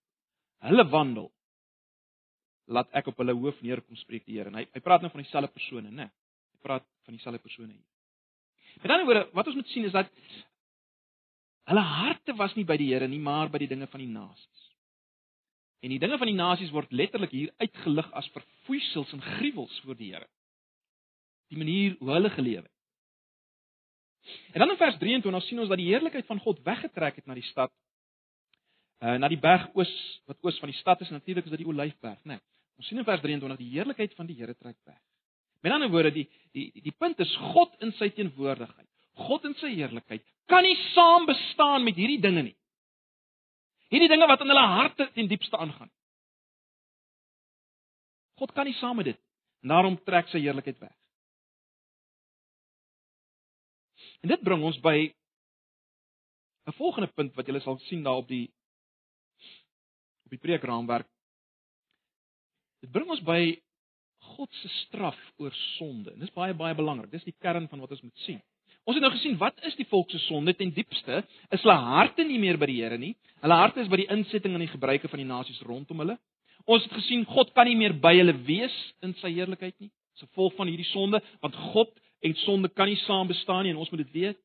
hulle 0.68 0.84
wandel 0.92 1.30
laat 2.76 2.92
ek 2.96 3.08
op 3.12 3.18
hulle 3.20 3.34
hoof 3.36 3.56
neerkom 3.64 3.96
spreek 4.00 4.24
die 4.28 4.38
Here. 4.38 4.52
En 4.52 4.60
hy 4.60 4.66
hy 4.68 4.84
praat 4.84 5.04
nou 5.04 5.10
van 5.12 5.24
dieselfde 5.24 5.52
persone, 5.52 5.90
né? 5.92 6.10
Hy 6.52 6.60
praat 6.64 6.84
van 7.08 7.16
dieselfde 7.16 7.40
persone 7.40 7.72
hier. 7.72 7.84
Met 8.82 8.90
ander 8.90 9.08
woorde, 9.08 9.28
wat 9.36 9.48
ons 9.48 9.56
moet 9.56 9.72
sien 9.72 9.88
is 9.88 9.94
dat 9.94 10.10
Hulle 11.64 11.80
harte 11.80 12.34
was 12.36 12.54
nie 12.58 12.66
by 12.68 12.76
die 12.80 12.90
Here 12.92 13.08
nie, 13.08 13.20
maar 13.22 13.48
by 13.52 13.62
die 13.62 13.70
dinge 13.70 13.88
van 13.88 14.02
die 14.02 14.10
nasies. 14.10 14.68
En 15.84 15.92
die 15.92 16.00
dinge 16.00 16.18
van 16.20 16.28
die 16.28 16.36
nasies 16.36 16.72
word 16.72 16.92
letterlik 16.92 17.32
hier 17.32 17.52
uitgelig 17.60 18.08
as 18.16 18.28
verfoeisels 18.32 19.12
en 19.16 19.24
gruwels 19.36 19.74
voor 19.84 19.96
die 19.96 20.12
Here. 20.12 20.28
Die 21.52 21.60
manier 21.60 21.96
hoe 22.00 22.12
hulle 22.12 22.30
geleef 22.32 22.62
het. 22.64 22.72
En 24.52 24.62
dan 24.62 24.70
in 24.70 24.80
vers 24.80 24.96
23 24.98 25.44
sien 25.44 25.60
ons 25.60 25.68
dat 25.68 25.80
die 25.80 25.90
heerlikheid 25.90 26.26
van 26.26 26.40
God 26.40 26.60
weggetrek 26.64 27.20
het 27.20 27.26
na 27.28 27.36
die 27.36 27.44
stad. 27.50 27.72
Uh 29.04 29.18
na 29.20 29.28
die 29.28 29.40
berg 29.40 29.66
oos 29.76 29.92
wat 30.28 30.38
oos 30.40 30.58
van 30.62 30.72
die 30.72 30.78
stad 30.78 31.00
is 31.04 31.12
natuurlik 31.12 31.44
is 31.44 31.52
dit 31.52 31.60
die 31.64 31.68
Olyfberg, 31.68 32.20
né? 32.24 32.38
Nee, 32.38 32.44
ons 32.80 32.88
sien 32.88 33.00
in 33.00 33.04
vers 33.04 33.20
23 33.20 33.60
die 33.60 33.72
heerlikheid 33.74 34.14
van 34.16 34.28
die 34.28 34.36
Here 34.38 34.54
trek 34.56 34.78
weg. 34.88 35.00
Met 35.60 35.72
ander 35.72 35.90
woorde, 35.92 36.12
die 36.12 36.28
die 36.56 36.70
die 36.84 36.92
punt 36.96 37.20
is 37.20 37.36
God 37.52 37.76
in 37.84 37.92
sy 38.00 38.08
teenwoordigheid. 38.16 38.88
God 39.28 39.44
in 39.44 39.56
sy 39.60 39.74
heerlikheid 39.74 40.24
kan 40.50 40.62
nie 40.62 40.76
saam 40.92 41.26
bestaan 41.26 41.84
met 41.84 41.96
hierdie 41.96 42.20
dinge 42.20 42.42
nie. 42.42 42.56
Hierdie 43.92 44.10
dinge 44.10 44.26
wat 44.26 44.40
in 44.40 44.50
hulle 44.52 44.66
harte 44.74 45.08
ten 45.14 45.28
diepste 45.28 45.56
aangaan. 45.56 45.90
God 48.40 48.52
kan 48.52 48.66
nie 48.66 48.76
saam 48.80 48.96
met 48.96 49.12
dit. 49.12 49.20
En 49.62 49.72
daarom 49.72 49.98
trek 50.04 50.28
sy 50.28 50.42
heerlikheid 50.44 50.78
weg. 50.82 50.94
En 54.24 54.32
dit 54.32 54.42
bring 54.42 54.62
ons 54.64 54.80
by 54.80 55.14
'n 56.66 56.72
volgende 56.72 57.08
punt 57.12 57.34
wat 57.34 57.46
julle 57.46 57.60
sal 57.60 57.78
sien 57.78 58.02
daar 58.02 58.22
op 58.22 58.28
die 58.28 58.48
op 60.24 60.30
die 60.30 60.40
preekraamwerk. 60.40 61.08
Dit 62.80 62.90
bring 62.90 63.08
ons 63.10 63.22
by 63.22 63.62
God 64.18 64.52
se 64.52 64.68
straf 64.68 65.18
oor 65.36 65.52
sonde. 65.52 66.12
En 66.12 66.18
dis 66.18 66.32
baie 66.32 66.54
baie 66.54 66.74
belangrik. 66.74 67.10
Dis 67.10 67.24
die 67.24 67.36
kern 67.38 67.68
van 67.68 67.80
wat 67.80 67.90
ons 67.90 68.02
moet 68.02 68.18
sien. 68.24 68.42
Ons 68.84 68.98
het 68.98 69.04
nou 69.04 69.12
gesien 69.14 69.36
wat 69.40 69.56
is 69.64 69.76
die 69.78 69.86
volk 69.88 70.10
se 70.12 70.20
sonde 70.26 70.52
ten 70.56 70.72
diepste? 70.76 71.22
Is 71.50 71.62
hulle 71.64 71.76
harte 71.80 72.24
nie 72.24 72.38
meer 72.38 72.58
by 72.60 72.68
die 72.68 72.80
Here 72.82 72.98
nie? 73.00 73.14
Hulle 73.40 73.56
harte 73.56 73.80
is 73.80 73.88
by 73.88 74.02
die 74.02 74.10
insetting 74.12 74.56
en 74.56 74.64
die 74.64 74.72
gebruike 74.72 75.08
van 75.08 75.22
die 75.22 75.28
nasies 75.28 75.62
rondom 75.64 76.02
hulle. 76.04 76.18
Ons 76.68 76.84
het 76.84 76.96
gesien 76.96 77.24
God 77.28 77.52
kan 77.56 77.68
nie 77.68 77.76
meer 77.80 77.96
by 77.96 78.12
hulle 78.18 78.36
wees 78.44 78.74
in 79.04 79.14
sy 79.20 79.32
heerlikheid 79.32 79.76
nie. 79.80 79.90
Dis 80.14 80.22
'n 80.22 80.28
gevolg 80.32 80.54
van 80.56 80.68
hierdie 80.68 80.90
sonde, 80.92 81.20
want 81.40 81.54
God 81.72 81.90
en 82.22 82.34
sonde 82.34 82.68
kan 82.68 82.86
nie 82.86 83.00
saam 83.06 83.26
bestaan 83.26 83.64
nie 83.64 83.72
en 83.72 83.80
ons 83.80 83.90
moet 83.90 84.04
dit 84.04 84.12
weet. 84.12 84.38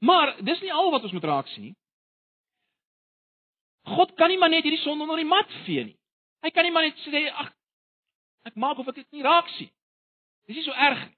Maar 0.00 0.36
dis 0.40 0.60
nie 0.60 0.72
al 0.72 0.90
wat 0.90 1.02
ons 1.02 1.12
moet 1.12 1.24
raak 1.24 1.48
sien 1.48 1.64
nie. 1.64 1.74
God 3.84 4.14
kan 4.16 4.28
nie 4.28 4.38
maar 4.38 4.50
net 4.50 4.64
hierdie 4.64 4.80
sonde 4.80 5.04
onder 5.04 5.16
die 5.16 5.28
mat 5.28 5.50
vee 5.64 5.84
nie. 5.84 5.96
Hy 6.42 6.50
kan 6.50 6.64
nie 6.64 6.72
maar 6.72 6.84
net 6.84 6.96
sê 7.04 7.28
ag 7.32 7.52
ek 8.44 8.56
maak 8.56 8.78
of 8.78 8.88
ek 8.88 8.94
dit 8.94 9.12
nie 9.12 9.22
raak 9.22 9.48
sien. 9.56 9.70
Dis 10.46 10.56
nie 10.56 10.64
so 10.64 10.72
erg 10.72 11.08
nie. 11.08 11.16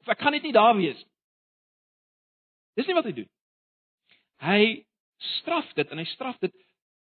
Of 0.00 0.08
ek 0.08 0.18
gaan 0.18 0.32
net 0.32 0.42
nie 0.42 0.54
daar 0.54 0.74
wees 0.76 0.96
nie. 0.96 1.15
Dis 2.76 2.88
nie 2.88 2.96
wat 2.96 3.08
hy 3.08 3.14
doen. 3.16 3.28
Hy 4.44 4.62
straf 5.40 5.68
dit 5.78 5.92
en 5.92 6.00
hy 6.02 6.06
straf 6.12 6.36
dit 6.44 6.52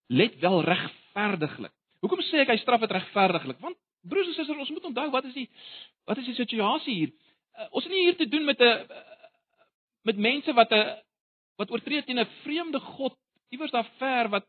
let 0.08 0.38
wel 0.40 0.62
regverdiglik. 0.64 1.74
Hoekom 2.04 2.22
sê 2.30 2.44
ek 2.44 2.54
hy 2.54 2.60
straf 2.62 2.84
dit 2.86 2.94
regverdiglik? 2.96 3.60
Want 3.64 3.78
broers 4.06 4.30
en 4.30 4.38
susters, 4.38 4.62
ons 4.62 4.74
moet 4.76 4.90
onthou 4.92 5.08
wat 5.14 5.28
is 5.32 5.36
die 5.36 5.48
wat 6.06 6.22
is 6.22 6.30
die 6.30 6.38
situasie 6.38 6.96
hier? 6.96 7.14
Uh, 7.56 7.68
ons 7.72 7.88
het 7.88 7.94
nie 7.94 8.06
hier 8.06 8.18
te 8.20 8.30
doen 8.30 8.46
met 8.46 8.60
'n 8.62 8.64
uh, 8.64 9.04
met 10.06 10.18
mense 10.18 10.54
wat 10.54 10.72
'n 10.72 10.80
uh, 10.80 10.98
wat 11.58 11.72
oortree 11.72 12.04
teen 12.04 12.20
'n 12.20 12.30
vreemde 12.44 12.80
god 12.80 13.16
iewers 13.50 13.72
daar 13.72 13.90
ver 13.98 14.30
wat 14.30 14.46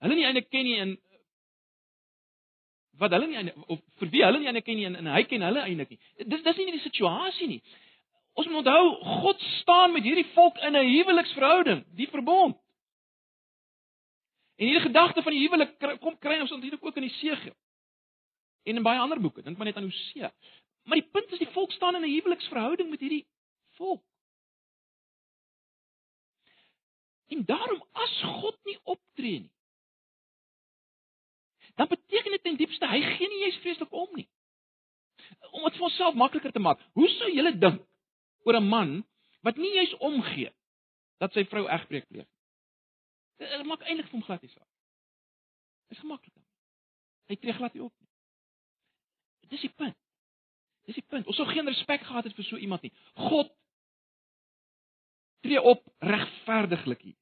hulle 0.00 0.14
nie 0.14 0.24
eintlik 0.24 0.50
ken 0.50 0.64
nie 0.64 0.78
en 0.80 0.96
wat 3.00 3.10
hulle 3.10 3.26
nie 3.26 3.52
of 3.66 3.80
vir 4.00 4.08
wie 4.08 4.24
hulle 4.24 4.38
nie 4.38 4.46
eintlik 4.50 4.64
ken 4.64 4.76
nie 4.76 4.86
en, 4.86 4.96
en 4.96 5.06
hy 5.06 5.22
ken 5.24 5.42
hulle 5.42 5.62
eintlik 5.64 5.90
nie. 5.90 6.00
Dis 6.26 6.42
dis 6.42 6.56
nie 6.56 6.72
die 6.72 6.84
situasie 6.88 7.48
nie. 7.48 7.62
Ons 8.32 8.46
moet 8.46 8.56
onthou 8.56 8.84
God 9.22 9.40
staan 9.60 9.92
met 9.92 10.02
hierdie 10.02 10.28
volk 10.34 10.58
in 10.58 10.76
'n 10.76 10.86
huweliksverhouding, 10.86 11.84
die 11.94 12.08
verbond. 12.08 12.56
En 14.56 14.66
hierdie 14.66 14.86
gedagte 14.86 15.22
van 15.22 15.32
die 15.32 15.40
huwelik 15.40 16.00
kom 16.00 16.18
kry 16.18 16.40
ons 16.40 16.50
natuurlik 16.50 16.84
ook 16.84 16.96
in 16.96 17.08
die 17.08 17.16
Segel. 17.16 17.54
En 18.62 18.76
in 18.76 18.82
baie 18.82 18.98
ander 18.98 19.20
boeke, 19.20 19.42
dink 19.42 19.56
maar 19.56 19.66
net 19.66 19.76
aan 19.76 19.88
Hosea. 19.88 20.32
Maar 20.84 21.00
die 21.00 21.10
punt 21.10 21.32
is 21.32 21.38
die 21.38 21.52
volk 21.54 21.72
staan 21.72 21.94
in 21.94 22.02
'n 22.02 22.12
huweliksverhouding 22.12 22.90
met 22.90 23.00
hierdie 23.00 23.26
volk. 23.70 24.04
En 27.28 27.44
daarom 27.44 27.82
as 27.92 28.20
God 28.22 28.58
nie 28.64 28.78
optree 28.82 29.40
nie, 29.40 29.52
dan 31.74 31.88
beteken 31.88 32.30
dit 32.30 32.42
ten 32.42 32.56
diepste 32.56 32.86
hy 32.86 33.00
gee 33.00 33.28
nie 33.28 33.44
eens 33.44 33.56
vreeslik 33.56 33.92
om 33.92 34.08
nie. 34.12 34.28
Om 35.50 35.62
dit 35.62 35.76
vir 35.76 35.82
onsself 35.82 36.14
makliker 36.14 36.52
te 36.52 36.58
maak. 36.58 36.80
Hoe 36.92 37.08
sou 37.08 37.30
julle 37.32 37.58
dink 37.58 37.86
oor 38.44 38.56
'n 38.56 38.68
man 38.68 39.06
wat 39.42 39.56
nie 39.56 39.72
eens 39.78 39.94
omgee 39.96 40.52
dat 41.18 41.32
sy 41.32 41.44
vrou 41.44 41.66
egbreek 41.68 42.08
pleeg 42.08 42.26
nie? 42.26 42.36
Dit 43.40 43.66
maak 43.66 43.82
eintlik 43.82 44.06
vir 44.06 44.18
hom 44.18 44.26
glad 44.26 44.42
nie 44.42 44.52
saak. 44.52 44.68
Is 45.88 45.98
gemaklik. 45.98 46.34
Hy 47.30 47.36
tree 47.36 47.52
glad 47.56 47.74
nie 47.74 47.82
op 47.82 47.94
nie. 48.00 48.08
Dis 49.50 49.64
die 49.64 49.72
punt. 49.74 49.96
Dis 50.86 50.98
die 50.98 51.06
punt. 51.06 51.26
Ons 51.26 51.38
sou 51.40 51.46
geen 51.48 51.66
respek 51.66 52.04
gehad 52.06 52.28
het 52.28 52.36
vir 52.36 52.46
so 52.46 52.56
iemand 52.56 52.82
nie. 52.82 52.92
God 53.14 53.50
tree 55.44 55.62
op 55.62 55.82
regverdiglik 56.04 57.02
hier. 57.08 57.18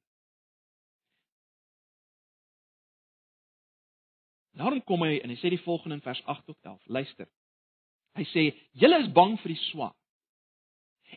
Daarom 4.59 4.81
kom 4.83 5.05
hy 5.07 5.21
en 5.23 5.31
hy 5.31 5.37
sê 5.39 5.53
die 5.53 5.61
volgende 5.63 5.99
in 5.99 6.03
vers 6.03 6.19
8 6.27 6.45
tot 6.49 6.57
11. 6.67 6.81
Luister. 6.91 7.29
Hy 8.19 8.25
sê: 8.33 8.43
"Julle 8.75 8.99
is 9.05 9.11
bang 9.15 9.37
vir 9.39 9.53
die 9.53 9.63
swaard. 9.69 9.98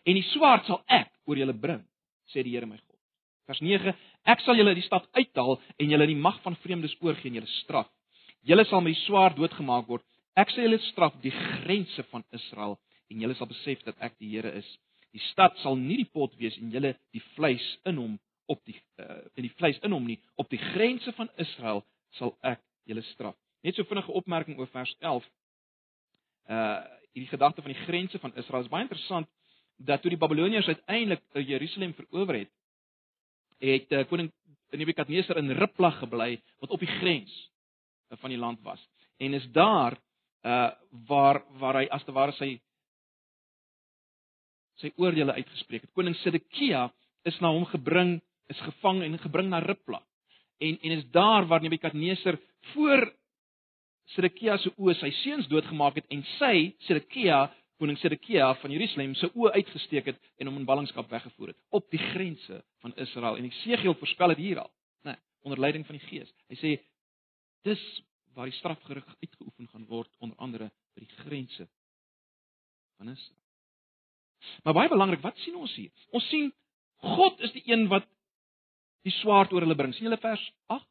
En 0.03 0.19
die 0.19 0.27
swaard 0.33 0.67
sal 0.67 0.83
ek 0.89 1.11
oor 1.27 1.39
julle 1.39 1.55
bring," 1.55 1.83
sê 2.33 2.43
die 2.43 2.55
Here 2.55 2.67
my 2.67 2.77
God. 2.77 2.99
Vers 3.47 3.61
9: 3.61 3.95
"Ek 4.25 4.41
sal 4.41 4.57
julle 4.57 4.71
uit 4.71 4.81
die 4.81 4.87
stad 4.87 5.09
uithaal 5.13 5.61
en 5.79 5.91
julle 5.91 6.07
in 6.09 6.15
die 6.15 6.23
mag 6.23 6.41
van 6.43 6.57
vreemdes 6.63 6.97
oorgee 7.01 7.31
en 7.31 7.41
julle 7.41 7.53
straf. 7.63 7.91
Julle 8.43 8.65
sal 8.65 8.81
met 8.81 8.95
die 8.95 9.05
swaard 9.05 9.37
doodgemaak 9.37 9.87
word. 9.89 10.05
Ek 10.37 10.51
sal 10.51 10.65
julle 10.65 10.79
straf 10.91 11.15
die 11.23 11.35
grense 11.35 12.03
van 12.11 12.25
Israel 12.33 12.79
en 13.11 13.21
julle 13.21 13.35
sal 13.35 13.51
besef 13.51 13.83
dat 13.85 13.99
ek 14.01 14.17
die 14.19 14.31
Here 14.33 14.53
is. 14.59 14.69
Die 15.13 15.23
stad 15.31 15.59
sal 15.61 15.77
nie 15.77 15.99
die 16.01 16.09
pot 16.09 16.35
wees 16.41 16.57
en 16.59 16.73
julle 16.73 16.95
die 17.13 17.23
vleis 17.37 17.67
in 17.85 17.99
hom 18.01 18.19
op 18.51 18.63
die 18.65 18.79
uh, 18.99 19.23
in 19.37 19.47
die 19.47 19.55
vleis 19.59 19.79
in 19.85 19.93
hom 19.93 20.07
nie. 20.09 20.19
Op 20.41 20.49
die 20.51 20.61
grense 20.73 21.13
van 21.19 21.29
Israel 21.37 21.85
sal 22.19 22.35
ek 22.43 22.63
julle 22.89 23.05
straf. 23.13 23.37
Net 23.63 23.77
so 23.77 23.87
vinnige 23.87 24.13
opmerking 24.13 24.59
oor 24.59 24.71
vers 24.73 24.97
11. 25.01 25.29
Uh 26.49 26.81
hierdie 27.13 27.29
gedagte 27.29 27.61
van 27.61 27.75
die 27.75 27.85
grense 27.85 28.17
van 28.23 28.33
Israel 28.41 28.63
is 28.65 28.71
baie 28.73 28.87
interessant 28.87 29.29
dat 29.85 30.03
toe 30.03 30.13
die 30.13 30.21
Babiloniërs 30.21 30.67
uiteindelik 30.67 31.23
Jerusalem 31.47 31.95
verower 31.95 32.39
het, 32.43 32.53
het 33.63 33.93
uh, 33.93 34.05
koning 34.11 34.31
Nebukadneser 34.73 35.37
in 35.37 35.53
Ribla 35.53 35.91
gebly 35.99 36.37
wat 36.63 36.73
op 36.73 36.81
die 36.81 36.91
grens 36.99 37.33
uh, 38.11 38.19
van 38.19 38.33
die 38.33 38.41
land 38.41 38.63
was. 38.65 38.81
En 39.21 39.35
is 39.35 39.47
daar 39.53 39.99
uh 40.43 40.71
waar 41.07 41.45
waar 41.61 41.77
hy 41.79 41.87
as 41.95 42.03
te 42.05 42.13
ware 42.13 42.35
sy 42.35 42.57
sy 44.83 44.91
oordeele 44.99 45.37
uitgespreek 45.37 45.85
het. 45.85 45.93
Koning 45.95 46.17
Sedekia 46.19 46.89
is 47.29 47.39
na 47.41 47.53
hom 47.55 47.67
gebring, 47.71 48.17
is 48.51 48.59
gevang 48.67 49.05
en 49.07 49.19
gebring 49.23 49.53
na 49.53 49.61
Ribla. 49.63 50.01
En 50.59 50.79
en 50.81 50.97
is 50.97 51.05
daar 51.15 51.47
waar 51.47 51.63
Nebukadneser 51.63 52.41
voor 52.73 53.07
Sedekia 54.17 54.57
se 54.59 54.73
oë 54.77 54.97
sy 54.99 55.13
seuns 55.23 55.47
doodgemaak 55.49 56.01
het 56.01 56.11
en 56.11 56.25
sy 56.39 56.73
Sedekia 56.89 57.45
koning 57.83 57.99
Sedekia 57.99 58.53
van 58.63 58.71
Jerusalem 58.71 59.17
se 59.19 59.27
oë 59.35 59.57
uitgesteek 59.59 60.13
het 60.13 60.21
en 60.39 60.47
hom 60.51 60.61
in 60.61 60.69
ballingskap 60.69 61.11
weggevoer 61.11 61.51
het 61.51 61.59
op 61.75 61.89
die 61.91 62.01
grense 62.13 62.61
van 62.85 62.95
Israel. 63.03 63.41
En 63.41 63.49
Esegiel 63.49 63.97
voorspel 63.99 64.35
dit 64.35 64.45
hier 64.45 64.63
al 64.63 64.71
nê 65.03 65.11
nee, 65.11 65.23
onder 65.43 65.59
leiding 65.59 65.87
van 65.89 65.99
die 65.99 66.07
Gees. 66.07 66.31
Hy 66.53 66.59
sê 66.61 66.73
dis 67.67 67.83
waar 68.37 68.47
die 68.47 68.57
strafgerig 68.57 69.07
uitgeoefen 69.19 69.69
gaan 69.73 69.87
word 69.91 70.11
onder 70.23 70.39
andere 70.39 70.71
by 70.95 71.03
die 71.03 71.23
grense 71.25 71.67
van 73.01 73.11
Israel. 73.11 73.41
Maar 74.63 74.79
baie 74.79 74.93
belangrik 74.93 75.23
wat 75.27 75.43
sien 75.43 75.59
ons 75.59 75.75
hier? 75.75 75.91
Ons 76.15 76.29
sien 76.31 76.53
God 77.03 77.43
is 77.43 77.51
die 77.57 77.65
een 77.67 77.89
wat 77.91 78.07
die 79.03 79.15
swaard 79.19 79.51
oor 79.53 79.67
hulle 79.67 79.79
bring. 79.79 79.95
sien 79.95 80.07
julle 80.07 80.23
vers 80.23 80.43
8 80.71 80.87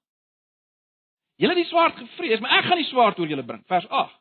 Julle 1.42 1.56
het 1.56 1.64
die 1.64 1.72
swaard 1.72 1.96
gevrees, 1.98 2.42
maar 2.44 2.60
ek 2.60 2.68
gaan 2.70 2.78
die 2.78 2.90
swaard 2.92 3.20
oor 3.20 3.32
julle 3.32 3.46
bring. 3.48 3.64
Vers 3.66 3.88
8. 3.90 4.21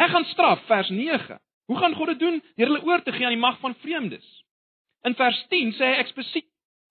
Ek 0.00 0.12
gaan 0.14 0.24
straf, 0.32 0.62
vers 0.68 0.88
9. 0.88 1.40
Hoe 1.68 1.78
gaan 1.78 1.94
God 1.94 2.06
dit 2.14 2.18
doen? 2.18 2.38
Deur 2.56 2.70
hulle 2.70 2.84
oor 2.88 3.02
te 3.04 3.12
gee 3.12 3.26
aan 3.26 3.36
die 3.36 3.40
mag 3.40 3.58
van 3.60 3.74
vreemdes. 3.82 4.26
In 5.06 5.14
vers 5.14 5.38
10 5.52 5.74
sê 5.76 5.90
hy 5.92 5.98
eksplisiet, 6.02 6.46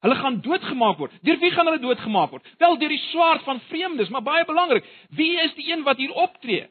hulle 0.06 0.18
gaan 0.20 0.40
doodgemaak 0.46 1.00
word. 1.02 1.16
Deur 1.26 1.40
wie 1.42 1.52
gaan 1.52 1.68
hulle 1.70 1.82
doodgemaak 1.82 2.32
word? 2.36 2.52
Wel 2.62 2.78
deur 2.82 2.94
die 2.94 3.02
swaard 3.10 3.44
van 3.48 3.62
vreemdes, 3.70 4.12
maar 4.14 4.26
baie 4.26 4.46
belangrik, 4.46 4.86
wie 5.18 5.34
is 5.42 5.56
die 5.58 5.72
een 5.72 5.84
wat 5.88 5.98
hier 5.98 6.14
optree? 6.14 6.70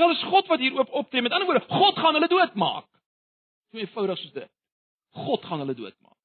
Wel 0.00 0.16
is 0.16 0.24
God 0.32 0.48
wat 0.48 0.64
hier 0.64 0.80
op 0.80 0.90
optree. 1.02 1.22
Met 1.22 1.32
ander 1.36 1.46
woorde, 1.46 1.66
God 1.68 2.00
gaan 2.00 2.16
hulle 2.16 2.28
doodmaak. 2.32 2.88
So 3.70 3.78
eenvoudig 3.78 4.18
soos 4.18 4.32
dit. 4.32 4.50
God 5.12 5.44
gaan 5.44 5.60
hulle 5.64 5.76
doodmaak. 5.76 6.18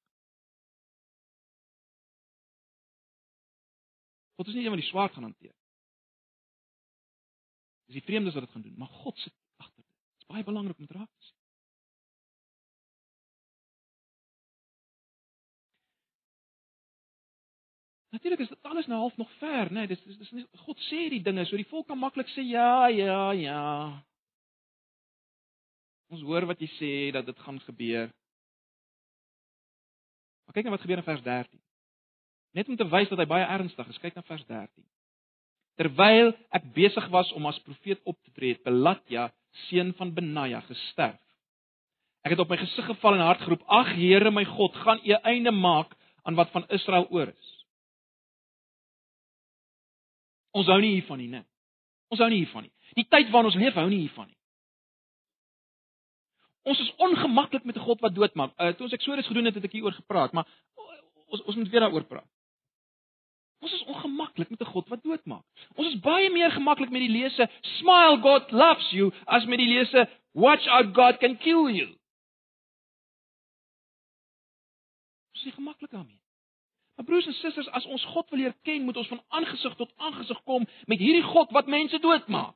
God 4.40 4.48
is 4.48 4.54
nie 4.54 4.64
een 4.64 4.72
wat 4.72 4.80
die 4.80 4.88
swaard 4.88 5.12
gaan 5.12 5.28
hanteer. 5.28 5.57
Dis 7.88 7.96
die 7.96 8.04
vreemdes 8.04 8.34
wat 8.36 8.44
dit 8.44 8.52
gaan 8.52 8.62
doen, 8.62 8.76
maar 8.76 8.88
God 9.00 9.18
sit 9.18 9.32
agter 9.56 9.82
dit. 9.82 9.94
Dit 10.12 10.20
is 10.20 10.26
baie 10.28 10.44
belangrik 10.44 10.78
om 10.78 10.86
te 10.86 10.92
raak 10.92 11.08
te 11.08 11.24
sien. 11.24 11.36
Natuurlik 18.08 18.40
is 18.40 18.48
dit 18.48 18.62
alles 18.62 18.86
nou 18.86 18.98
half 19.00 19.16
nog 19.16 19.32
ver, 19.38 19.72
né? 19.72 19.86
Nee, 19.86 19.86
dis 19.86 20.18
dis 20.18 20.30
nie 20.36 20.44
God 20.64 20.84
sê 20.88 21.08
die 21.12 21.22
dinge, 21.24 21.44
so 21.48 21.56
die 21.56 21.68
volk 21.68 21.88
kan 21.88 21.98
maklik 22.00 22.28
sê 22.32 22.44
ja, 22.44 22.88
ja, 22.92 23.32
ja. 23.36 23.64
Ons 26.12 26.24
hoor 26.28 26.48
wat 26.48 26.60
jy 26.60 26.68
sê 26.76 26.92
dat 27.12 27.26
dit 27.28 27.40
gaan 27.44 27.60
gebeur. 27.64 28.12
Maar 30.44 30.56
kyk 30.56 30.68
net 30.68 30.76
wat 30.76 30.84
gebeur 30.84 31.00
in 31.00 31.08
vers 31.08 31.24
13. 31.24 31.60
Net 32.56 32.68
om 32.68 32.76
te 32.76 32.88
wys 32.88 33.08
dat 33.08 33.20
hy 33.20 33.28
baie 33.28 33.48
ernstig 33.48 33.92
is, 33.92 34.00
kyk 34.04 34.16
na 34.16 34.24
vers 34.28 34.44
13. 34.48 34.84
Terwyl 35.78 36.32
ek 36.50 36.64
besig 36.74 37.06
was 37.14 37.30
om 37.38 37.46
as 37.46 37.58
profeet 37.62 38.00
op 38.04 38.16
te 38.24 38.32
tree, 38.34 38.56
het 38.56 38.64
Belatja, 38.66 39.28
seun 39.68 39.92
van 39.98 40.10
Benaja, 40.14 40.60
gesterf. 40.66 41.20
Ek 42.26 42.34
het 42.34 42.42
op 42.42 42.50
my 42.50 42.58
gesig 42.58 42.88
geval 42.90 43.14
en 43.14 43.22
hard 43.24 43.44
geroep: 43.44 43.62
"Ag 43.66 43.94
Here 43.94 44.30
my 44.30 44.44
God, 44.44 44.74
gaan 44.74 45.00
U 45.04 45.12
einde 45.22 45.50
maak 45.54 45.94
aan 46.22 46.34
wat 46.34 46.50
van 46.50 46.66
Israel 46.68 47.06
oor 47.10 47.28
is." 47.28 47.54
Ons 50.50 50.66
hou 50.66 50.80
nie 50.80 50.96
hiervan 50.96 51.18
nie, 51.18 51.28
né? 51.28 51.44
Ons 52.10 52.20
hou 52.20 52.28
nie 52.28 52.42
hiervan 52.42 52.66
nie. 52.66 52.72
Die 52.96 53.06
tyd 53.06 53.30
waarin 53.30 53.52
ons 53.52 53.60
leef, 53.60 53.74
hou 53.74 53.88
nie 53.88 54.00
hiervan 54.00 54.26
nie. 54.26 54.36
Ons 56.68 56.80
is 56.80 56.90
ongemaklik 56.96 57.64
met 57.64 57.76
'n 57.76 57.86
God 57.86 58.00
wat 58.00 58.14
doodmaak. 58.14 58.52
Uh, 58.58 58.72
toe 58.72 58.88
ons 58.88 58.92
Eksodus 58.92 59.26
gedoen 59.26 59.44
het, 59.44 59.54
het 59.54 59.64
ek 59.64 59.72
hieroor 59.72 59.92
gepraat, 59.92 60.32
maar 60.32 60.46
ons 61.26 61.42
ons 61.42 61.56
moet 61.56 61.68
weer 61.68 61.80
daaroor 61.80 62.04
praat. 62.04 62.28
Ons 63.58 63.72
is 63.72 63.84
ongemaklik 63.84 64.50
met 64.50 64.60
'n 64.60 64.70
God 64.72 64.88
wat 64.88 65.02
doodmaak. 65.02 65.44
Ons 65.74 65.88
is 65.88 66.00
baie 66.00 66.30
meer 66.30 66.50
gemaklik 66.50 66.90
met 66.90 67.00
die 67.00 67.16
lese 67.18 67.50
smile 67.60 68.18
God 68.20 68.50
loves 68.50 68.90
you 68.90 69.12
as 69.24 69.44
met 69.44 69.58
die 69.58 69.68
lese 69.68 70.08
watch 70.32 70.66
out 70.66 70.94
God 70.94 71.18
can 71.18 71.36
kill 71.36 71.68
you. 71.70 71.88
Ons 75.34 75.44
is 75.44 75.54
gemaklik 75.54 75.90
daarmee. 75.90 76.20
Maar 76.96 77.06
broers 77.06 77.26
en 77.26 77.32
susters, 77.32 77.68
as 77.68 77.84
ons 77.86 78.04
God 78.04 78.30
wil 78.30 78.38
leer 78.38 78.54
ken, 78.62 78.82
moet 78.82 78.96
ons 78.96 79.08
van 79.08 79.22
aangesig 79.28 79.74
tot 79.74 79.92
aangesig 79.96 80.42
kom 80.42 80.66
met 80.86 80.98
hierdie 80.98 81.22
God 81.22 81.50
wat 81.50 81.66
mense 81.66 81.98
doodmaak. 81.98 82.54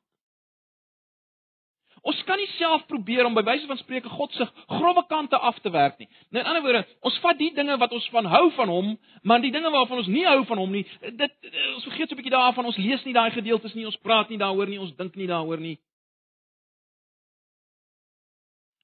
Ons 2.02 2.18
kan 2.26 2.38
nie 2.38 2.48
self 2.56 2.82
probeer 2.90 3.28
om 3.28 3.34
by 3.34 3.44
wyse 3.46 3.66
van 3.70 3.78
spreuke 3.78 4.10
God 4.10 4.32
se 4.34 4.46
grouwe 4.66 5.04
kante 5.06 5.38
af 5.38 5.58
te 5.62 5.70
werk 5.70 6.00
nie. 6.02 6.08
Nou 6.34 6.42
in 6.42 6.48
ander 6.50 6.64
woorde, 6.64 6.82
ons 7.06 7.18
vat 7.22 7.38
die 7.38 7.52
dinge 7.54 7.76
wat 7.78 7.94
ons 7.94 8.08
van 8.10 8.26
hou 8.26 8.48
van 8.56 8.72
hom, 8.74 8.88
maar 9.22 9.42
die 9.44 9.52
dinge 9.54 9.70
waarvan 9.70 10.02
ons 10.02 10.10
nie 10.10 10.24
hou 10.26 10.40
van 10.48 10.58
hom 10.58 10.74
nie, 10.74 10.82
dit 11.02 11.48
ons 11.76 11.86
vergeet 11.86 12.10
so 12.10 12.16
'n 12.16 12.18
bietjie 12.18 12.34
daarvan, 12.34 12.66
ons 12.66 12.76
lees 12.76 13.04
nie 13.04 13.14
daai 13.14 13.30
gedeeltes 13.30 13.74
nie, 13.74 13.86
ons 13.86 14.02
praat 14.02 14.28
nie 14.30 14.38
daaroor 14.38 14.66
nie, 14.66 14.80
ons 14.80 14.96
dink 14.96 15.14
nie 15.14 15.30
daaroor 15.30 15.60
nie. 15.60 15.78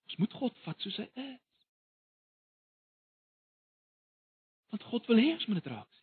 Ons 0.07 0.18
moet 0.18 0.33
God 0.33 0.54
vat 0.64 0.81
soos 0.81 0.96
hy 0.96 1.09
is. 1.14 1.40
Want 4.70 4.83
God 4.83 5.07
wil 5.07 5.16
hê 5.16 5.33
ons 5.33 5.46
moet 5.46 5.59
dit 5.64 5.72
raak. 5.72 5.97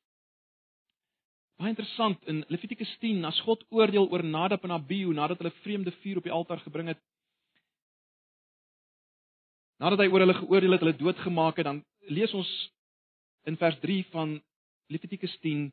Baie 1.56 1.72
interessant 1.72 2.20
in 2.28 2.44
Levitikus 2.52 2.92
10 3.00 3.24
as 3.28 3.38
God 3.48 3.64
oordeel 3.72 4.10
oor 4.12 4.24
Nadab 4.24 4.66
en 4.68 4.76
Abihu 4.76 5.14
nadat 5.16 5.40
hulle 5.40 5.54
vreemde 5.64 5.94
vuur 6.02 6.20
op 6.20 6.28
die 6.28 6.36
altaar 6.36 6.60
gebring 6.66 6.92
het. 6.92 7.00
Nadat 9.80 10.04
hy 10.04 10.10
oor 10.12 10.24
hulle 10.24 10.36
geoordeel 10.42 10.76
het, 10.76 10.84
hulle 10.84 11.00
doodgemaak 11.00 11.60
het, 11.60 11.68
dan 11.68 11.82
lees 12.12 12.34
ons 12.36 12.52
in 13.48 13.58
vers 13.60 13.80
3 13.84 14.04
van 14.12 14.38
Levitikus 14.92 15.36
10 15.44 15.70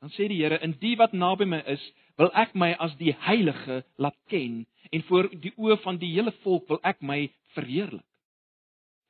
dan 0.00 0.12
sê 0.16 0.28
die 0.32 0.40
Here 0.40 0.56
in 0.64 0.72
die 0.80 0.94
wat 0.96 1.12
naby 1.12 1.44
my 1.44 1.60
is, 1.68 1.82
wil 2.16 2.30
ek 2.32 2.54
my 2.56 2.72
as 2.80 2.94
die 3.00 3.12
heilige 3.26 3.82
laat 4.00 4.16
ken 4.32 4.62
en 4.90 5.02
voor 5.08 5.28
die 5.44 5.52
oë 5.60 5.76
van 5.84 6.00
die 6.00 6.08
hele 6.14 6.32
volk 6.44 6.68
wil 6.72 6.80
ek 6.88 7.02
my 7.04 7.26
verheerlik. 7.56 8.06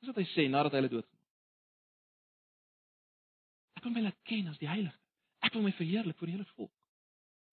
Dis 0.01 0.11
wat 0.11 0.19
hy 0.19 0.27
sê 0.33 0.47
nadat 0.51 0.75
hy 0.75 0.81
hulle 0.81 0.91
doodgemaak 0.91 1.29
het. 1.31 1.39
Ek 3.79 3.87
wil 3.87 3.95
my 3.95 4.03
laat 4.09 4.19
ken 4.27 4.51
as 4.51 4.59
die 4.59 4.69
heilige. 4.69 5.00
Ek 5.41 5.53
wil 5.53 5.65
my 5.65 5.73
verheerlik 5.77 6.17
voor 6.17 6.29
die 6.29 6.35
hele 6.35 6.49
volk. 6.55 6.73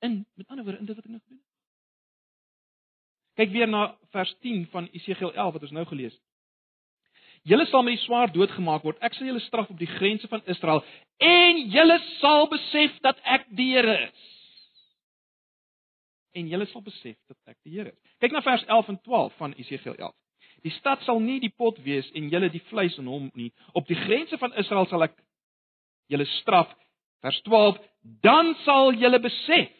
In 0.05 0.21
met 0.35 0.49
ander 0.49 0.65
woorde 0.65 0.81
in 0.81 0.89
dit 0.89 0.97
wat 0.97 1.05
ek 1.05 1.11
nou 1.11 1.21
gedoen 1.21 1.41
het. 1.41 1.47
Kyk 3.39 3.53
weer 3.55 3.69
na 3.71 3.83
vers 4.15 4.35
10 4.45 4.67
van 4.73 4.89
Esegiel 4.93 5.33
11 5.33 5.53
wat 5.53 5.63
ons 5.69 5.77
nou 5.77 5.87
gelees 5.87 6.15
het. 6.15 6.25
Julle 7.47 7.67
sal 7.67 7.85
met 7.87 7.95
die 7.97 8.03
swaard 8.03 8.35
doodgemaak 8.35 8.83
word. 8.83 8.99
Ek 9.05 9.15
sal 9.15 9.29
julle 9.31 9.43
straf 9.45 9.71
op 9.71 9.79
die 9.79 9.91
grense 9.91 10.29
van 10.29 10.43
Israel 10.51 10.83
en 11.23 11.63
julle 11.73 11.99
sal 12.19 12.49
besef 12.51 12.99
dat 13.05 13.21
ek 13.25 13.47
die 13.57 13.71
Here 13.73 13.95
is. 14.09 14.25
En 16.39 16.51
julle 16.51 16.67
sal 16.71 16.83
besef 16.85 17.17
dat 17.31 17.55
ek 17.55 17.59
die 17.65 17.77
Here 17.79 17.93
is. 17.95 18.17
Kyk 18.23 18.35
na 18.35 18.43
vers 18.45 18.65
11 18.67 18.91
en 18.95 19.01
12 19.07 19.39
van 19.39 19.55
Esegiel 19.55 19.97
11. 19.97 20.17
Die 20.67 20.75
stad 20.75 21.03
sal 21.07 21.21
nie 21.23 21.39
die 21.41 21.55
pot 21.55 21.79
wees 21.87 22.09
en 22.19 22.29
julle 22.33 22.51
die 22.51 22.63
vleis 22.69 22.97
in 22.99 23.07
hom 23.11 23.31
nie. 23.39 23.53
Op 23.79 23.87
die 23.87 23.99
grense 23.99 24.39
van 24.43 24.55
Israel 24.59 24.89
sal 24.91 25.07
ek 25.07 25.15
julle 26.11 26.27
straf. 26.41 26.75
Vers 27.21 27.41
12: 27.43 27.79
Dan 28.23 28.55
sal 28.65 28.95
julle 28.95 29.21
besef 29.21 29.75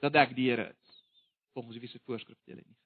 dat 0.00 0.14
ek 0.14 0.34
die 0.36 0.50
Here 0.50 0.68
is. 0.70 0.98
Volgens 1.56 1.80
wie 1.80 1.88
se 1.88 2.00
voorskrifte 2.04 2.52
julle 2.52 2.62
nie 2.62 2.76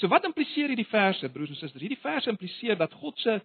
So 0.00 0.08
wat 0.08 0.24
impliseer 0.24 0.72
hierdie 0.72 0.88
verse, 0.88 1.28
broers 1.28 1.52
en 1.52 1.58
susters? 1.58 1.82
Hierdie 1.84 2.00
verse 2.00 2.30
impliseer 2.32 2.78
dat 2.80 2.92
God 3.02 3.18
se 3.20 3.40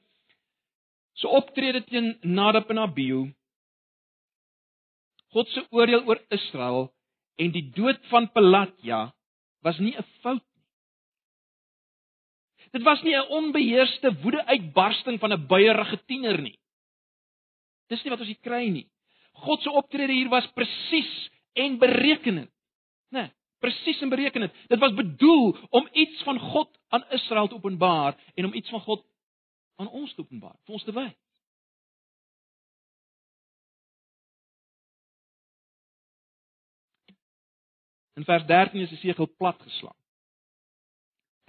se 1.15 1.27
optrede 1.31 1.79
teen 1.87 2.13
Nadab 2.27 2.69
en 2.71 2.81
Abihu 2.83 3.21
God 5.35 5.47
se 5.51 5.63
oordeel 5.71 6.03
oor 6.07 6.19
Israel 6.35 6.89
en 7.39 7.51
die 7.51 7.63
dood 7.75 7.99
van 8.11 8.27
Pelatja 8.31 8.99
was 9.63 9.79
nie 9.79 9.95
'n 9.95 10.07
fout 10.23 10.43
nie. 10.43 10.63
Dit 12.71 12.83
was 12.83 13.01
nie 13.03 13.15
'n 13.15 13.31
onbeheerste 13.39 14.11
woede-uitbarsting 14.23 15.19
van 15.19 15.33
'n 15.33 15.47
buierige 15.47 15.97
tiener 16.05 16.41
nie. 16.41 16.59
Dis 17.91 18.03
nie 18.03 18.13
wat 18.13 18.21
ons 18.23 18.31
hier 18.31 18.43
kry 18.43 18.67
nie. 18.73 18.85
God 19.45 19.61
se 19.61 19.71
optrede 19.71 20.13
hier 20.15 20.29
was 20.31 20.47
presies 20.55 21.11
en 21.59 21.77
berekenend. 21.79 22.51
Né? 23.11 23.27
Nee, 23.27 23.33
presies 23.59 24.01
en 24.01 24.09
berekenend. 24.09 24.55
Dit 24.71 24.79
was 24.79 24.95
bedoel 24.95 25.57
om 25.69 25.89
iets 25.91 26.23
van 26.23 26.39
God 26.39 26.71
aan 26.95 27.05
Israel 27.09 27.47
te 27.47 27.55
openbaar 27.55 28.17
en 28.33 28.45
om 28.45 28.53
iets 28.53 28.69
van 28.69 28.81
God 28.81 29.05
aan 29.75 29.91
ons 29.91 30.13
te 30.13 30.21
openbaar, 30.21 30.55
vir 30.63 30.77
ons 30.77 30.83
te 30.87 30.95
wys. 30.95 31.15
In 38.15 38.23
vers 38.23 38.45
13 38.47 38.79
is 38.85 38.91
Esegiel 38.95 39.27
plat 39.35 39.59
geslaan. 39.61 39.97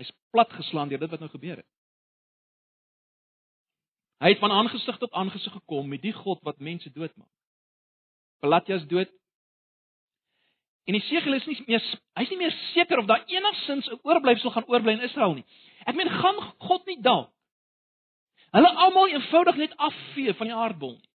Hy's 0.03 0.11
plat 0.35 0.51
geslaan 0.59 0.90
deur 0.90 0.99
dit 0.99 1.11
wat 1.11 1.22
nou 1.22 1.31
gebeur 1.31 1.61
het. 1.62 1.76
Hy 4.22 4.33
het 4.33 4.40
van 4.40 4.52
aangesig 4.52 4.98
tot 4.98 5.12
aangesig 5.12 5.52
gekom 5.52 5.88
met 5.88 6.02
die 6.02 6.14
God 6.16 6.40
wat 6.42 6.59
mense 6.59 6.90
doodmaak. 6.92 7.33
Pelatjas 8.40 8.87
dood, 8.88 9.12
En 10.87 10.94
Esegiel 10.94 11.35
is 11.35 11.46
nie 11.50 11.62
meer 11.66 11.83
hy's 12.14 12.29
nie 12.31 12.38
meer 12.38 12.52
seker 12.72 13.00
of 13.00 13.09
daar 13.11 13.24
enigsins 13.26 13.88
'n 13.90 13.98
oorblyfsel 14.07 14.50
gaan 14.55 14.68
oorbly 14.70 14.92
in 14.92 15.07
Israel 15.09 15.35
nie. 15.35 15.44
Ek 15.85 15.94
meen 15.94 16.11
gaan 16.11 16.38
God 16.59 16.87
nie 16.87 17.00
dalk 17.02 17.33
hulle 18.55 18.70
almal 18.85 19.09
eenvoudig 19.09 19.57
net 19.57 19.76
afvee 19.76 20.33
van 20.35 20.46
die 20.46 20.55
aardbol 20.55 20.92
nie. 20.92 21.11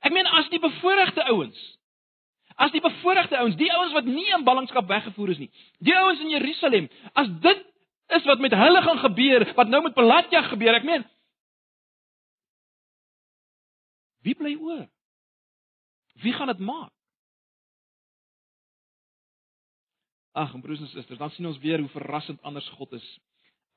Ek 0.00 0.12
meen 0.12 0.26
as 0.26 0.48
die 0.48 0.58
bevoorregte 0.58 1.24
ouens 1.24 1.60
as 2.56 2.70
die 2.70 2.80
bevoorregte 2.80 3.36
ouens, 3.36 3.56
die 3.56 3.72
ouens 3.72 3.92
wat 3.92 4.04
nie 4.04 4.30
in 4.30 4.44
ballingskap 4.44 4.86
weggevoer 4.88 5.30
is 5.30 5.38
nie, 5.38 5.50
die 5.78 5.96
ouens 5.98 6.20
in 6.20 6.30
Jerusalem, 6.30 6.88
as 7.12 7.28
dit 7.42 7.64
is 8.14 8.24
wat 8.24 8.38
met 8.38 8.52
hulle 8.54 8.82
gaan 8.82 8.98
gebeur, 8.98 9.54
wat 9.54 9.68
nou 9.68 9.82
met 9.82 9.94
Pelatja 9.94 10.42
gebeur, 10.42 10.74
ek 10.74 10.86
meen 10.86 11.04
wie 14.24 14.34
bly 14.38 14.54
oor? 14.56 14.86
Wie 16.22 16.32
gaan 16.32 16.50
dit 16.52 16.62
maak? 16.64 16.92
Ag, 20.34 20.54
broers 20.60 20.80
en 20.82 20.90
susters, 20.90 21.18
dan 21.18 21.30
sien 21.30 21.46
ons 21.46 21.60
weer 21.62 21.78
hoe 21.78 21.92
verrassend 21.92 22.42
anders 22.42 22.68
God 22.74 22.96
is 22.98 23.06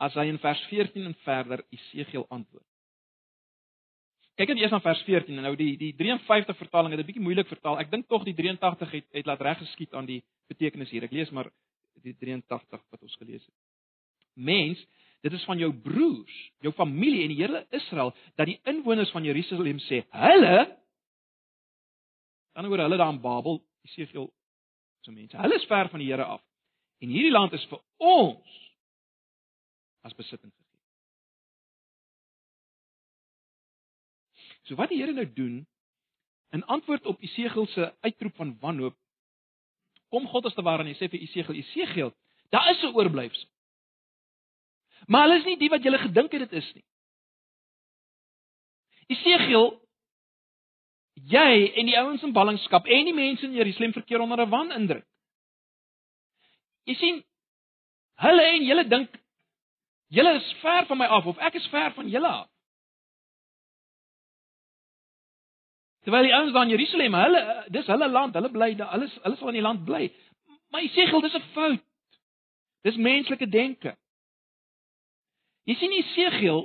as 0.02 0.14
hy 0.18 0.28
in 0.30 0.40
vers 0.42 0.60
14 0.70 1.06
en 1.10 1.16
verder 1.26 1.64
Esegiel 1.74 2.26
antwoord. 2.34 2.66
Kyk 4.38 4.52
net 4.54 4.62
eers 4.62 4.74
na 4.74 4.80
vers 4.86 5.00
14 5.08 5.40
en 5.40 5.48
nou 5.48 5.56
die 5.58 5.72
die 5.82 5.94
53 5.98 6.58
vertaling 6.60 6.94
het 6.94 7.02
'n 7.02 7.08
bietjie 7.10 7.26
moeilik 7.26 7.48
vertaal. 7.50 7.80
Ek 7.82 7.90
dink 7.90 8.08
tog 8.08 8.24
die 8.24 8.36
83 8.38 8.92
het 8.92 9.06
het 9.12 9.26
laat 9.26 9.42
reggeskiet 9.42 9.94
aan 9.94 10.06
die 10.06 10.24
betekenis 10.48 10.90
hier. 10.90 11.04
Ek 11.04 11.12
lees 11.12 11.32
maar 11.32 11.50
die 12.04 12.14
83 12.14 12.82
wat 12.92 13.02
ons 13.02 13.16
gelees 13.16 13.46
het. 13.46 13.56
Mens, 14.36 14.86
dit 15.26 15.34
is 15.34 15.46
van 15.50 15.58
jou 15.58 15.72
broers, 15.74 16.36
jou 16.62 16.74
familie 16.74 17.24
en 17.26 17.34
die 17.34 17.42
hele 17.42 17.64
Israel 17.76 18.14
dat 18.36 18.50
die 18.50 18.60
inwoners 18.70 19.12
van 19.12 19.26
Jerusalem 19.26 19.80
sê, 19.88 20.04
hulle 20.14 20.58
dan 22.58 22.66
oor 22.66 22.82
hulle 22.86 22.98
daar 22.98 23.14
in 23.14 23.22
Babel, 23.22 23.60
Esegiel 23.86 24.32
se 25.06 25.12
mense. 25.12 25.38
Hulle 25.38 25.56
is 25.56 25.66
ver 25.70 25.90
van 25.90 26.02
die 26.02 26.10
Here 26.10 26.26
af. 26.26 26.42
En 26.98 27.12
hierdie 27.14 27.32
land 27.32 27.54
is 27.54 27.66
vir 27.70 27.82
ons 28.02 28.56
as 30.08 30.16
besitting 30.18 30.52
gegee. 30.52 30.66
So 34.66 34.76
wat 34.80 34.90
die 34.90 34.98
Here 35.02 35.14
nou 35.14 35.28
doen 35.34 35.60
in 36.56 36.66
antwoord 36.66 37.06
op 37.06 37.22
Esegiel 37.22 37.68
se 37.76 37.92
uitroep 38.02 38.36
van 38.42 38.56
wanhoop, 38.64 38.98
kom 40.10 40.26
God 40.32 40.50
as 40.50 40.56
te 40.56 40.64
ware 40.66 40.82
en 40.82 40.90
hy 40.90 40.98
sê 40.98 41.12
vir 41.12 41.22
Esegiel, 41.28 41.62
Esegiel, 41.62 42.14
daar 42.50 42.72
is 42.72 42.82
'n 42.84 42.96
oorblyfsel. 42.96 43.50
Maar 45.06 45.28
hulle 45.28 45.40
is 45.40 45.46
nie 45.46 45.58
die 45.58 45.70
wat 45.70 45.84
jy 45.84 45.98
gedink 45.98 46.32
het 46.32 46.50
dit 46.50 46.58
is 46.62 46.72
nie. 46.74 46.86
Esegiel 49.08 49.70
jy 51.32 51.72
en 51.80 51.86
die 51.86 51.98
ouens 51.98 52.24
in 52.24 52.34
ballingskap 52.34 52.86
en 52.86 53.06
die 53.06 53.16
mense 53.16 53.46
in 53.46 53.56
Jerusalem 53.58 53.94
verkeer 53.94 54.22
onder 54.22 54.42
'n 54.42 54.50
wanindruk. 54.50 55.06
Jy 56.84 56.96
sien 56.96 57.24
hulle 58.16 58.44
en 58.44 58.64
julle 58.64 58.88
dink 58.88 59.10
julle 60.08 60.36
is 60.36 60.54
ver 60.62 60.86
van 60.86 60.98
my 60.98 61.06
af 61.06 61.26
of 61.26 61.38
ek 61.38 61.56
is 61.56 61.68
ver 61.68 61.92
van 61.94 62.10
julle 62.10 62.28
af. 62.28 62.50
Terwyl 66.08 66.24
die 66.24 66.36
ouens 66.36 66.54
daar 66.54 66.64
in 66.64 66.70
Jerusalem, 66.70 67.14
hulle 67.14 67.66
dis 67.68 67.88
hulle 67.92 68.08
land, 68.08 68.34
hulle 68.34 68.50
bly 68.50 68.76
daar, 68.80 68.92
hulle 68.92 69.10
hulle 69.24 69.36
sal 69.36 69.50
in 69.52 69.58
die 69.60 69.62
land 69.66 69.82
bly. 69.86 70.06
Maar 70.72 70.82
gil 70.82 71.22
dis 71.22 71.36
'n 71.36 71.42
fout. 71.54 71.84
Dis 72.82 72.96
menslike 72.96 73.50
denke. 73.50 73.98
Jy 75.68 75.76
sien 75.76 75.96
Jesegiel, 75.98 76.62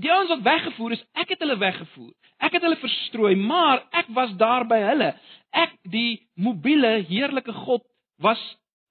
die 0.00 0.12
ouens 0.12 0.30
wat 0.32 0.44
weggevoer 0.46 0.96
is, 0.96 1.02
ek 1.20 1.34
het 1.34 1.42
hulle 1.44 1.58
weggevoer. 1.60 2.12
Ek 2.40 2.56
het 2.56 2.64
hulle 2.64 2.78
verstrooi, 2.80 3.34
maar 3.36 3.82
ek 4.00 4.08
was 4.16 4.32
daar 4.40 4.64
by 4.68 4.78
hulle. 4.80 5.10
Ek 5.52 5.74
die 5.92 6.22
mobiele 6.40 7.00
heerlike 7.10 7.52
God 7.66 7.84
was 8.24 8.40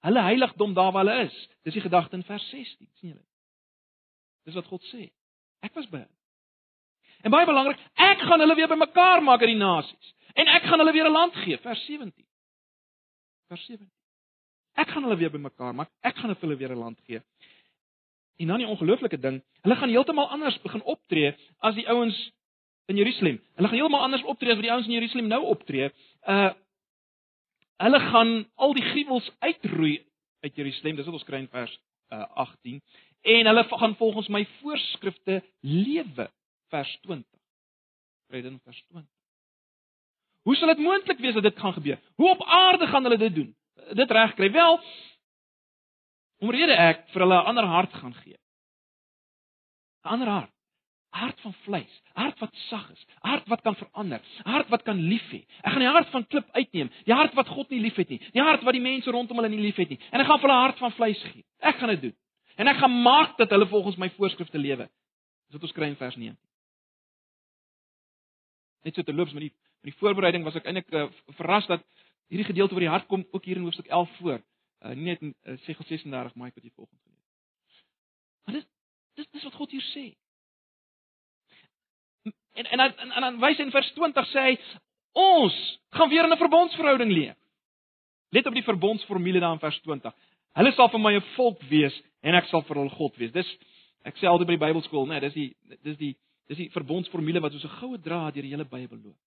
hulle 0.05 0.21
heiligdom 0.21 0.75
daar 0.77 0.93
waar 0.93 1.05
hulle 1.05 1.25
is. 1.25 1.39
Dis 1.65 1.79
die 1.79 1.83
gedagte 1.83 2.19
in 2.19 2.25
vers 2.27 2.45
16, 2.53 2.87
sien 2.99 3.15
julle? 3.15 3.25
Dis 4.45 4.57
wat 4.57 4.69
God 4.69 4.85
sê. 4.93 5.09
Ek 5.65 5.73
was 5.75 5.89
by 5.89 6.03
hulle. 6.03 6.15
En 7.25 7.33
baie 7.33 7.47
belangrik, 7.49 7.79
ek 7.99 8.21
gaan 8.29 8.39
hulle 8.39 8.55
weer 8.55 8.69
bymekaar 8.71 9.23
maak 9.25 9.41
in 9.43 9.55
die 9.55 9.59
nasies. 9.59 10.13
En 10.39 10.47
ek 10.47 10.69
gaan 10.69 10.79
hulle 10.79 10.93
weer 10.95 11.09
'n 11.09 11.11
land 11.11 11.35
gee, 11.43 11.57
vers 11.57 11.85
17. 11.85 12.13
Vers 13.49 13.65
17. 13.65 13.89
Ek 14.79 14.87
gaan 14.87 15.03
hulle 15.03 15.17
weer 15.17 15.31
bymekaar 15.31 15.75
maak. 15.75 15.89
Ek 16.01 16.15
gaan 16.15 16.35
hulle 16.39 16.55
weer 16.55 16.71
'n 16.71 16.79
land 16.79 16.99
gee. 17.07 17.21
En 18.39 18.47
dan 18.47 18.61
die 18.61 18.67
ongelooflike 18.67 19.19
ding, 19.19 19.41
hulle 19.61 19.75
gaan 19.75 19.91
heeltemal 19.91 20.29
anders 20.31 20.61
begin 20.63 20.83
optree 20.83 21.33
as 21.57 21.75
die 21.75 21.87
ouens 21.91 22.17
in 22.87 22.95
Jerusalem. 22.95 23.41
Hulle 23.55 23.67
gaan 23.67 23.77
heeltemal 23.77 24.05
anders 24.07 24.23
optree 24.23 24.53
as 24.53 24.55
wat 24.55 24.67
die 24.67 24.71
ouens 24.71 24.87
in 24.87 24.95
Jerusalem 24.95 25.27
nou 25.27 25.43
optree. 25.53 25.91
Uh 26.23 26.51
Hulle 27.79 27.99
gaan 27.99 28.31
al 28.59 28.73
die 28.75 28.83
gruwels 28.83 29.31
uitroei 29.39 29.93
uit 30.43 30.55
Jerusalem. 30.55 30.95
Dis 30.95 31.05
wat 31.07 31.15
ons 31.15 31.23
kry 31.23 31.39
in 31.39 31.47
vers 31.51 31.71
uh, 32.11 32.25
18. 32.43 32.81
En 33.21 33.47
hulle 33.47 33.63
gaan 33.63 33.95
volgens 33.95 34.27
my 34.27 34.41
voorskrifte 34.59 35.43
lewe. 35.63 36.25
Vers 36.73 36.91
20. 37.07 37.23
Kry 38.27 38.41
dit 38.41 38.51
in 38.51 38.59
vers 38.63 38.83
20. 38.89 39.07
Hoe 40.43 40.55
sal 40.55 40.73
dit 40.73 40.83
moontlik 40.83 41.23
wees 41.23 41.33
dat 41.33 41.47
dit 41.47 41.59
gaan 41.59 41.73
gebeur? 41.73 41.99
Hoe 42.15 42.29
op 42.29 42.43
aarde 42.43 42.87
gaan 42.87 43.03
hulle 43.03 43.17
dit 43.17 43.35
doen? 43.35 43.55
Dit 43.95 44.11
reg 44.11 44.35
kry 44.35 44.51
wel 44.51 44.81
omrede 46.41 46.75
ek 46.75 47.07
vir 47.13 47.21
hulle 47.25 47.35
'n 47.41 47.49
ander 47.51 47.65
hart 47.65 47.93
gaan 47.93 48.13
gee. 48.23 48.37
'n 50.05 50.09
Ander 50.13 50.27
hart. 50.27 50.53
hart 51.09 51.39
van 51.41 51.53
vleis, 51.65 52.01
hart 52.13 52.39
wat 52.39 52.55
sag 52.69 52.85
is, 52.93 53.05
hart 53.25 53.47
wat 53.49 53.61
kan 53.65 53.75
verander, 53.75 54.21
hart 54.45 54.69
wat 54.69 54.83
kan 54.85 54.99
lief 55.09 55.25
hê. 55.33 55.41
Ek 55.63 55.73
gaan 55.73 55.83
die 55.83 55.89
hart 55.89 56.09
van 56.13 56.25
klip 56.29 56.49
uitneem, 56.53 56.91
die 57.05 57.15
hart 57.15 57.33
wat 57.37 57.49
God 57.49 57.71
nie 57.73 57.79
liefhet 57.81 58.11
nie, 58.13 58.19
die 58.33 58.43
hart 58.43 58.63
wat 58.67 58.77
die 58.77 58.83
mense 58.83 59.11
rondom 59.11 59.41
hulle 59.41 59.49
nie 59.49 59.61
liefhet 59.63 59.89
nie, 59.89 59.99
en 60.11 60.21
ek 60.21 60.29
gaan 60.29 60.41
vir 60.43 60.49
hulle 60.49 60.65
hart 60.67 60.83
van 60.83 60.93
vleis 60.97 61.23
gee. 61.31 61.43
Ek 61.65 61.79
gaan 61.81 61.93
dit 61.95 62.01
doen. 62.01 62.15
En 62.61 62.67
ek 62.67 62.77
gaan 62.81 63.01
maak 63.01 63.37
dat 63.39 63.49
hulle 63.55 63.67
volgens 63.71 63.97
my 63.97 64.11
voorskrifte 64.17 64.61
lewe. 64.61 64.85
Dis 65.47 65.57
wat 65.57 65.65
ons 65.65 65.73
kry 65.73 65.89
in 65.89 65.97
vers 65.97 66.17
9. 66.19 66.37
Net 68.85 68.95
so 68.95 69.03
terloops 69.03 69.33
met 69.33 69.49
die 69.49 69.53
met 69.79 69.93
die 69.93 69.99
voorbereiding 70.01 70.43
was 70.43 70.57
ek 70.59 70.65
eintlik 70.67 70.89
uh, 70.91 71.05
verras 71.37 71.67
dat 71.69 71.83
hierdie 72.27 72.49
gedeelte 72.49 72.75
oor 72.75 72.83
die 72.83 72.91
hart 72.91 73.05
kom 73.07 73.23
ook 73.31 73.45
hier 73.47 73.55
in 73.55 73.63
hoofstuk 73.63 73.87
11 73.87 74.09
voor. 74.17 74.41
Uh, 74.79 74.93
nie 74.95 75.09
net 75.11 75.21
in 75.21 75.35
uh, 75.43 75.57
Segel 75.65 75.85
36 75.85 76.35
maar 76.35 76.47
ek 76.47 76.55
wat 76.55 76.63
jy 76.63 76.71
volgens 76.71 77.01
gelees. 77.03 77.83
Maar 78.45 78.55
dis 78.59 78.67
dis 79.19 79.27
dis 79.35 79.47
wat 79.49 79.57
God 79.59 79.73
hier 79.75 79.87
sê. 79.91 80.05
En 82.59 82.65
en 82.65 82.79
en, 82.85 83.11
en, 83.11 83.25
dan 83.25 83.39
wys 83.43 83.59
in 83.59 83.73
vers 83.75 83.91
20 83.97 84.31
sê 84.31 84.45
hy 84.47 84.55
ons 85.19 85.57
gaan 85.97 86.09
weer 86.09 86.23
in 86.23 86.31
'n 86.31 86.43
verbondsverhouding 86.45 87.11
leef. 87.11 87.35
Let 88.31 88.47
op 88.47 88.55
die 88.55 88.63
verbondsformule 88.63 89.39
daar 89.39 89.57
in 89.57 89.59
vers 89.59 89.79
20. 89.81 90.15
Hulle 90.59 90.71
sal 90.71 90.89
vir 90.89 90.99
my 90.99 91.13
'n 91.15 91.27
volk 91.35 91.61
wees 91.69 92.01
en 92.21 92.35
ek 92.35 92.47
sal 92.47 92.61
vir 92.61 92.75
hulle 92.77 92.95
God 92.95 93.15
wees. 93.17 93.31
Dis 93.31 93.57
ek 94.03 94.15
sê 94.17 94.27
altyd 94.27 94.47
by 94.47 94.55
die 94.55 94.65
Bybelskool, 94.65 95.07
né, 95.07 95.19
nee, 95.19 95.27
dis 95.27 95.33
die 95.33 95.77
dis 95.83 95.97
die 95.97 96.15
dis 96.47 96.57
die 96.57 96.71
verbondsformule 96.71 97.41
wat 97.41 97.53
so 97.53 97.67
'n 97.67 97.79
goue 97.79 97.97
draad 97.99 98.33
deur 98.33 98.43
die 98.43 98.55
hele 98.55 98.65
Bybel 98.65 98.97
loop. 98.97 99.19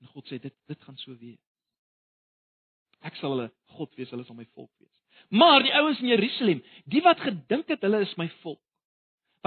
En 0.00 0.06
God 0.08 0.26
sê 0.26 0.38
dit 0.40 0.54
dit 0.66 0.82
gaan 0.82 0.96
so 0.96 1.14
wees. 1.18 1.38
Ek 3.06 3.16
sal 3.20 3.34
hulle 3.34 3.50
God 3.76 3.92
wees, 3.98 4.10
hulle 4.12 4.24
sal 4.26 4.38
my 4.38 4.46
volk 4.56 4.70
wees. 4.80 4.94
Maar 5.34 5.64
die 5.64 5.74
ouens 5.74 6.00
in 6.02 6.12
Jerusalem, 6.12 6.62
die 6.90 7.02
wat 7.04 7.20
gedink 7.22 7.70
het 7.72 7.84
hulle 7.86 8.02
is 8.04 8.14
my 8.20 8.28
volk, 8.42 8.62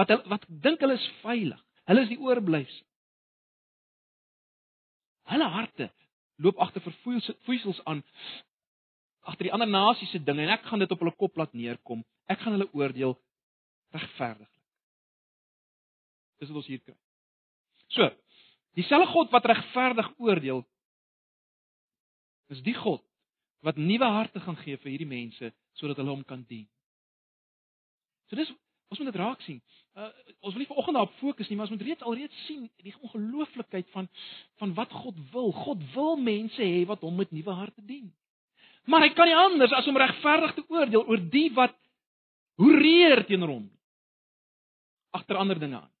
wat 0.00 0.12
wat 0.30 0.46
dink 0.64 0.82
hulle 0.84 0.96
is 0.98 1.08
veilig. 1.24 1.60
Hulle 1.90 2.04
is 2.06 2.12
die 2.12 2.20
oorblyfsel. 2.20 2.86
Hulle 5.30 5.48
harte 5.54 5.90
loop 6.40 6.60
agter 6.62 6.82
verfoeisels 6.82 7.80
aan 7.84 8.00
agter 9.28 9.46
die 9.46 9.52
ander 9.52 9.68
nasies 9.68 10.10
se 10.14 10.20
dinge 10.24 10.46
en 10.46 10.54
ek 10.54 10.64
gaan 10.68 10.80
dit 10.80 10.92
op 10.94 11.02
hulle 11.02 11.12
kop 11.18 11.36
laat 11.36 11.52
neerkom. 11.54 12.00
Ek 12.30 12.40
gaan 12.40 12.56
hulle 12.56 12.70
oordeel 12.76 13.14
regverdiglik. 13.94 14.56
Dis 16.40 16.48
wat 16.48 16.62
ons 16.62 16.70
hier 16.70 16.80
kry. 16.80 16.96
So, 17.92 18.06
dieselfde 18.78 19.10
God 19.12 19.32
wat 19.34 19.48
regverdig 19.50 20.08
oordeel 20.22 20.64
is 22.54 22.62
die 22.66 22.74
God 22.74 23.04
wat 23.66 23.76
nuwe 23.76 24.08
harte 24.16 24.40
gaan 24.40 24.58
gee 24.64 24.76
vir 24.80 24.94
hierdie 24.94 25.10
mense 25.10 25.52
sodat 25.78 26.00
hulle 26.00 26.14
hom 26.14 26.24
kan 26.24 26.44
dien. 26.48 26.68
So 28.30 28.36
dis 28.36 28.52
Ons 28.90 28.98
moet 28.98 29.12
dit 29.12 29.20
raak 29.20 29.42
sien. 29.46 29.60
Uh, 29.94 30.08
ons 30.42 30.54
wil 30.54 30.64
nie 30.64 30.68
vanoggend 30.70 30.96
daarop 30.98 31.12
fokus 31.20 31.48
nie, 31.48 31.56
maar 31.58 31.68
ons 31.68 31.76
moet 31.76 31.84
reeds 31.86 32.06
alreeds 32.06 32.38
sien 32.46 32.64
die 32.82 32.94
ongelooflikheid 32.98 33.86
van 33.94 34.08
van 34.58 34.72
wat 34.74 34.90
God 35.02 35.18
wil. 35.30 35.52
God 35.54 35.84
wil 35.94 36.16
mense 36.18 36.58
hê 36.58 36.82
wat 36.90 37.04
hom 37.06 37.20
met 37.22 37.30
nuwe 37.30 37.54
harte 37.54 37.84
dien. 37.86 38.08
Maar 38.90 39.06
hy 39.06 39.12
kan 39.14 39.30
nie 39.30 39.38
anders 39.38 39.74
as 39.76 39.86
om 39.86 39.98
regverdig 40.00 40.56
te 40.56 40.64
oordeel 40.66 41.06
oor 41.06 41.22
die 41.30 41.46
wat 41.54 41.76
hoereer 42.58 43.22
teenoor 43.28 43.54
hom 43.54 43.68
agter 45.14 45.38
ander 45.38 45.58
dinge 45.62 45.78
aan. 45.78 45.92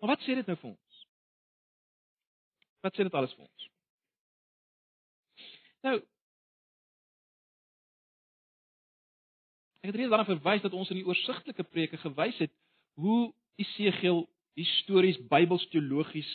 Maar 0.00 0.16
wat 0.16 0.26
sê 0.26 0.34
dit 0.38 0.50
nou 0.50 0.58
vir 0.58 0.70
ons? 0.72 1.02
Wat 2.82 2.94
sê 2.94 3.06
dit 3.06 3.14
alles 3.14 3.38
vir 3.38 3.46
ons? 3.46 3.70
Nou, 5.88 5.98
Ek 9.78 9.92
het 9.92 10.00
reeds 10.02 10.10
daarna 10.10 10.26
verwys 10.26 10.60
dat 10.64 10.74
ons 10.76 10.90
in 10.92 10.98
die 10.98 11.06
oorsigtelike 11.06 11.64
preke 11.64 11.96
gewys 12.02 12.36
het 12.42 12.50
hoe 13.00 13.30
Esegiel 13.62 14.24
histories 14.58 15.16
Bybels 15.30 15.64
teologies 15.72 16.28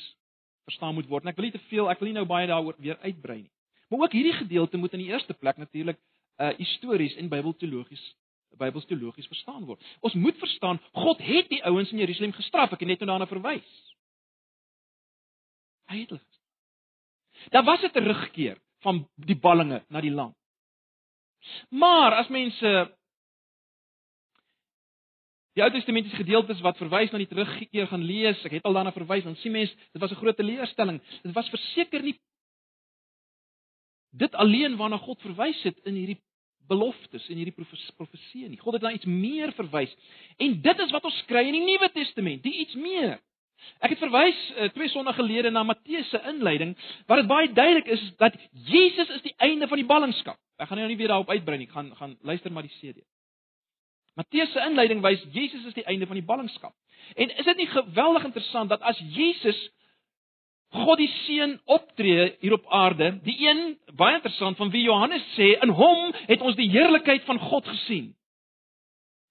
verstaan 0.64 0.96
moet 0.96 1.10
word. 1.12 1.26
En 1.26 1.34
ek 1.34 1.38
wil 1.38 1.50
nie 1.50 1.54
te 1.54 1.62
veel, 1.68 1.90
ek 1.92 2.00
wil 2.02 2.10
nie 2.10 2.16
nou 2.18 2.26
baie 2.26 2.48
daaroor 2.50 2.80
weer 2.82 2.98
uitbrei 3.04 3.44
nie. 3.44 3.52
Maar 3.92 4.08
ook 4.08 4.16
hierdie 4.16 4.34
gedeelte 4.40 4.80
moet 4.80 4.96
in 4.96 5.04
die 5.04 5.12
eerste 5.12 5.36
plek 5.38 5.60
natuurlik 5.62 6.00
uh 6.42 6.50
histories 6.58 7.14
en 7.22 7.30
Bybelteologies 7.30 8.04
Bybels 8.58 8.86
teologies 8.90 9.28
verstaan 9.28 9.66
word. 9.66 9.82
Ons 10.06 10.16
moet 10.18 10.38
verstaan 10.38 10.80
God 10.94 11.22
het 11.22 11.50
die 11.50 11.62
ouens 11.66 11.92
in 11.92 12.02
Jerusalem 12.02 12.34
gestraf. 12.38 12.74
Ek 12.74 12.84
het 12.86 12.90
net 12.90 13.02
nou 13.02 13.12
daarna 13.12 13.30
verwys. 13.30 13.70
Hy 15.90 16.04
het 16.04 16.14
hulle. 16.16 16.26
Daar 17.54 17.66
was 17.66 17.84
'n 17.84 17.92
terugkeer 17.92 18.58
van 18.84 19.04
die 19.16 19.40
ballinge 19.40 19.84
na 19.90 20.02
die 20.04 20.14
land. 20.14 20.36
Maar 21.70 22.22
as 22.24 22.30
mense 22.32 22.92
Die 25.54 25.62
Ou 25.62 25.70
Testamentiese 25.70 26.18
gedeeltes 26.18 26.62
wat 26.66 26.80
verwys 26.82 27.12
na 27.14 27.20
die 27.22 27.30
teruggekeer 27.30 27.86
gaan 27.92 28.02
lees, 28.02 28.40
ek 28.42 28.56
het 28.56 28.64
al 28.66 28.74
daarna 28.74 28.90
verwys, 28.96 29.22
dan 29.22 29.36
sien 29.38 29.54
mens, 29.54 29.70
dit 29.94 30.02
was 30.02 30.10
'n 30.10 30.18
groot 30.18 30.36
teleurstelling. 30.36 30.98
Dit 31.22 31.36
was 31.36 31.50
verseker 31.54 32.02
nie 32.02 32.16
dit 34.14 34.36
alleen 34.36 34.76
waarna 34.78 34.98
God 34.98 35.22
verwys 35.22 35.62
het 35.66 35.80
in 35.90 35.98
hierdie 35.98 36.20
beloftes 36.70 37.26
en 37.28 37.40
hierdie 37.40 37.56
profeseë 37.98 38.48
nie. 38.48 38.60
God 38.62 38.78
het 38.78 38.86
na 38.86 38.94
iets 38.96 39.10
meer 39.10 39.52
verwys. 39.58 39.92
En 40.38 40.60
dit 40.62 40.84
is 40.86 40.94
wat 40.96 41.06
ons 41.10 41.22
kry 41.28 41.44
in 41.50 41.58
die 41.58 41.66
Nuwe 41.66 41.90
Testament, 41.92 42.44
die 42.46 42.54
iets 42.64 42.78
meer. 42.80 43.18
Ek 43.84 43.96
het 43.96 44.00
verwys 44.00 44.40
uh, 44.54 44.70
twee 44.76 44.90
sonnae 44.94 45.14
gelede 45.18 45.52
na 45.52 45.64
Matteus 45.68 46.10
se 46.10 46.22
inleiding 46.30 46.76
waar 47.08 47.22
dit 47.22 47.28
baie 47.28 47.52
duidelik 47.54 47.90
is 47.96 48.04
dat 48.22 48.38
Jesus 48.70 49.10
is 49.10 49.22
die 49.26 49.36
einde 49.38 49.68
van 49.68 49.82
die 49.82 49.88
ballingskap. 49.88 50.40
Ek 50.58 50.70
gaan 50.70 50.80
nou 50.80 50.88
nie 50.88 50.98
weer 50.98 51.12
daarop 51.12 51.30
uitbrei 51.30 51.58
nie, 51.58 51.68
ek 51.68 51.76
gaan 51.76 51.92
gaan 52.00 52.18
luister 52.22 52.52
maar 52.52 52.68
die 52.68 52.76
CD. 52.80 53.04
Matteus 54.16 54.52
se 54.54 54.64
inleiding 54.64 55.02
wys 55.04 55.24
Jesus 55.34 55.66
is 55.66 55.78
die 55.78 55.88
einde 55.90 56.08
van 56.08 56.20
die 56.20 56.26
ballingskap. 56.26 56.76
En 57.16 57.32
is 57.38 57.46
dit 57.46 57.58
nie 57.58 57.68
geweldig 57.68 58.30
interessant 58.30 58.70
dat 58.70 58.82
as 58.82 59.00
Jesus 59.14 59.60
God 60.74 60.98
die 60.98 61.10
seun 61.28 61.60
optree 61.70 62.32
hier 62.42 62.56
op 62.56 62.66
aarde, 62.74 63.12
die 63.26 63.36
een 63.46 63.76
baie 63.94 64.18
interessant 64.18 64.58
van 64.58 64.72
wie 64.74 64.88
Johannes 64.88 65.26
sê 65.36 65.54
in 65.62 65.74
hom 65.78 66.14
het 66.26 66.42
ons 66.42 66.58
die 66.58 66.70
heerlikheid 66.74 67.26
van 67.30 67.40
God 67.40 67.68
gesien. 67.70 68.14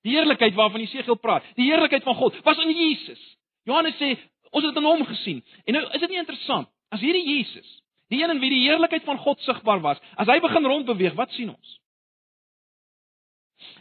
Die 0.06 0.14
heerlikheid 0.14 0.54
waarvan 0.54 0.82
Jesegiel 0.82 1.18
praat, 1.18 1.46
die 1.58 1.66
heerlikheid 1.70 2.06
van 2.06 2.18
God 2.18 2.38
was 2.46 2.62
in 2.62 2.70
Jesus. 2.70 3.22
Johannes 3.68 3.96
sê 4.00 4.16
ons 4.52 4.66
het 4.66 4.76
in 4.76 4.86
hom 4.86 5.04
gesien. 5.08 5.40
En 5.66 5.78
nou 5.78 5.84
is 5.94 6.02
dit 6.04 6.12
nie 6.12 6.20
interessant 6.20 6.68
as 6.92 7.00
hierdie 7.00 7.24
Jesus, 7.24 7.68
die 8.12 8.20
een 8.20 8.34
in 8.34 8.42
wie 8.42 8.50
die 8.52 8.64
heerlikheid 8.66 9.06
van 9.08 9.20
God 9.22 9.40
sigbaar 9.46 9.80
was, 9.80 10.00
as 10.20 10.28
hy 10.28 10.38
begin 10.44 10.68
rondbeweeg, 10.68 11.16
wat 11.16 11.32
sien 11.32 11.54
ons? 11.54 11.78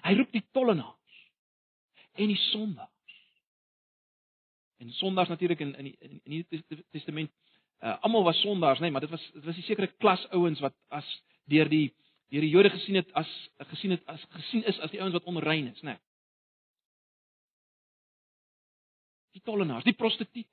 Hy 0.05 0.15
roep 0.15 0.31
die 0.31 0.43
tollenaars 0.55 1.19
en 2.21 2.31
die 2.31 2.39
sondaars. 2.51 3.17
En 4.81 4.93
sondaars 4.97 5.29
natuurlik 5.29 5.59
in 5.65 5.75
in 5.75 5.89
die 5.89 5.95
in 6.23 6.45
die 6.45 6.83
Testament 6.91 7.31
uh, 7.81 7.97
almal 8.05 8.23
was 8.23 8.39
sondaars, 8.41 8.79
nê, 8.79 8.87
nee, 8.87 8.91
maar 8.95 9.05
dit 9.05 9.11
was 9.11 9.25
dit 9.33 9.43
was 9.45 9.57
'n 9.57 9.67
sekere 9.67 9.91
klas 9.97 10.23
ouens 10.31 10.59
wat 10.59 10.75
as 10.89 11.07
deur 11.45 11.69
die 11.69 11.93
deur 12.29 12.41
die 12.41 12.53
Jode 12.53 12.69
gesien 12.69 12.95
het 12.95 13.11
as 13.13 13.29
gesien 13.73 13.91
het 13.91 14.05
as 14.05 14.23
gesien 14.29 14.63
is 14.63 14.79
as 14.79 14.91
die 14.91 15.01
ouens 15.01 15.13
wat 15.13 15.27
onrein 15.27 15.67
is, 15.67 15.81
nê. 15.81 15.91
Nee. 15.91 15.99
Die 19.31 19.41
tollenaars, 19.47 19.85
die 19.87 19.95
prostituie. 19.95 20.47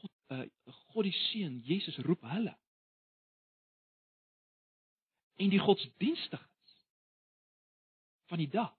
God 0.00 0.12
uh, 0.34 0.44
God 0.94 1.06
die 1.06 1.14
seun 1.28 1.60
Jesus 1.66 1.98
roep 2.06 2.24
hulle 2.32 2.56
en 5.36 5.52
die 5.52 5.60
godsdienstiges 5.60 6.76
van 8.26 8.40
die 8.40 8.48
dag. 8.50 8.72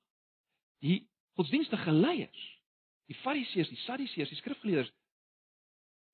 Die 0.82 1.08
godsdienstige 1.38 1.92
leiers, 1.92 2.44
die 3.06 3.18
Fariseërs, 3.22 3.70
die 3.70 3.82
Sadduseërs, 3.86 4.32
die 4.34 4.40
skrifgeleerders. 4.42 4.94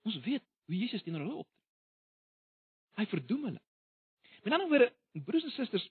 Ons 0.07 0.20
weet 0.26 0.43
hoe 0.68 0.78
Jesus 0.78 1.03
teenoor 1.03 1.24
hulle 1.24 1.41
optree. 1.43 1.61
Hy 2.99 3.05
verdoem 3.09 3.47
hulle. 3.49 3.61
Met 4.43 4.55
ander 4.55 4.70
woorde, 4.70 4.89
broers 5.26 5.47
en 5.47 5.55
susters, 5.55 5.86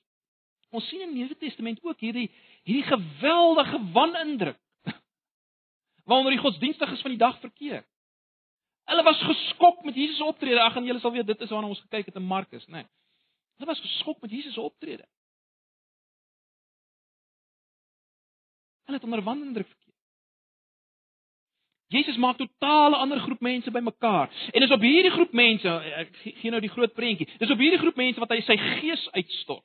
ons 0.72 0.88
sien 0.88 1.04
in 1.04 1.12
die 1.12 1.22
Nuwe 1.22 1.36
Testament 1.40 1.80
ook 1.84 2.00
hierdie 2.00 2.28
hierdie 2.62 2.86
geweldige 2.88 3.78
wanindruk 3.92 4.58
waaronder 6.08 6.36
die 6.36 6.42
godsdienstiges 6.42 7.02
van 7.04 7.14
die 7.14 7.20
dag 7.20 7.38
verkeer. 7.40 7.82
Hulle 8.90 9.04
was 9.06 9.20
geskok 9.22 9.84
met 9.84 9.94
Jesus 9.94 10.16
se 10.16 10.24
optrede. 10.24 10.60
Ag 10.60 10.76
en 10.76 10.86
julle 10.86 11.00
sal 11.00 11.14
weet 11.14 11.26
dit 11.26 11.40
is 11.40 11.50
waarna 11.50 11.70
ons 11.70 11.82
gekyk 11.86 12.10
het 12.10 12.18
in 12.18 12.26
Markus, 12.26 12.66
né? 12.66 12.82
Nee. 12.82 12.90
Hulle 13.60 13.68
was 13.70 13.80
geskok 13.80 14.20
met 14.24 14.30
Jesus 14.30 14.54
se 14.54 14.60
optrede. 14.60 15.06
Hulle 18.88 18.98
het 18.98 19.04
onder 19.04 19.22
wanindruk 19.22 19.68
verkeer. 19.68 19.94
Jesus 21.92 22.16
maak 22.16 22.36
totaal 22.36 22.90
'n 22.90 23.02
ander 23.04 23.20
groep 23.20 23.40
mense 23.40 23.70
bymekaar. 23.70 24.30
En 24.52 24.60
dis 24.60 24.70
op 24.70 24.80
hierdie 24.80 25.10
groep 25.10 25.32
mense, 25.32 25.68
ek 25.68 26.16
gee 26.16 26.50
nou 26.50 26.60
die 26.60 26.72
groot 26.72 26.92
prentjie. 26.92 27.28
Dis 27.38 27.50
op 27.50 27.58
hierdie 27.58 27.78
groep 27.78 27.96
mense 27.96 28.20
wat 28.20 28.30
hy 28.30 28.40
sy 28.40 28.56
gees 28.56 29.10
uitstort. 29.12 29.64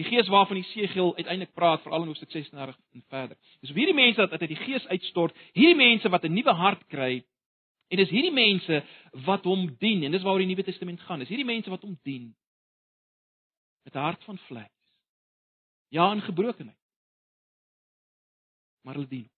Die 0.00 0.08
gees 0.08 0.28
waarvan 0.32 0.56
die 0.56 0.68
Segel 0.70 1.10
uiteindelik 1.16 1.52
praat 1.52 1.82
veral 1.84 2.06
in 2.06 2.06
hoofstuk 2.08 2.30
36 2.32 2.76
en 2.92 3.02
verder. 3.12 3.36
Dis 3.60 3.70
op 3.70 3.76
hierdie 3.76 3.94
mense 3.94 4.24
dat 4.32 4.40
hy 4.40 4.46
die 4.48 4.62
gees 4.62 4.86
uitstort, 4.88 5.36
hierdie 5.52 5.76
mense 5.76 6.08
wat 6.08 6.24
'n 6.24 6.32
nuwe 6.32 6.54
hart 6.56 6.86
kry. 6.88 7.20
En 7.90 7.96
dis 8.00 8.08
hierdie 8.08 8.32
mense 8.32 8.84
wat 9.26 9.44
hom 9.44 9.66
dien 9.78 10.04
en 10.04 10.12
dis 10.12 10.22
waaroor 10.22 10.40
die 10.40 10.46
Nuwe 10.46 10.64
Testament 10.64 11.00
gaan. 11.00 11.18
Dis 11.18 11.28
hierdie 11.28 11.44
mense 11.44 11.70
wat 11.70 11.82
hom 11.82 11.98
dien 12.02 12.34
het 13.84 13.94
'n 13.94 13.98
hart 13.98 14.24
van 14.24 14.38
vleis. 14.38 14.72
Ja, 15.88 16.12
in 16.12 16.22
gebrokenheid. 16.22 16.78
Maar 18.82 18.94
hulle 18.94 19.08
dien. 19.08 19.30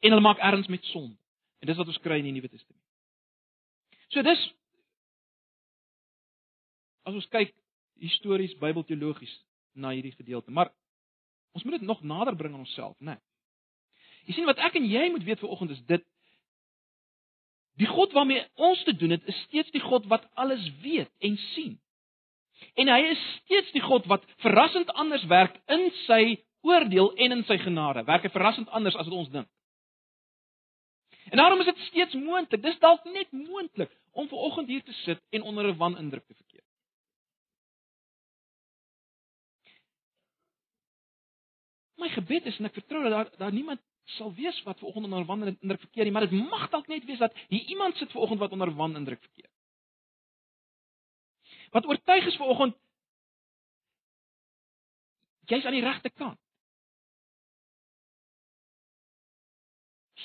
En 0.00 0.10
hulle 0.10 0.20
maak 0.20 0.38
erns 0.38 0.66
met 0.66 0.84
sonde. 0.84 1.16
En 1.58 1.66
dis 1.66 1.76
wat 1.76 1.86
ons 1.86 2.00
kry 2.00 2.18
in 2.18 2.24
die 2.24 2.32
Nuwe 2.32 2.48
Testament. 2.48 2.84
So 4.08 4.22
dis 4.22 4.54
as 7.02 7.14
ons 7.14 7.28
kyk 7.28 7.54
histories 7.94 8.56
Bybelteologies 8.58 9.40
na 9.72 9.90
hierdie 9.94 10.14
gedeelte, 10.16 10.50
maar 10.50 10.72
ons 11.52 11.64
moet 11.64 11.78
dit 11.78 11.86
nog 11.88 12.02
nader 12.02 12.36
bring 12.36 12.54
aan 12.54 12.66
onsself, 12.66 12.96
né? 12.98 13.16
Nee. 13.16 13.20
Jy 14.28 14.34
sien 14.36 14.48
wat 14.48 14.60
ek 14.62 14.76
en 14.78 14.86
jy 14.86 15.08
moet 15.10 15.24
weet 15.24 15.40
vanoggend 15.40 15.70
is 15.74 15.84
dit 15.88 16.04
die 17.80 17.88
God 17.88 18.12
waarmee 18.12 18.44
ons 18.60 18.82
te 18.84 18.92
doen 18.96 19.14
het, 19.16 19.24
is 19.24 19.38
steeds 19.46 19.70
die 19.72 19.80
God 19.80 20.06
wat 20.10 20.26
alles 20.34 20.62
weet 20.82 21.08
en 21.18 21.38
sien. 21.54 21.78
En 22.76 22.90
hy 22.92 22.98
is 23.08 23.22
steeds 23.38 23.72
die 23.72 23.80
God 23.80 24.04
wat 24.10 24.26
verrassend 24.44 24.90
anders 25.00 25.24
werk 25.30 25.56
in 25.72 25.86
sy 26.04 26.36
oordeel 26.66 27.14
en 27.16 27.38
in 27.38 27.44
sy 27.48 27.56
genade. 27.62 28.04
Werk 28.04 28.26
hy 28.26 28.32
verrassend 28.34 28.68
anders 28.76 28.98
as 28.98 29.08
wat 29.08 29.16
ons 29.22 29.32
dink. 29.32 29.48
En 31.30 31.40
daarom 31.40 31.60
is 31.62 31.70
dit 31.70 31.82
steeds 31.86 32.14
moontlik. 32.20 32.62
Dis 32.62 32.78
dalk 32.82 33.04
net 33.04 33.32
moontlik 33.32 33.92
om 34.12 34.28
ver 34.28 34.44
oggend 34.50 34.68
hier 34.68 34.82
te 34.84 34.92
sit 35.04 35.20
en 35.30 35.42
onder 35.42 35.68
'n 35.70 35.76
wanindruk 35.76 36.26
te 36.26 36.34
verkeer. 36.34 36.49
My 42.00 42.08
gebed 42.08 42.46
is 42.48 42.58
en 42.58 42.68
ek 42.70 42.78
vertrou 42.80 43.02
dat 43.04 43.12
daar 43.12 43.30
daar 43.44 43.52
niemand 43.52 43.80
sal 44.16 44.32
wees 44.34 44.58
wat 44.66 44.78
ver 44.78 44.88
oggend 44.88 45.04
onder 45.04 45.20
'n 45.20 45.26
wanindruk 45.26 45.80
verkeer 45.80 46.04
nie, 46.04 46.12
maar 46.12 46.28
dit 46.28 46.38
mag 46.50 46.70
dalk 46.70 46.86
net 46.88 47.04
wees 47.04 47.18
dat 47.18 47.34
hier 47.48 47.64
iemand 47.68 47.96
sit 47.96 48.10
ver 48.10 48.20
oggend 48.20 48.40
wat 48.40 48.52
onder 48.52 48.68
'n 48.68 48.76
wanindruk 48.76 49.20
verkeer. 49.20 49.50
Wat 51.70 51.86
oortuig 51.86 52.26
is 52.26 52.36
ver 52.36 52.46
oggend 52.46 52.76
jy's 55.50 55.64
aan 55.64 55.76
die 55.76 55.82
regte 55.82 56.10
kant. 56.10 56.38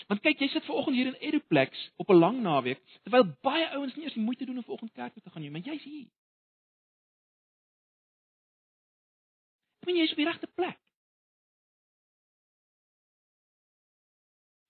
Want 0.08 0.22
kyk, 0.22 0.40
jy 0.40 0.48
sit 0.48 0.66
ver 0.66 0.76
oggend 0.76 0.96
hier 0.96 1.10
in 1.10 1.22
Edoplex 1.28 1.92
op 1.96 2.10
'n 2.10 2.20
lang 2.20 2.42
naweek, 2.42 2.82
terwyl 3.04 3.36
baie 3.42 3.70
ouens 3.70 3.96
nie 3.96 4.04
eens 4.04 4.14
die 4.14 4.24
moeite 4.24 4.46
doen 4.46 4.58
om 4.58 4.64
ver 4.64 4.74
oggend 4.74 4.94
kerk 4.94 5.14
toe 5.14 5.24
te 5.24 5.30
gaan 5.30 5.42
nie, 5.42 5.52
maar 5.52 5.62
jy's 5.62 5.84
hier. 5.84 6.10
Ek 9.82 9.86
meen 9.86 9.98
jy's 9.98 10.12
op 10.12 10.18
die 10.18 10.26
regte 10.26 10.48
plek. 10.48 10.85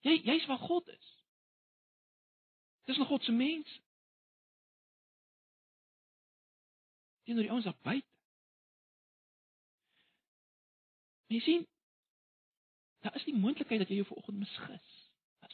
Jy 0.06 0.20
jy's 0.28 0.46
waar 0.50 0.62
God 0.62 0.88
is. 0.94 1.12
Dis 2.86 2.98
nog 3.02 3.10
God 3.10 3.24
se 3.26 3.34
mens. 3.34 3.80
Teenoor 7.26 7.48
die 7.48 7.52
ouens 7.52 7.66
daar 7.66 7.80
buite. 7.82 8.12
Jy 11.34 11.40
sien, 11.42 11.66
daar 13.02 13.16
is 13.18 13.26
die 13.26 13.34
moontlikheid 13.34 13.82
dat 13.82 13.90
jy 13.90 13.98
jou 14.04 14.08
ver 14.12 14.22
oggend 14.22 14.38
misgis 14.44 15.06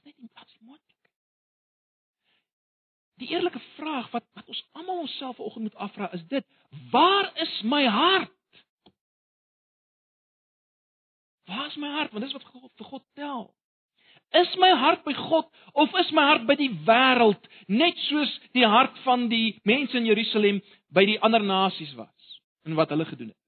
is 0.01 0.13
net 0.13 0.17
nie 0.17 0.29
pas 0.33 0.57
moontlik. 0.59 1.09
Die 3.21 3.29
eerlike 3.29 3.59
vraag 3.75 4.09
wat 4.11 4.25
wat 4.33 4.47
ons 4.47 4.63
almal 4.71 5.03
onsself 5.05 5.35
vanoggend 5.35 5.63
moet 5.63 5.75
afvra 5.75 6.11
is 6.11 6.25
dit: 6.27 6.45
Waar 6.91 7.31
is 7.37 7.61
my 7.61 7.85
hart? 7.85 8.63
Waar 11.43 11.67
is 11.67 11.75
my 11.75 11.87
hart? 11.87 12.11
Want 12.11 12.23
dis 12.23 12.33
wat 12.33 12.43
God 12.43 12.71
vir 12.75 12.85
God 12.85 13.05
tel. 13.13 13.43
Is 14.33 14.47
my 14.57 14.71
hart 14.79 15.03
by 15.03 15.11
God 15.11 15.45
of 15.75 15.89
is 15.99 16.11
my 16.15 16.23
hart 16.29 16.45
by 16.47 16.55
die 16.55 16.71
wêreld, 16.87 17.41
net 17.67 17.97
soos 18.07 18.31
die 18.55 18.67
hart 18.67 18.95
van 19.03 19.27
die 19.31 19.59
mense 19.67 19.97
in 19.99 20.07
Jerusalem 20.07 20.61
by 20.95 21.03
die 21.07 21.19
ander 21.19 21.43
nasies 21.43 21.91
was 21.99 22.39
en 22.67 22.77
wat 22.77 22.93
hulle 22.93 23.07
gedoen 23.09 23.33
het? 23.33 23.41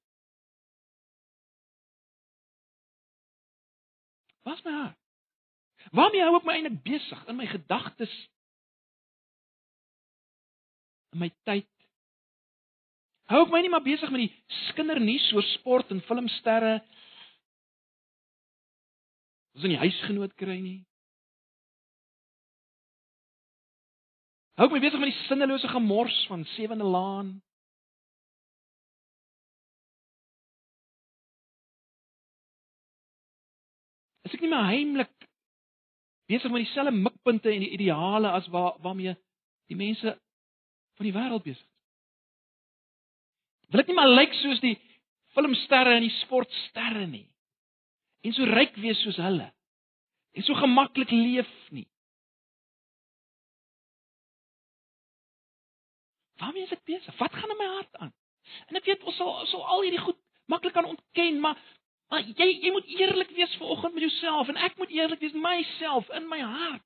Wat 4.44 4.60
is 4.60 4.66
my 4.66 4.76
hart? 4.76 5.00
Waarmee 5.94 6.24
hou 6.26 6.36
ek 6.40 6.48
my 6.48 6.56
eintlik 6.58 6.80
besig 6.84 7.28
in 7.32 7.38
my 7.38 7.48
gedagtes? 7.48 8.14
In 11.14 11.22
my 11.24 11.30
tyd. 11.48 11.70
Hou 13.32 13.44
ek 13.46 13.54
my 13.54 13.62
nie 13.64 13.72
maar 13.72 13.86
besig 13.86 14.12
met 14.12 14.26
die 14.26 14.58
skindernuus 14.70 15.30
oor 15.38 15.46
sport 15.54 15.94
en 15.96 16.04
filmsterre? 16.10 16.80
Ons 19.54 19.68
in 19.68 19.76
die 19.76 19.82
huisgenoot 19.82 20.34
kry 20.40 20.58
nie. 20.62 20.80
Hou 24.58 24.70
my 24.70 24.80
besig 24.82 25.02
met 25.02 25.10
die 25.10 25.26
sinnelose 25.26 25.70
gemors 25.70 26.18
van 26.30 26.46
Sewende 26.54 26.86
Laan? 26.86 27.36
Is 34.24 34.36
ek 34.38 34.46
nie 34.46 34.52
maar 34.54 34.70
heimlik 34.70 35.14
besig 36.30 36.52
met 36.52 36.64
dieselfde 36.66 36.96
mikpunte 36.96 37.52
en 37.52 37.66
die 37.66 37.74
ideale 37.76 38.32
as 38.32 38.48
waar 38.54 38.78
waarmee 38.82 39.16
die 39.68 39.78
mense 39.78 40.16
van 40.98 41.06
die 41.06 41.14
wêreld 41.14 41.44
besig 41.44 41.62
is. 41.62 41.70
Wil 43.74 43.82
ek 43.82 43.90
nie 43.90 43.98
maar 43.98 44.14
lyk 44.14 44.34
soos 44.38 44.62
die 44.62 44.76
filmsterre 45.34 45.98
en 45.98 46.06
die 46.06 46.18
sportsterre 46.22 47.08
nie. 47.10 47.26
En 48.24 48.34
so 48.34 48.48
ryk 48.48 48.76
wees 48.80 49.02
soos 49.04 49.20
hulle. 49.22 49.50
En 50.34 50.44
so 50.44 50.56
gemaklik 50.58 51.12
leef 51.12 51.52
nie. 51.76 51.88
Waarmee 56.42 56.64
is 56.66 56.76
ek 56.76 56.84
besig? 56.88 57.18
Wat 57.20 57.36
gaan 57.36 57.52
in 57.54 57.60
my 57.60 57.70
hart 57.78 58.02
aan? 58.04 58.14
En 58.68 58.80
ek 58.80 58.88
weet 58.90 59.04
ons 59.08 59.16
sal 59.20 59.46
sal 59.52 59.64
al 59.76 59.86
hierdie 59.86 60.02
goed 60.04 60.20
maklik 60.52 60.74
kan 60.76 60.88
ontken, 60.88 61.40
maar 61.40 61.60
Maar 62.14 62.28
jy 62.38 62.46
jy 62.62 62.72
moet 62.72 62.86
eerlik 62.86 63.30
wees 63.34 63.56
vanoggend 63.58 63.94
met 63.94 64.04
jouself 64.04 64.48
en 64.48 64.56
ek 64.56 64.76
moet 64.78 64.92
eerlik 64.94 65.20
wees 65.20 65.32
met 65.34 65.42
myself 65.42 66.10
in 66.10 66.28
my 66.28 66.40
hart. 66.40 66.86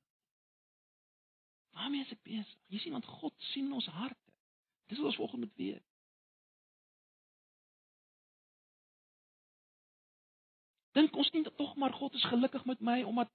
Waarmee 1.76 2.06
is 2.06 2.14
ek 2.16 2.22
besig? 2.24 2.60
Jy 2.72 2.80
sien 2.80 2.96
want 2.96 3.10
God 3.20 3.34
sien 3.52 3.74
ons 3.76 3.90
harte. 3.92 4.32
Dis 4.88 5.02
wat 5.02 5.10
ons 5.12 5.20
vanoggend 5.20 5.44
moet 5.44 5.60
weet. 5.60 5.87
Dink 10.98 11.16
ons 11.16 11.30
nie 11.34 11.44
tog 11.60 11.76
maar 11.78 11.94
God 11.94 12.16
is 12.18 12.26
gelukkig 12.32 12.66
met 12.66 12.80
my 12.82 13.02
omdat 13.06 13.30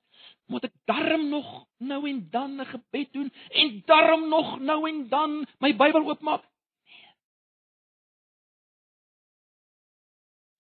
moet 0.51 0.67
ek 0.67 0.75
darm 0.91 1.29
nog 1.31 1.51
nou 1.79 2.01
en 2.09 2.23
dan 2.31 2.61
'n 2.61 2.71
gebed 2.75 3.13
doen 3.13 3.31
en 3.63 3.83
darm 3.87 4.29
nog 4.29 4.59
nou 4.61 4.89
en 4.89 5.09
dan 5.09 5.47
my 5.59 5.71
Bybel 5.77 6.09
oopmaak? 6.09 6.43
Nee. 6.85 7.15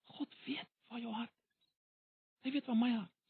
God 0.04 0.36
weet 0.44 0.70
waar 0.88 1.00
jou 1.00 1.12
hart 1.12 1.30
is. 1.30 1.50
Hy 2.42 2.50
weet 2.50 2.66
waar 2.66 2.76
my 2.76 2.90
hart 2.90 3.10
is. 3.10 3.22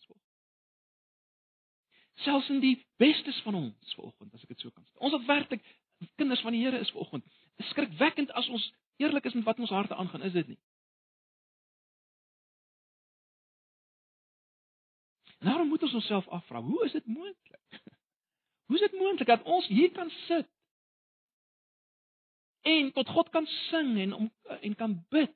Selfs 2.22 2.48
in 2.48 2.60
die 2.60 2.76
bestes 2.96 3.40
van 3.42 3.54
ons 3.58 3.94
vanoggend, 3.96 4.34
as 4.34 4.42
ek 4.44 4.52
dit 4.54 4.60
so 4.60 4.70
kan 4.70 4.84
sê. 4.84 4.98
Ons 5.02 5.14
wat 5.16 5.24
werklik 5.26 5.64
kinders 6.20 6.42
van 6.44 6.54
die 6.54 6.62
Here 6.62 6.78
is 6.78 6.90
vanoggend, 6.94 7.24
is 7.62 7.70
skrikwekkend 7.72 8.30
as 8.38 8.48
ons 8.48 8.68
eerlik 9.02 9.26
is 9.26 9.34
met 9.38 9.48
wat 9.48 9.58
ons 9.62 9.70
harte 9.74 9.96
aangaan, 9.98 10.22
is 10.28 10.36
dit 10.36 10.52
nie? 10.52 10.58
Daarom 15.42 15.68
moet 15.68 15.82
ons 15.82 15.94
onsself 15.98 16.28
afvra, 16.28 16.60
hoe 16.62 16.84
is 16.84 16.92
dit 16.92 17.06
moontlik? 17.06 17.80
Hoe 18.66 18.76
is 18.80 18.90
dit 18.90 18.98
moontlik 18.98 19.28
dat 19.28 19.42
ons 19.42 19.66
hier 19.66 19.90
kan 19.92 20.10
sit 20.10 20.48
en 22.62 22.92
tot 22.92 23.08
God 23.08 23.28
kan 23.28 23.46
sing 23.46 23.98
en 24.00 24.12
om 24.14 24.28
en 24.60 24.74
kan 24.74 24.94
bid 25.10 25.32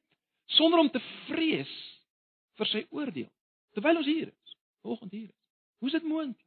sonder 0.47 0.79
om 0.79 0.91
te 0.91 1.03
vrees 1.27 1.73
vir 2.57 2.71
sy 2.71 2.85
oordeel 2.95 3.31
terwyl 3.77 3.99
ons 4.01 4.09
hier 4.09 4.31
is, 4.31 4.55
vanoggend 4.81 5.13
hier 5.13 5.29
is. 5.29 5.41
Hoe 5.83 5.91
is 5.91 5.99
dit 5.99 6.07
moontlik? 6.09 6.47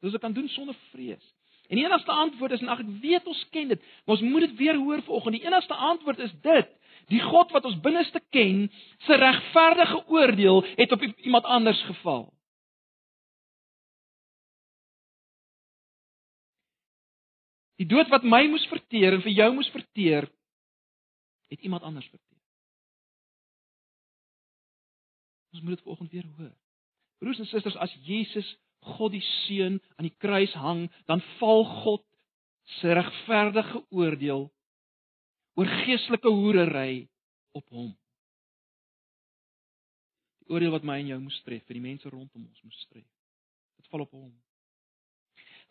Dat 0.00 0.12
ons 0.12 0.22
kan 0.22 0.32
doen 0.32 0.48
sonder 0.48 0.76
vrees. 0.92 1.34
En 1.68 1.76
die 1.76 1.84
enigste 1.84 2.14
antwoord 2.14 2.54
is 2.56 2.62
en 2.64 2.72
ag 2.72 2.80
ek 2.80 2.94
weet 3.02 3.26
ons 3.28 3.42
ken 3.52 3.68
dit, 3.74 3.82
maar 4.06 4.16
ons 4.16 4.24
moet 4.24 4.46
dit 4.46 4.56
weer 4.62 4.78
hoor 4.80 5.02
vanoggend. 5.04 5.36
Die 5.36 5.44
enigste 5.44 5.76
antwoord 5.90 6.22
is 6.24 6.32
dit: 6.46 6.70
die 7.12 7.20
God 7.20 7.52
wat 7.52 7.68
ons 7.68 7.76
binneste 7.84 8.22
ken, 8.32 8.70
se 9.04 9.20
regverdige 9.20 10.00
oordeel 10.06 10.62
het 10.78 10.92
op 10.92 11.04
iemand 11.04 11.44
anders 11.44 11.82
geval. 11.90 12.28
Die 17.78 17.86
dood 17.86 18.10
wat 18.10 18.26
my 18.26 18.42
moes 18.50 18.66
verteer 18.70 19.14
en 19.14 19.22
vir 19.22 19.36
jou 19.36 19.48
moes 19.54 19.70
verteer, 19.70 20.26
het 21.48 21.60
iemand 21.64 21.86
anders 21.86 22.08
verteer. 22.10 22.40
Ons 25.54 25.62
moet 25.62 25.76
dit 25.76 25.84
vanoggend 25.86 26.10
weer 26.10 26.26
hoor. 26.36 26.54
Broers 27.18 27.38
en 27.38 27.46
susters, 27.50 27.76
as 27.76 27.94
Jesus 28.06 28.48
God 28.94 29.14
die 29.14 29.24
seun 29.46 29.78
aan 29.96 30.06
die 30.06 30.16
kruis 30.22 30.52
hang, 30.58 30.86
dan 31.10 31.22
val 31.38 31.64
God 31.82 32.04
se 32.78 32.92
regverdige 32.94 33.82
oordeel 33.90 34.46
oor 35.58 35.70
geestelike 35.82 36.30
hoerery 36.30 37.08
op 37.58 37.64
hom. 37.74 37.88
Die 40.42 40.52
oordeel 40.54 40.74
wat 40.76 40.86
my 40.86 41.00
en 41.02 41.14
jou 41.14 41.20
moes 41.22 41.40
tref, 41.46 41.64
vir 41.66 41.80
die 41.80 41.86
mense 41.88 42.10
rondom 42.10 42.44
ons 42.44 42.62
moes 42.66 42.84
tref. 42.92 43.08
Dit 43.80 43.90
val 43.90 44.04
op 44.06 44.14
hom. 44.14 44.30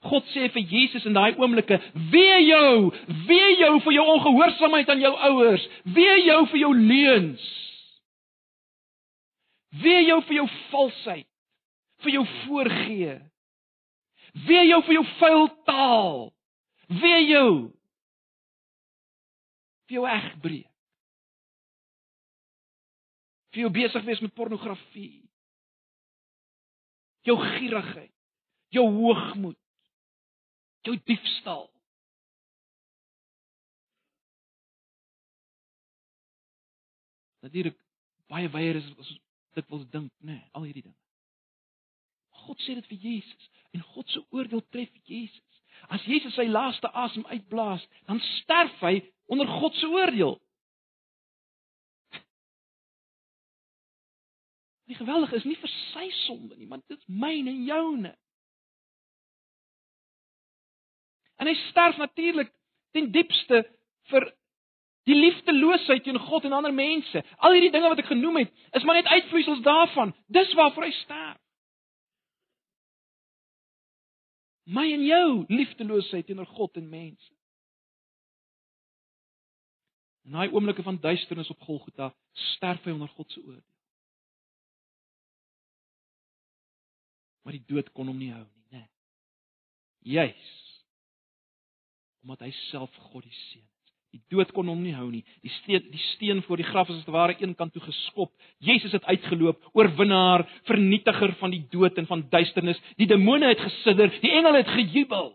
God 0.05 0.27
sê 0.29 0.47
vir 0.53 0.61
Jesus 0.69 1.05
in 1.09 1.15
daai 1.17 1.33
oomblikke: 1.37 1.79
"Wee 2.11 2.41
jou, 2.47 2.91
wee 3.27 3.55
jou 3.59 3.79
vir 3.81 3.93
jou 3.93 4.05
ongehoorsaamheid 4.15 4.89
aan 4.89 5.01
jou 5.01 5.13
ouers, 5.29 5.69
wee 5.83 6.25
jou 6.25 6.45
vir 6.51 6.59
jou 6.59 6.73
leuns. 6.75 7.47
Wee 9.81 10.05
jou 10.07 10.21
vir 10.21 10.35
jou 10.35 10.47
valsheid, 10.71 11.27
vir 12.03 12.11
jou 12.11 12.25
voorgee. 12.45 13.17
Wee 14.47 14.65
jou 14.69 14.81
vir 14.85 14.93
jou 14.93 15.05
vuil 15.19 15.47
taal. 15.65 16.33
Wee 16.87 17.21
jou 17.27 17.51
vir 19.87 19.97
jou 19.99 20.07
egbreek. 20.07 20.71
Vir 23.55 23.65
jou 23.65 23.71
besig 23.73 24.03
wees 24.05 24.21
met 24.21 24.35
pornografie. 24.35 25.23
Jou 27.27 27.35
gierigheid, 27.41 28.13
jou 28.71 28.85
hoogmoed, 28.87 29.56
jou 30.87 30.95
diefstal. 31.07 31.67
Natuurlik 37.45 37.77
baie 38.31 38.49
weier 38.51 38.79
is 38.79 38.87
as 38.99 39.11
dit 39.57 39.69
wil 39.71 39.83
dink, 39.91 40.11
nê, 40.19 40.35
nee, 40.35 40.49
al 40.57 40.65
hierdie 40.67 40.85
dinge. 40.89 40.99
God 42.45 42.59
sê 42.63 42.75
dit 42.77 42.89
vir 42.91 43.05
Jesus 43.09 43.47
en 43.75 43.85
God 43.93 44.09
se 44.11 44.23
oordeel 44.35 44.63
tref 44.73 44.91
Jesus. 45.07 45.61
As 45.93 46.03
Jesus 46.09 46.35
sy 46.35 46.47
laaste 46.49 46.89
asem 46.97 47.25
uitblaas, 47.29 47.83
dan 48.09 48.19
sterf 48.39 48.75
hy 48.81 48.99
onder 49.31 49.49
God 49.59 49.75
se 49.77 49.89
oordeel. 49.91 50.37
Die 54.87 54.95
geweldige 54.95 55.35
is 55.35 55.47
nie 55.47 55.57
vir 55.59 55.71
sy 55.91 56.07
sonde 56.23 56.55
nie, 56.55 56.69
want 56.71 56.85
dit 56.87 56.97
is 56.97 57.11
myne 57.11 57.51
en 57.51 57.65
joune. 57.67 58.13
En 61.37 61.47
hy 61.49 61.53
sterf 61.67 61.97
natuurlik 61.97 62.51
ten 62.91 63.11
diepste 63.13 63.63
vir 64.11 64.27
die 65.07 65.15
liefdeloosheid 65.15 66.03
teen 66.03 66.19
God 66.19 66.47
en 66.47 66.55
ander 66.57 66.73
mense. 66.73 67.23
Al 67.37 67.55
hierdie 67.55 67.71
dinge 67.71 67.91
wat 67.93 68.01
ek 68.03 68.11
genoem 68.11 68.41
het, 68.41 68.53
is 68.75 68.83
maar 68.83 68.99
net 68.99 69.11
uitvloeisels 69.11 69.63
daarvan. 69.65 70.13
Dis 70.33 70.51
waarvoor 70.57 70.87
hy 70.87 70.93
sterf. 71.03 71.41
My 74.67 74.83
en 74.91 75.05
jou 75.07 75.27
liefdeloosheid 75.47 76.27
teenoor 76.27 76.49
God 76.57 76.75
en 76.75 76.89
mense. 76.91 77.31
In 80.27 80.35
daai 80.35 80.51
oomblikke 80.51 80.83
van 80.83 80.99
duisternis 80.99 81.53
op 81.53 81.63
Golgotha 81.63 82.11
sterf 82.57 82.83
hy 82.83 82.91
onder 82.91 83.07
God 83.15 83.31
se 83.31 83.39
oordeel. 83.39 83.63
Maar 87.47 87.55
die 87.55 87.67
dood 87.69 87.93
kon 87.95 88.11
hom 88.11 88.17
nie 88.19 88.33
hou 88.33 88.43
nie, 88.43 88.65
né? 88.75 88.81
Juis 90.03 90.66
omdat 92.23 92.45
hy 92.45 92.51
self 92.67 92.93
God 93.11 93.23
die 93.23 93.39
seun 93.51 93.65
is. 93.65 93.77
Die 94.15 94.21
dood 94.31 94.51
kon 94.55 94.69
hom 94.71 94.79
nie 94.81 94.95
hou 94.95 95.09
nie. 95.11 95.23
Die 95.43 95.51
steen 95.59 95.89
die 95.91 96.03
steen 96.13 96.39
voor 96.45 96.61
die 96.61 96.67
graf 96.67 96.89
is 96.89 97.01
as 97.01 97.07
te 97.07 97.13
ware 97.13 97.35
een 97.41 97.55
kant 97.59 97.73
toe 97.75 97.83
geskop. 97.83 98.31
Jesus 98.63 98.95
het 98.95 99.05
uitgeloop, 99.05 99.59
oorwinnaar, 99.77 100.45
vernietiger 100.69 101.35
van 101.41 101.51
die 101.53 101.63
dood 101.71 101.99
en 101.99 102.07
van 102.07 102.23
duisternis. 102.31 102.79
Die 102.97 103.09
demone 103.09 103.51
het 103.51 103.61
gesidder, 103.61 104.13
die 104.23 104.31
engele 104.31 104.63
het 104.63 104.71
gejubel. 104.73 105.33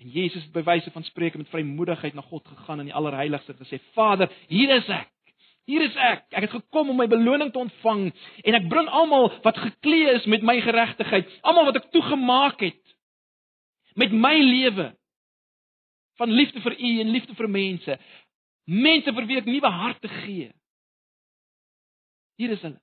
En 0.00 0.12
Jesus 0.12 0.46
het 0.46 0.54
by 0.54 0.62
wyse 0.66 0.90
van 0.94 1.04
spreuke 1.06 1.38
met 1.40 1.50
vrymoedigheid 1.50 2.14
na 2.14 2.22
God 2.22 2.46
gegaan 2.46 2.82
in 2.82 2.90
die 2.90 2.96
allerheiligste 2.96 3.56
gesê: 3.58 3.80
"Vader, 3.94 4.30
hier 4.48 4.70
is 4.76 4.88
ek. 4.88 5.10
Hier 5.64 5.80
is 5.80 5.94
ek. 5.96 6.26
Ek 6.30 6.44
het 6.44 6.50
gekom 6.50 6.90
om 6.92 6.96
my 6.96 7.06
beloning 7.08 7.52
te 7.52 7.58
ontvang 7.58 8.10
en 8.44 8.54
ek 8.54 8.68
bring 8.68 8.88
almal 8.88 9.30
wat 9.42 9.56
geklee 9.56 10.12
is 10.12 10.26
met 10.28 10.42
my 10.42 10.58
geregtigheid, 10.60 11.30
almal 11.40 11.70
wat 11.70 11.80
ek 11.80 11.90
toegemaak 11.90 12.60
het 12.60 12.83
met 13.98 14.12
my 14.12 14.34
lewe 14.38 14.90
van 16.20 16.30
liefde 16.30 16.60
vir 16.62 16.76
U 16.78 16.92
en 17.00 17.12
liefde 17.14 17.34
vir 17.34 17.50
mense. 17.50 17.98
Mense 18.64 19.12
vir 19.12 19.26
wie 19.28 19.38
ek 19.40 19.50
nuwe 19.50 19.70
harte 19.70 20.08
gee. 20.22 20.48
Hier 22.40 22.54
is 22.54 22.62
hulle. 22.64 22.80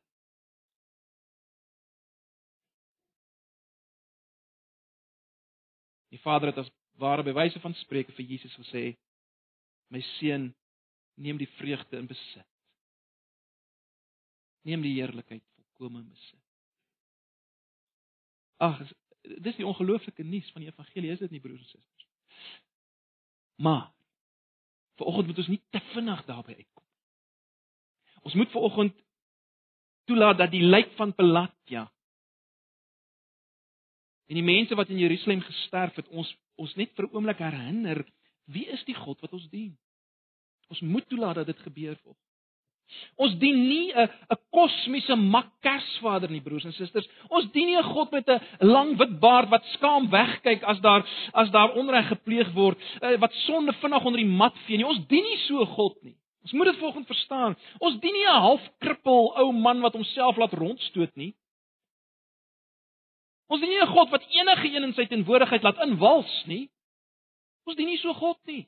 Die 6.11 6.19
Vader 6.19 6.51
het 6.51 6.59
as 6.59 6.71
ware 6.99 7.23
bewyse 7.23 7.59
van 7.63 7.73
spreuke 7.79 8.11
vir 8.15 8.25
Jesus 8.35 8.55
gesê: 8.59 8.97
"My 9.89 10.01
seun, 10.19 10.51
neem 11.15 11.37
die 11.39 11.49
vreugde 11.57 11.97
in 11.97 12.07
besit." 12.07 12.51
neem 14.67 14.83
die 14.85 14.93
heerlikheid 14.97 15.43
volkome 15.55 16.03
besit. 16.05 16.39
Ag, 18.61 18.81
dis 19.21 19.55
die 19.55 19.65
ongelooflike 19.67 20.23
nuus 20.23 20.49
van 20.51 20.63
die 20.63 20.69
evangelie, 20.71 21.11
is 21.11 21.19
dit 21.19 21.31
nie 21.31 21.41
broers 21.43 21.61
en 21.61 21.67
susters? 21.67 22.07
Maar 23.61 23.91
vanoggend 24.99 25.27
moet 25.27 25.41
ons 25.43 25.51
nie 25.51 25.61
te 25.69 25.81
vinnig 25.93 26.25
daarby 26.25 26.55
uitkom. 26.57 26.85
Ons 28.21 28.37
moet 28.37 28.51
vanoggend 28.53 29.01
toelaat 30.09 30.37
dat 30.37 30.51
die 30.51 30.63
lijk 30.63 30.93
van 30.97 31.13
Pilatia 31.15 31.85
en 34.31 34.37
die 34.39 34.47
mense 34.47 34.75
wat 34.79 34.89
in 34.89 35.01
Jerusalem 35.01 35.41
gesterf 35.43 35.97
het, 35.99 36.07
ons 36.07 36.29
ons 36.61 36.75
net 36.79 36.93
vir 36.95 37.05
'n 37.05 37.15
oomblik 37.15 37.39
herinner, 37.41 38.05
wie 38.45 38.67
is 38.69 38.83
die 38.85 38.95
God 38.95 39.19
wat 39.19 39.33
ons 39.33 39.49
dien? 39.49 39.77
Ons 40.69 40.79
moet 40.79 41.07
toelaat 41.09 41.35
dat 41.35 41.45
dit 41.45 41.59
gebeur 41.59 41.97
volgens 41.97 42.30
Ons 43.15 43.35
dien 43.39 43.57
nie 43.67 43.91
'n 43.93 44.09
'n 44.31 44.37
kosmiese 44.51 45.15
makkersvader 45.15 46.29
nie, 46.29 46.41
broers 46.41 46.65
en 46.65 46.73
susters. 46.73 47.07
Ons 47.29 47.51
dien 47.51 47.65
nie 47.65 47.77
'n 47.77 47.83
God 47.83 48.11
met 48.11 48.27
'n 48.27 48.41
lang 48.59 48.97
wit 48.97 49.19
baard 49.19 49.49
wat 49.49 49.65
skaam 49.73 50.09
wegkyk 50.09 50.63
as 50.63 50.79
daar 50.79 51.05
as 51.33 51.51
daar 51.51 51.75
onreg 51.75 52.07
gepleeg 52.07 52.53
word, 52.53 52.77
eh, 53.01 53.17
wat 53.17 53.33
sonde 53.33 53.73
vinnig 53.73 54.05
onder 54.05 54.19
die 54.19 54.35
mat 54.41 54.55
vee 54.65 54.77
nie. 54.77 54.85
Ons 54.85 55.07
dien 55.07 55.23
nie 55.23 55.37
so 55.47 55.61
'n 55.61 55.67
God 55.67 55.95
nie. 56.03 56.15
Ons 56.41 56.51
moet 56.51 56.65
dit 56.65 56.77
volgens 56.77 57.07
verstaan. 57.07 57.55
Ons 57.79 57.99
dien 57.99 58.13
nie 58.13 58.25
'n 58.25 58.41
halfkrippel 58.41 59.37
ou 59.37 59.51
man 59.51 59.81
wat 59.81 59.93
homself 59.93 60.37
laat 60.37 60.53
rondstoot 60.53 61.15
nie. 61.15 61.35
Ons 63.47 63.59
dien 63.59 63.69
nie 63.69 63.81
'n 63.81 63.93
God 63.93 64.09
wat 64.09 64.25
enige 64.29 64.67
een 64.67 64.83
in 64.83 64.93
sy 64.93 65.05
teenwoordigheid 65.05 65.63
laat 65.63 65.81
inwals 65.85 66.43
nie. 66.45 66.69
Ons 67.65 67.75
dien 67.75 67.85
nie 67.85 67.97
so 67.97 68.09
'n 68.09 68.15
God 68.15 68.37
nie. 68.45 68.67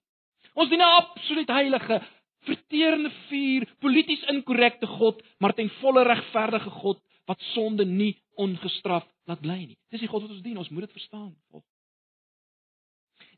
Ons 0.54 0.70
dien 0.70 0.80
'n 0.80 0.96
absoluut 1.02 1.48
heilige, 1.48 2.02
verterende 2.48 3.12
vuur, 3.28 3.68
polities 3.80 4.24
inkorrekte 4.32 4.88
God, 4.88 5.22
maar 5.38 5.54
ten 5.54 5.70
volle 5.82 6.04
regverdige 6.08 6.70
God 6.70 7.02
wat 7.26 7.42
sonde 7.54 7.86
nie 7.86 8.18
ongestraf 8.36 9.06
laat 9.30 9.42
bly 9.44 9.60
nie. 9.66 9.78
Dis 9.94 10.04
die 10.04 10.10
God 10.12 10.26
wat 10.26 10.34
ons 10.36 10.44
dien, 10.44 10.58
ons 10.58 10.70
moet 10.70 10.88
dit 10.88 10.98
verstaan. 10.98 11.32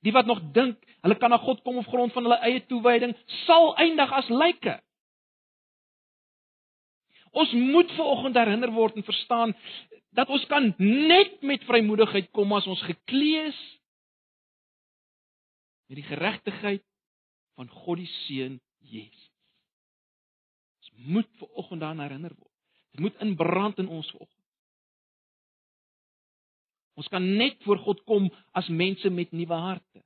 Die 0.05 0.13
wat 0.13 0.25
nog 0.29 0.41
dink 0.53 0.81
hulle 1.01 1.17
kan 1.21 1.33
na 1.33 1.39
God 1.41 1.61
kom 1.65 1.79
op 1.81 1.89
grond 1.89 2.13
van 2.13 2.27
hulle 2.27 2.41
eie 2.45 2.63
toewyding, 2.69 3.13
sal 3.45 3.73
eindig 3.81 4.11
as 4.13 4.29
lyke. 4.29 4.79
Ons 7.35 7.51
moet 7.57 7.89
veraloggend 7.97 8.37
herinner 8.39 8.71
word 8.71 8.95
en 8.95 9.05
verstaan 9.05 9.53
dat 10.15 10.29
ons 10.31 10.45
kan 10.47 10.71
net 10.79 11.41
met 11.43 11.65
vrymoedigheid 11.67 12.29
kom 12.31 12.53
as 12.55 12.67
ons 12.71 12.83
geklee 12.87 13.49
is 13.49 13.57
met 15.89 15.99
die 15.99 16.07
geregtigheid 16.07 16.83
van 17.59 17.67
God 17.69 17.99
die 18.01 18.11
Seun 18.23 18.55
Jesus. 18.89 19.31
Ons 20.79 20.91
moet 20.95 21.29
ver 21.39 21.47
oggend 21.47 21.81
daaraan 21.81 22.03
herinner 22.05 22.33
word. 22.35 22.53
Dit 22.91 23.03
moet 23.03 23.21
inbrand 23.25 23.77
in 23.77 23.87
ons 23.87 24.11
vanoggend. 24.11 24.43
Ons 26.95 27.07
kan 27.11 27.25
net 27.35 27.57
voor 27.67 27.77
God 27.83 28.03
kom 28.07 28.29
as 28.55 28.67
mense 28.71 29.09
met 29.09 29.31
nuwe 29.35 29.53
harte. 29.53 30.03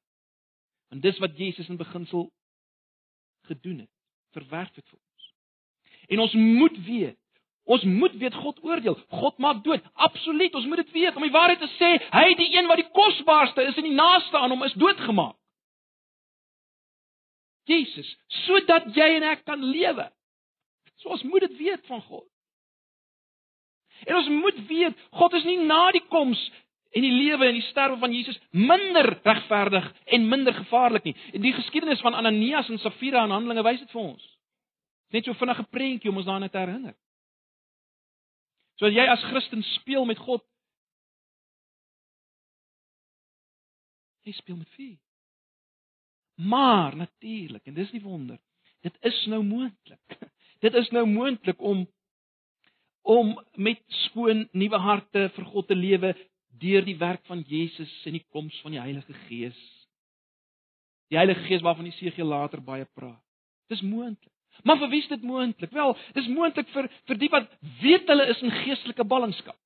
Want 0.90 1.06
dis 1.06 1.20
wat 1.22 1.38
Jesus 1.38 1.70
in 1.70 1.78
beginsel 1.78 2.32
gedoen 3.46 3.84
het, 3.86 3.94
verwerf 4.34 4.74
het 4.76 4.88
vir 4.90 4.98
ons. 4.98 5.34
En 6.10 6.20
ons 6.26 6.34
moet 6.34 6.86
weet 6.86 7.20
Ons 7.70 7.84
moet 7.86 8.16
weet 8.18 8.34
God 8.34 8.58
oordeel. 8.66 8.96
God 9.14 9.38
maak 9.38 9.60
dood. 9.64 9.84
Absoluut, 9.94 10.56
ons 10.58 10.66
moet 10.66 10.82
dit 10.82 10.92
weet. 10.92 11.16
Om 11.16 11.22
die 11.22 11.36
waarheid 11.36 11.60
te 11.62 11.70
sê, 11.76 11.90
hy 12.10 12.32
die 12.40 12.48
een 12.56 12.66
wat 12.70 12.82
die 12.82 12.90
kosbaarste 12.96 13.62
is 13.70 13.78
en 13.78 13.86
die 13.86 13.94
naaste 13.94 14.40
aan 14.40 14.56
hom 14.56 14.66
is 14.66 14.74
doodgemaak. 14.82 15.36
Jesus, 17.70 18.10
sodat 18.46 18.90
jy 18.96 19.08
en 19.20 19.28
ek 19.32 19.46
kan 19.48 19.62
lewe. 19.64 20.08
So 21.00 21.14
ons 21.16 21.24
moet 21.28 21.46
dit 21.48 21.58
weet 21.62 21.86
van 21.88 22.02
God. 22.08 22.26
En 24.08 24.16
ons 24.16 24.32
moet 24.32 24.60
weet 24.68 25.06
God 25.20 25.36
is 25.40 25.46
nie 25.48 25.60
na 25.68 25.90
die 25.96 26.04
koms 26.12 26.40
en 26.96 27.06
die 27.06 27.14
lewe 27.14 27.50
en 27.50 27.58
die 27.60 27.68
sterwe 27.68 28.00
van 28.02 28.14
Jesus 28.16 28.40
minder 28.56 29.12
regverdig 29.24 29.86
en 30.16 30.30
minder 30.32 30.56
gevaarlik 30.56 31.06
nie. 31.06 31.16
Die 31.36 31.54
geskiedenis 31.54 32.02
van 32.02 32.18
Ananias 32.18 32.70
en 32.70 32.82
Safira 32.82 33.24
in 33.28 33.36
Handelinge 33.36 33.66
wys 33.68 33.84
dit 33.84 33.92
vir 33.94 34.02
ons. 34.02 34.26
Net 35.14 35.26
so 35.26 35.38
vinnige 35.38 35.66
prentjie 35.74 36.10
om 36.10 36.22
ons 36.22 36.30
daaraan 36.30 36.50
te 36.50 36.62
herinner. 36.62 36.96
So 38.80 38.88
as 38.88 38.96
jy 38.96 39.06
as 39.12 39.26
Christen 39.30 39.64
speel 39.76 40.06
met 40.08 40.22
God, 40.24 40.44
jy 44.24 44.34
speel 44.38 44.58
met 44.62 44.78
vuur. 44.78 44.98
Maar 46.40 46.96
natuurlik, 46.96 47.66
en 47.66 47.74
dis 47.74 47.92
die 47.92 48.02
wonder, 48.02 48.40
dit 48.82 48.96
is 49.02 49.26
nou 49.26 49.44
moontlik. 49.44 50.20
Dit 50.64 50.74
is 50.76 50.90
nou 50.92 51.06
moontlik 51.08 51.62
om 51.62 51.88
om 53.02 53.30
met 53.56 53.80
skoon 53.88 54.48
nuwe 54.52 54.78
harte 54.78 55.30
vir 55.36 55.46
God 55.52 55.68
te 55.68 55.76
lewe 55.76 56.12
deur 56.60 56.84
die 56.86 56.98
werk 57.00 57.24
van 57.32 57.40
Jesus 57.48 57.92
en 58.06 58.18
die 58.18 58.26
koms 58.28 58.58
van 58.64 58.76
die 58.76 58.82
Heilige 58.82 59.16
Gees. 59.28 59.60
Die 61.10 61.18
Heilige 61.18 61.48
Gees 61.48 61.64
waarvan 61.64 61.88
Jesegiel 61.88 62.28
later 62.28 62.62
baie 62.62 62.86
praat. 62.94 63.24
Dis 63.72 63.82
moontlik. 63.82 64.36
Maar 64.64 64.78
vir 64.82 64.92
wie 64.92 65.02
is 65.02 65.08
dit 65.08 65.24
moontlik? 65.24 65.72
Wel, 65.72 65.96
dis 66.14 66.28
moontlik 66.28 66.68
vir 66.76 66.92
vir 67.08 67.20
die 67.24 67.32
wat 67.32 67.48
weet 67.82 68.12
hulle 68.12 68.28
is 68.32 68.44
in 68.44 68.56
geestelike 68.64 69.08
ballingskap. 69.08 69.58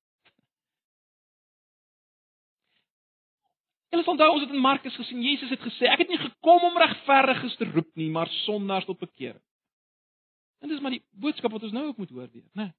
Hulle 3.94 4.10
onthou 4.10 4.26
ons 4.34 4.42
het 4.42 4.50
in 4.50 4.58
Markus 4.58 4.96
gesien 4.98 5.22
Jesus 5.22 5.52
het 5.54 5.60
gesê 5.62 5.86
ek 5.86 6.00
het 6.02 6.08
nie 6.10 6.18
gekom 6.18 6.64
om 6.66 6.78
regverdiges 6.82 7.54
te 7.60 7.68
roep 7.70 7.92
nie, 7.94 8.08
maar 8.10 8.26
sondaars 8.42 8.88
tot 8.88 8.98
bekering. 8.98 9.38
En 10.58 10.72
dis 10.72 10.80
maar 10.82 10.96
die 10.96 11.04
boodskap 11.22 11.54
wat 11.54 11.62
ons 11.62 11.76
nou 11.76 11.84
ook 11.92 12.00
moet 12.02 12.10
hoor 12.10 12.26
weer, 12.32 12.48
né? 12.58 12.72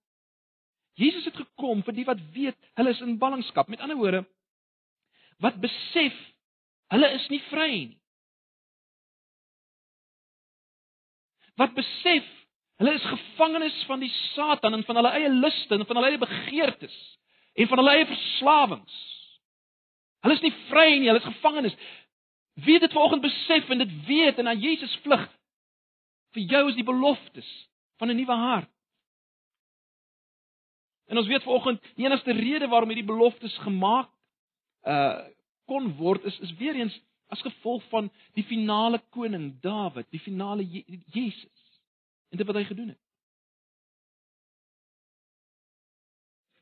Jesus 1.00 1.24
het 1.28 1.38
gekom 1.40 1.84
vir 1.88 1.96
die 1.96 2.06
wat 2.08 2.20
weet 2.36 2.60
hulle 2.76 2.92
is 2.92 3.00
in 3.04 3.16
ballingskap. 3.20 3.72
Met 3.72 3.80
ander 3.80 4.00
woorde 4.00 4.26
wat 5.44 5.56
besef 5.64 6.20
hulle 6.92 7.10
is 7.16 7.32
nie 7.32 7.42
vry 7.48 7.72
nie. 7.72 8.00
Wat 11.56 11.76
besef 11.80 12.28
hulle 12.84 12.96
is 13.00 13.08
gevangenes 13.08 13.82
van 13.88 14.04
die 14.04 14.12
Satan 14.36 14.76
en 14.76 14.84
van 14.84 15.00
hulle 15.00 15.16
eie 15.16 15.32
luste 15.32 15.80
en 15.80 15.88
van 15.88 16.02
hulle 16.02 16.12
eie 16.12 16.24
begeertes 16.28 16.96
en 17.56 17.72
van 17.72 17.80
hulle 17.84 18.00
eie 18.00 18.08
verslawings. 18.12 19.04
Hulle 20.26 20.40
is 20.40 20.42
nie 20.42 20.56
vry 20.72 20.88
nie, 20.98 21.06
hulle 21.12 21.22
is 21.22 21.28
gevangenes. 21.28 21.76
Wie 22.66 22.80
dit 22.82 22.94
vanoggend 22.96 23.22
besef 23.22 23.70
en 23.70 23.84
dit 23.84 23.92
weet 24.08 24.40
en 24.42 24.48
na 24.50 24.56
Jesus 24.58 24.96
vlug. 25.04 25.26
Vir 26.34 26.48
jou 26.50 26.64
is 26.72 26.78
die 26.80 26.88
beloftes 26.88 27.50
van 28.02 28.10
'n 28.10 28.18
nuwe 28.18 28.34
hart. 28.34 28.72
En 31.06 31.18
ons 31.18 31.28
weet 31.28 31.44
vanoggend 31.44 31.82
die 31.96 32.06
enigste 32.06 32.34
rede 32.34 32.68
waarom 32.68 32.90
hierdie 32.90 33.12
beloftes 33.14 33.58
gemaak 33.58 34.10
uh 34.84 35.22
kon 35.66 35.96
word 35.98 36.24
is 36.24 36.40
is 36.40 36.54
weer 36.58 36.76
eens 36.76 37.02
as 37.34 37.42
gevolg 37.42 37.84
van 37.90 38.12
die 38.34 38.44
finale 38.44 39.02
koning 39.10 39.62
Dawid, 39.62 40.06
die 40.10 40.20
finale 40.20 40.72
Je 40.72 40.84
Jesus. 41.14 41.82
En 42.30 42.38
dit 42.38 42.46
wat 42.46 42.56
hy 42.56 42.64
gedoen 42.64 42.88
het. 42.88 43.02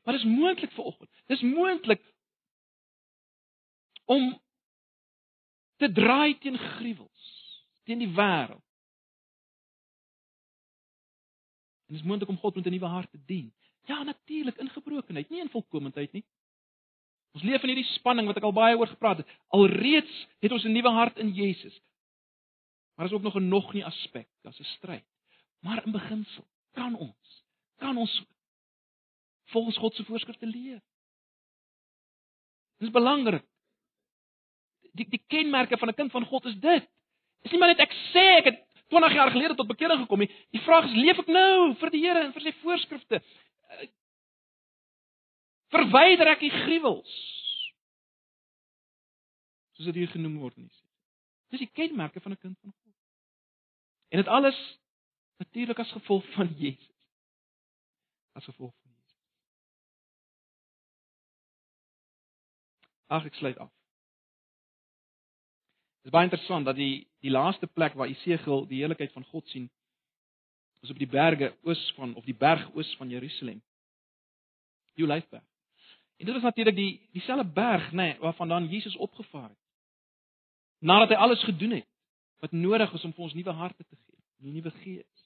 Maar 0.04 0.14
dit 0.14 0.24
is 0.24 0.36
moontlik 0.36 0.72
vanoggend. 0.72 1.10
Dis 1.26 1.40
moontlik 1.40 2.13
om 4.04 4.40
te 5.76 5.92
draai 5.92 6.38
teen 6.38 6.58
gruwels, 6.58 7.24
teen 7.84 7.98
die 7.98 8.12
wêreld. 8.14 8.62
Dit 11.86 12.00
is 12.00 12.06
moontlik 12.06 12.30
om 12.32 12.38
God 12.38 12.54
met 12.54 12.66
'n 12.66 12.70
nuwe 12.70 12.86
hart 12.86 13.10
te 13.10 13.20
dien. 13.26 13.52
Ja, 13.84 14.02
natuurlik 14.02 14.56
in 14.56 14.68
gebrokenheid, 14.68 15.28
nie 15.30 15.40
in 15.40 15.50
volkomendheid 15.50 16.12
nie. 16.12 16.24
Ons 17.32 17.42
leef 17.42 17.62
in 17.62 17.68
hierdie 17.68 17.92
spanning 17.92 18.26
wat 18.26 18.36
ek 18.36 18.42
al 18.42 18.52
baie 18.52 18.76
oor 18.78 18.86
gepraat 18.86 19.16
het. 19.16 19.28
Alreeds 19.48 20.26
het 20.38 20.52
ons 20.52 20.64
'n 20.64 20.72
nuwe 20.72 20.90
hart 20.90 21.18
in 21.18 21.32
Jesus. 21.32 21.80
Maar 22.94 23.06
is 23.06 23.12
ook 23.12 23.22
nog 23.22 23.34
'n 23.34 23.48
nog 23.48 23.72
nie 23.72 23.84
aspek, 23.84 24.28
daar's 24.42 24.60
'n 24.60 24.64
stryd. 24.64 25.04
Maar 25.60 25.84
in 25.86 25.92
beginsel 25.92 26.46
kan 26.72 26.94
ons 26.94 27.44
kan 27.76 27.96
ons 27.96 28.24
volgens 29.44 29.76
God 29.76 29.94
se 29.94 30.04
voorskrifte 30.04 30.46
leef. 30.46 30.82
Dit 32.78 32.88
is 32.88 32.90
belangrik 32.90 33.44
die 34.98 35.06
die 35.10 35.22
kenmerke 35.26 35.78
van 35.78 35.88
'n 35.88 35.94
kind 35.94 36.10
van 36.10 36.26
God 36.26 36.44
is 36.44 36.58
dit. 36.60 36.88
Dis 37.42 37.52
nie 37.52 37.58
maar 37.60 37.74
net 37.74 37.80
ek 37.80 37.92
sê 38.12 38.24
ek 38.38 38.44
het 38.44 38.60
20 38.88 39.12
jaar 39.12 39.30
gelede 39.30 39.54
tot 39.54 39.66
bekering 39.66 40.00
gekom 40.00 40.18
nie. 40.18 40.30
Die 40.50 40.60
vraag 40.60 40.84
is 40.84 40.94
leef 40.94 41.18
ek 41.18 41.26
nou 41.26 41.74
vir 41.80 41.90
die 41.90 42.00
Here 42.04 42.24
en 42.24 42.32
vir 42.32 42.42
sy 42.42 42.52
voorskrifte? 42.62 43.20
Verwyder 45.74 46.30
ek 46.34 46.40
die 46.40 46.52
gruwels? 46.54 47.14
Soos 49.74 49.90
dit 49.90 49.94
hier 49.94 50.12
genoem 50.12 50.38
word 50.38 50.56
nie. 50.56 50.70
Dis 51.50 51.64
die 51.64 51.70
kenmerke 51.72 52.20
van 52.20 52.32
'n 52.32 52.38
kind 52.38 52.58
van 52.60 52.72
God. 52.72 52.94
En 54.08 54.18
dit 54.22 54.28
alles 54.28 54.58
natuurlik 55.42 55.78
as 55.78 55.92
gevolg 55.92 56.24
van 56.34 56.54
Jesus. 56.58 56.94
As 58.32 58.44
gevolg 58.44 58.74
van 58.82 58.92
Jesus. 58.92 59.18
Ag 63.06 63.24
ek 63.24 63.34
sluit 63.34 63.58
af. 63.58 63.72
Dit 66.04 66.12
is 66.12 66.18
baie 66.18 66.28
interessant 66.28 66.66
dat 66.68 66.76
die 66.76 67.06
die 67.24 67.32
laaste 67.32 67.66
plek 67.66 67.94
waar 67.96 68.10
Isegiel 68.12 68.66
die 68.68 68.82
heiligheid 68.82 69.12
van 69.12 69.24
God 69.24 69.48
sien 69.48 69.70
is 70.84 70.90
op 70.92 70.98
die 71.00 71.08
berge 71.08 71.54
oos 71.64 71.80
van 71.96 72.12
of 72.14 72.26
die 72.28 72.36
berg 72.36 72.66
oos 72.76 72.90
van 73.00 73.08
Jerusalem. 73.08 73.62
Die 75.00 75.04
Olyfberg. 75.06 75.46
En 76.20 76.26
dit 76.26 76.36
is 76.36 76.42
natuurlik 76.42 76.76
die 76.76 77.08
dieselfde 77.16 77.48
berg, 77.52 77.86
nê, 77.92 77.96
nee, 77.96 78.18
waarvandaan 78.20 78.68
Jesus 78.68 78.96
opgevaar 78.96 79.48
het. 79.48 79.60
Nadat 80.78 81.14
hy 81.14 81.16
alles 81.24 81.44
gedoen 81.48 81.78
het 81.80 81.88
wat 82.44 82.52
nodig 82.52 82.92
is 82.92 83.04
om 83.04 83.12
vir 83.16 83.24
ons 83.24 83.34
nuwe 83.34 83.52
harte 83.56 83.84
te 83.84 83.96
gee, 83.96 84.20
'n 84.44 84.52
nuwe 84.52 84.70
gees. 84.70 85.24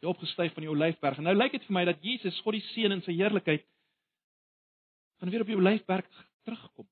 Hy 0.00 0.08
opgestyg 0.10 0.52
van 0.52 0.66
die 0.66 0.70
Olyfberg. 0.70 1.16
En 1.16 1.30
nou 1.30 1.36
lyk 1.36 1.52
dit 1.52 1.64
vir 1.64 1.74
my 1.74 1.84
dat 1.84 2.02
Jesus, 2.02 2.40
God 2.40 2.58
die 2.58 2.66
Seun 2.74 2.92
in 2.92 3.02
sy 3.02 3.14
heerlikheid, 3.14 3.62
gaan 5.20 5.30
weer 5.30 5.40
op 5.40 5.46
die 5.46 5.56
Olyfberg 5.56 6.26
terugkom. 6.42 6.88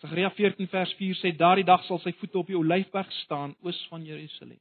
Sagaria 0.00 0.30
14 0.32 0.68
vers 0.72 0.92
4 0.96 1.16
sê 1.20 1.32
daardie 1.36 1.66
dag 1.68 1.82
sal 1.84 1.98
sy 2.00 2.12
voete 2.16 2.38
op 2.40 2.48
die 2.48 2.56
Olyfberg 2.56 3.10
staan 3.20 3.52
oos 3.60 3.78
van 3.90 4.04
Jerusalem. 4.04 4.60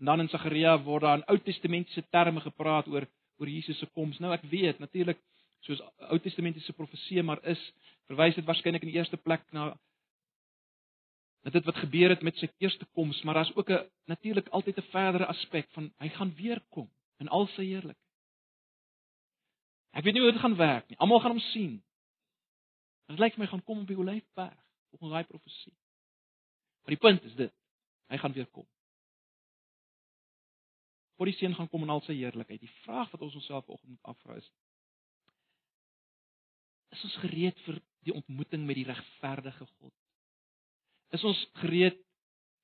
En 0.00 0.10
dan 0.10 0.20
in 0.20 0.28
Sagaria 0.28 0.74
word 0.84 1.06
daar 1.06 1.20
in 1.20 1.28
Ou 1.32 1.38
Testamentiese 1.40 2.04
terme 2.10 2.40
gepraat 2.44 2.88
oor 2.92 3.06
oor 3.40 3.48
Jesus 3.48 3.78
se 3.78 3.86
koms. 3.96 4.18
Nou 4.20 4.32
ek 4.34 4.44
weet 4.50 4.78
natuurlik 4.78 5.18
soos 5.64 5.80
Ou 6.10 6.18
Testamentiese 6.20 6.74
profeseë 6.76 7.24
maar 7.24 7.40
is 7.48 7.62
verwys 8.10 8.36
dit 8.36 8.44
waarskynlik 8.44 8.84
in 8.84 8.92
die 8.92 8.98
eerste 9.00 9.16
plek 9.16 9.46
na 9.56 9.72
dat 11.42 11.56
dit 11.56 11.64
wat 11.64 11.80
gebeur 11.82 12.12
het 12.12 12.22
met 12.22 12.36
sy 12.38 12.46
eerste 12.62 12.86
koms, 12.94 13.22
maar 13.26 13.34
daar's 13.34 13.56
ook 13.56 13.70
'n 13.70 13.88
natuurlik 14.06 14.48
altyd 14.48 14.78
'n 14.78 14.90
verdere 14.90 15.26
aspek 15.26 15.66
van 15.70 15.92
hy 15.98 16.08
gaan 16.08 16.34
weer 16.34 16.60
kom 16.68 16.90
in 17.18 17.28
al 17.28 17.46
sy 17.46 17.64
heerlikheid. 17.64 17.96
Ek 19.92 20.04
weet 20.04 20.14
nie 20.14 20.22
hoe 20.22 20.32
dit 20.32 20.40
gaan 20.40 20.56
werk 20.56 20.88
nie. 20.88 20.98
Almal 20.98 21.20
gaan 21.20 21.30
hom 21.30 21.40
sien. 21.52 21.82
Dit 23.10 23.18
lyk 23.18 23.34
vir 23.34 23.44
my 23.44 23.48
gaan 23.50 23.64
kom 23.66 23.82
op 23.82 23.90
die 23.90 23.98
Olyfberg, 23.98 24.60
volgens 24.92 25.12
daai 25.12 25.24
profesie. 25.28 25.74
Maar 26.82 26.94
die 26.94 27.02
punt 27.02 27.24
is 27.28 27.34
dit, 27.38 27.54
hy 28.12 28.18
gaan 28.18 28.32
weer 28.32 28.46
kom. 28.46 28.66
Voor 31.16 31.30
die 31.30 31.36
seun 31.38 31.54
gaan 31.54 31.68
kom 31.68 31.84
in 31.84 31.92
al 31.92 32.02
sy 32.06 32.16
heerlikheid. 32.18 32.60
Die 32.60 32.76
vraag 32.82 33.10
wat 33.12 33.22
ons 33.22 33.36
onsself 33.38 33.66
vanoggend 33.66 33.94
moet 33.94 34.10
afvra 34.10 34.36
is: 34.40 34.48
Is 36.96 37.04
ons 37.06 37.18
gereed 37.22 37.60
vir 37.66 37.78
die 38.08 38.14
ontmoeting 38.16 38.64
met 38.66 38.80
die 38.80 38.88
regverdige 38.88 39.66
God? 39.78 39.94
Is 41.14 41.24
ons 41.24 41.38
gereed 41.60 42.00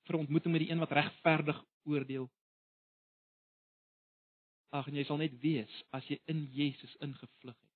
vir 0.09 0.17
'n 0.17 0.25
ontmoeting 0.25 0.53
met 0.53 0.65
die 0.65 0.71
een 0.71 0.83
wat 0.83 0.93
regverdig 0.93 1.65
oordeel? 1.85 2.31
Ag, 4.71 4.89
en 4.89 4.95
jy 4.95 5.05
sal 5.05 5.17
net 5.17 5.39
weet 5.41 5.73
as 5.97 6.05
jy 6.09 6.19
in 6.27 6.45
Jesus 6.53 6.97
ingevlug 7.01 7.57
het 7.57 7.75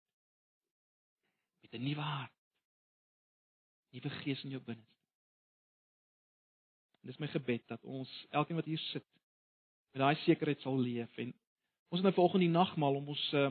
met 1.63 1.81
'n 1.81 1.85
nuwe 1.85 2.01
hart 2.01 2.42
nuwe 3.93 4.11
gees 4.23 4.43
in 4.45 4.55
jou 4.57 4.63
binneste. 4.65 5.01
En 7.03 7.11
dis 7.11 7.19
my 7.19 7.29
gebed 7.33 7.65
dat 7.69 7.85
ons 7.85 8.11
elkeen 8.31 8.57
wat 8.57 8.69
hier 8.71 8.83
sit 8.91 9.07
met 9.93 10.03
daai 10.03 10.17
sekerheid 10.25 10.61
sal 10.65 10.79
leef 10.79 11.19
en 11.21 11.33
ons 11.93 12.01
het 12.01 12.07
nou 12.09 12.15
volgende 12.17 12.47
die 12.47 12.55
nagmaal 12.55 12.95
om 13.01 13.11
ons 13.13 13.25
uh, 13.37 13.51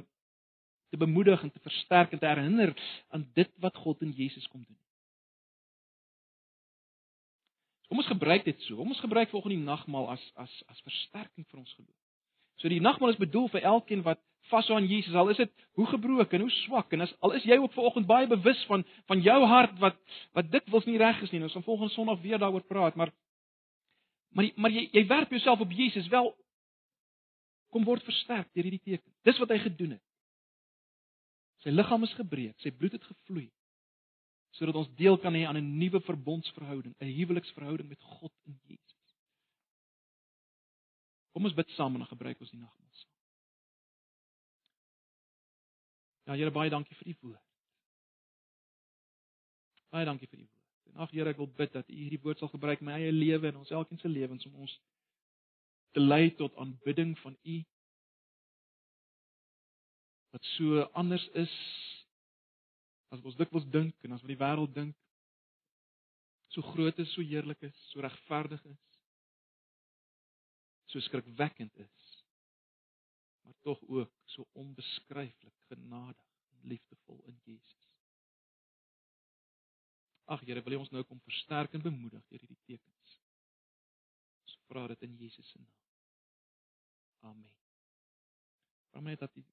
te 0.89 0.97
bemoedig 0.97 1.43
en 1.43 1.51
te 1.51 1.59
versterk 1.63 2.11
en 2.11 2.19
te 2.19 2.27
herinner 2.27 2.73
aan 3.09 3.27
dit 3.33 3.51
wat 3.63 3.75
God 3.83 4.01
in 4.01 4.15
Jesus 4.17 4.47
kom 4.47 4.63
doen. 4.65 4.79
Kom 7.91 7.99
ons 7.99 8.07
gebruik 8.07 8.45
dit 8.47 8.61
so. 8.65 8.79
Kom 8.79 8.93
ons 8.95 9.03
gebruik 9.03 9.29
volgende 9.29 9.57
die 9.59 9.67
nagmaal 9.67 10.09
as 10.15 10.23
as 10.39 10.51
as 10.71 10.81
versterking 10.87 11.47
vir 11.47 11.59
ons 11.59 11.73
geloof. 11.75 11.97
So 12.63 12.71
die 12.71 12.81
nagmaal 12.81 13.11
is 13.11 13.19
bedoel 13.19 13.49
vir 13.51 13.67
elkeen 13.67 14.03
wat 14.07 14.21
vashou 14.49 14.77
aan 14.77 14.87
Jesus 14.87 15.13
al 15.13 15.29
is 15.29 15.37
dit 15.37 15.51
hoe 15.71 15.85
gebroken, 15.85 16.39
hoe 16.39 16.49
swak 16.49 16.93
en 16.93 17.01
as 17.01 17.13
al 17.19 17.31
is 17.37 17.43
jy 17.43 17.57
ook 17.57 17.73
vanoggend 17.73 18.07
baie 18.07 18.27
bewus 18.27 18.65
van 18.65 18.85
van 19.05 19.21
jou 19.21 19.39
hart 19.45 19.79
wat 19.79 19.97
wat 20.33 20.51
dit 20.51 20.69
wils 20.73 20.85
nie 20.85 20.97
reg 20.97 21.21
is 21.21 21.31
nie. 21.31 21.41
Ons 21.43 21.53
gaan 21.53 21.63
volgende 21.63 21.93
Sondag 21.93 22.21
weer 22.21 22.39
daaroor 22.39 22.65
praat, 22.67 22.95
maar 22.95 23.11
maar 24.29 24.51
maar 24.55 24.71
jy 24.71 24.89
jy 24.91 25.05
werp 25.07 25.29
jouself 25.29 25.59
op 25.59 25.71
Jesus 25.71 26.07
wel 26.07 26.35
kom 27.71 27.83
word 27.87 28.03
versterk 28.03 28.49
deur 28.53 28.67
hierdie 28.67 28.83
teken. 28.83 29.13
Dis 29.23 29.39
wat 29.39 29.49
hy 29.49 29.59
gedoen 29.63 29.95
het. 29.95 30.05
Sy 31.63 31.69
liggaam 31.69 32.03
is 32.03 32.13
gebreek, 32.17 32.57
sy 32.59 32.71
bloed 32.71 32.97
het 32.97 33.03
gevloei 33.03 33.49
sodat 34.51 34.75
ons 34.75 34.89
deel 34.99 35.15
kan 35.23 35.31
hê 35.31 35.45
aan 35.47 35.55
'n 35.55 35.77
nuwe 35.79 36.01
verbondsverhouding, 36.03 36.93
'n 36.99 37.15
huweliksverhouding 37.15 37.87
met 37.87 38.01
God 38.03 38.33
in 38.45 38.59
Jesus. 38.67 39.15
Kom 41.31 41.45
ons 41.45 41.53
bid 41.53 41.69
saam 41.69 41.95
en 41.95 42.05
gebruik 42.05 42.39
ons 42.41 42.51
die 42.51 42.59
nagmaal. 42.59 42.81
Ja 46.31 46.37
Here, 46.39 46.51
baie 46.55 46.71
dankie 46.71 46.95
vir 46.95 47.11
die 47.11 47.17
woord. 47.19 47.43
Baie 49.91 50.07
dankie 50.07 50.29
vir 50.31 50.39
die 50.39 50.47
woord. 50.47 50.69
En 50.91 51.03
ag 51.03 51.11
Here, 51.11 51.33
ek 51.33 51.41
wil 51.41 51.51
bid 51.57 51.75
dat 51.75 51.89
U 51.91 51.97
hierdie 51.97 52.21
woord 52.23 52.39
sal 52.39 52.51
gebruik 52.53 52.79
in 52.79 52.87
my 52.87 52.95
eie 52.99 53.11
lewe 53.11 53.51
en 53.51 53.59
ons 53.59 53.73
elkeen 53.75 53.99
se 53.99 54.11
lewens 54.11 54.47
om 54.47 54.63
ons 54.63 54.77
te 55.91 55.99
lei 55.99 56.29
tot 56.39 56.55
aanbidding 56.55 57.17
van 57.19 57.35
U. 57.43 57.57
wat 60.31 60.43
so 60.55 60.81
anders 60.95 61.27
is 61.27 61.51
as 63.11 63.19
wat 63.19 63.25
ons 63.25 63.39
dikwels 63.39 63.67
dink 63.67 63.95
en 64.05 64.15
as 64.15 64.21
wat 64.23 64.31
die 64.31 64.39
wêreld 64.39 64.71
dink. 64.75 64.95
So 66.55 66.63
groot 66.71 66.97
is, 66.99 67.11
so 67.11 67.23
heerlik 67.23 67.59
is, 67.67 67.75
so 67.91 68.03
regverdig 68.03 68.63
is. 68.71 68.79
So 70.91 71.03
skrikwekkend 71.03 71.75
is. 71.83 72.00
Maar 73.51 73.59
tog 73.61 73.87
ook 73.87 74.11
so 74.23 74.47
onbeskryflik 74.51 75.53
genadig 75.67 76.25
en 76.49 76.59
liefdevol 76.61 77.23
in 77.23 77.41
Jesus. 77.43 77.89
Ag 80.23 80.39
Here, 80.39 80.61
wil 80.63 80.73
U 80.73 80.75
ons 80.75 80.89
nou 80.89 81.03
kom 81.03 81.19
versterk 81.21 81.73
en 81.73 81.81
bemoedig 81.83 82.23
deur 82.29 82.39
hierdie 82.39 82.61
tekens. 82.63 83.17
Ons 84.45 84.55
vra 84.69 84.85
dit 84.87 85.03
in 85.03 85.17
Jesus 85.19 85.49
se 85.49 85.59
naam. 85.59 85.81
Amen. 87.19 87.57
Vra 88.89 89.03
my 89.03 89.15
dat 89.19 89.33
die 89.33 89.43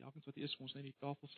Ja, 0.00 0.08
ons 0.08 0.24
wat 0.24 0.40
eers 0.40 0.56
ons 0.56 0.72
net 0.72 0.88
die 0.88 0.96
tafels 1.04 1.36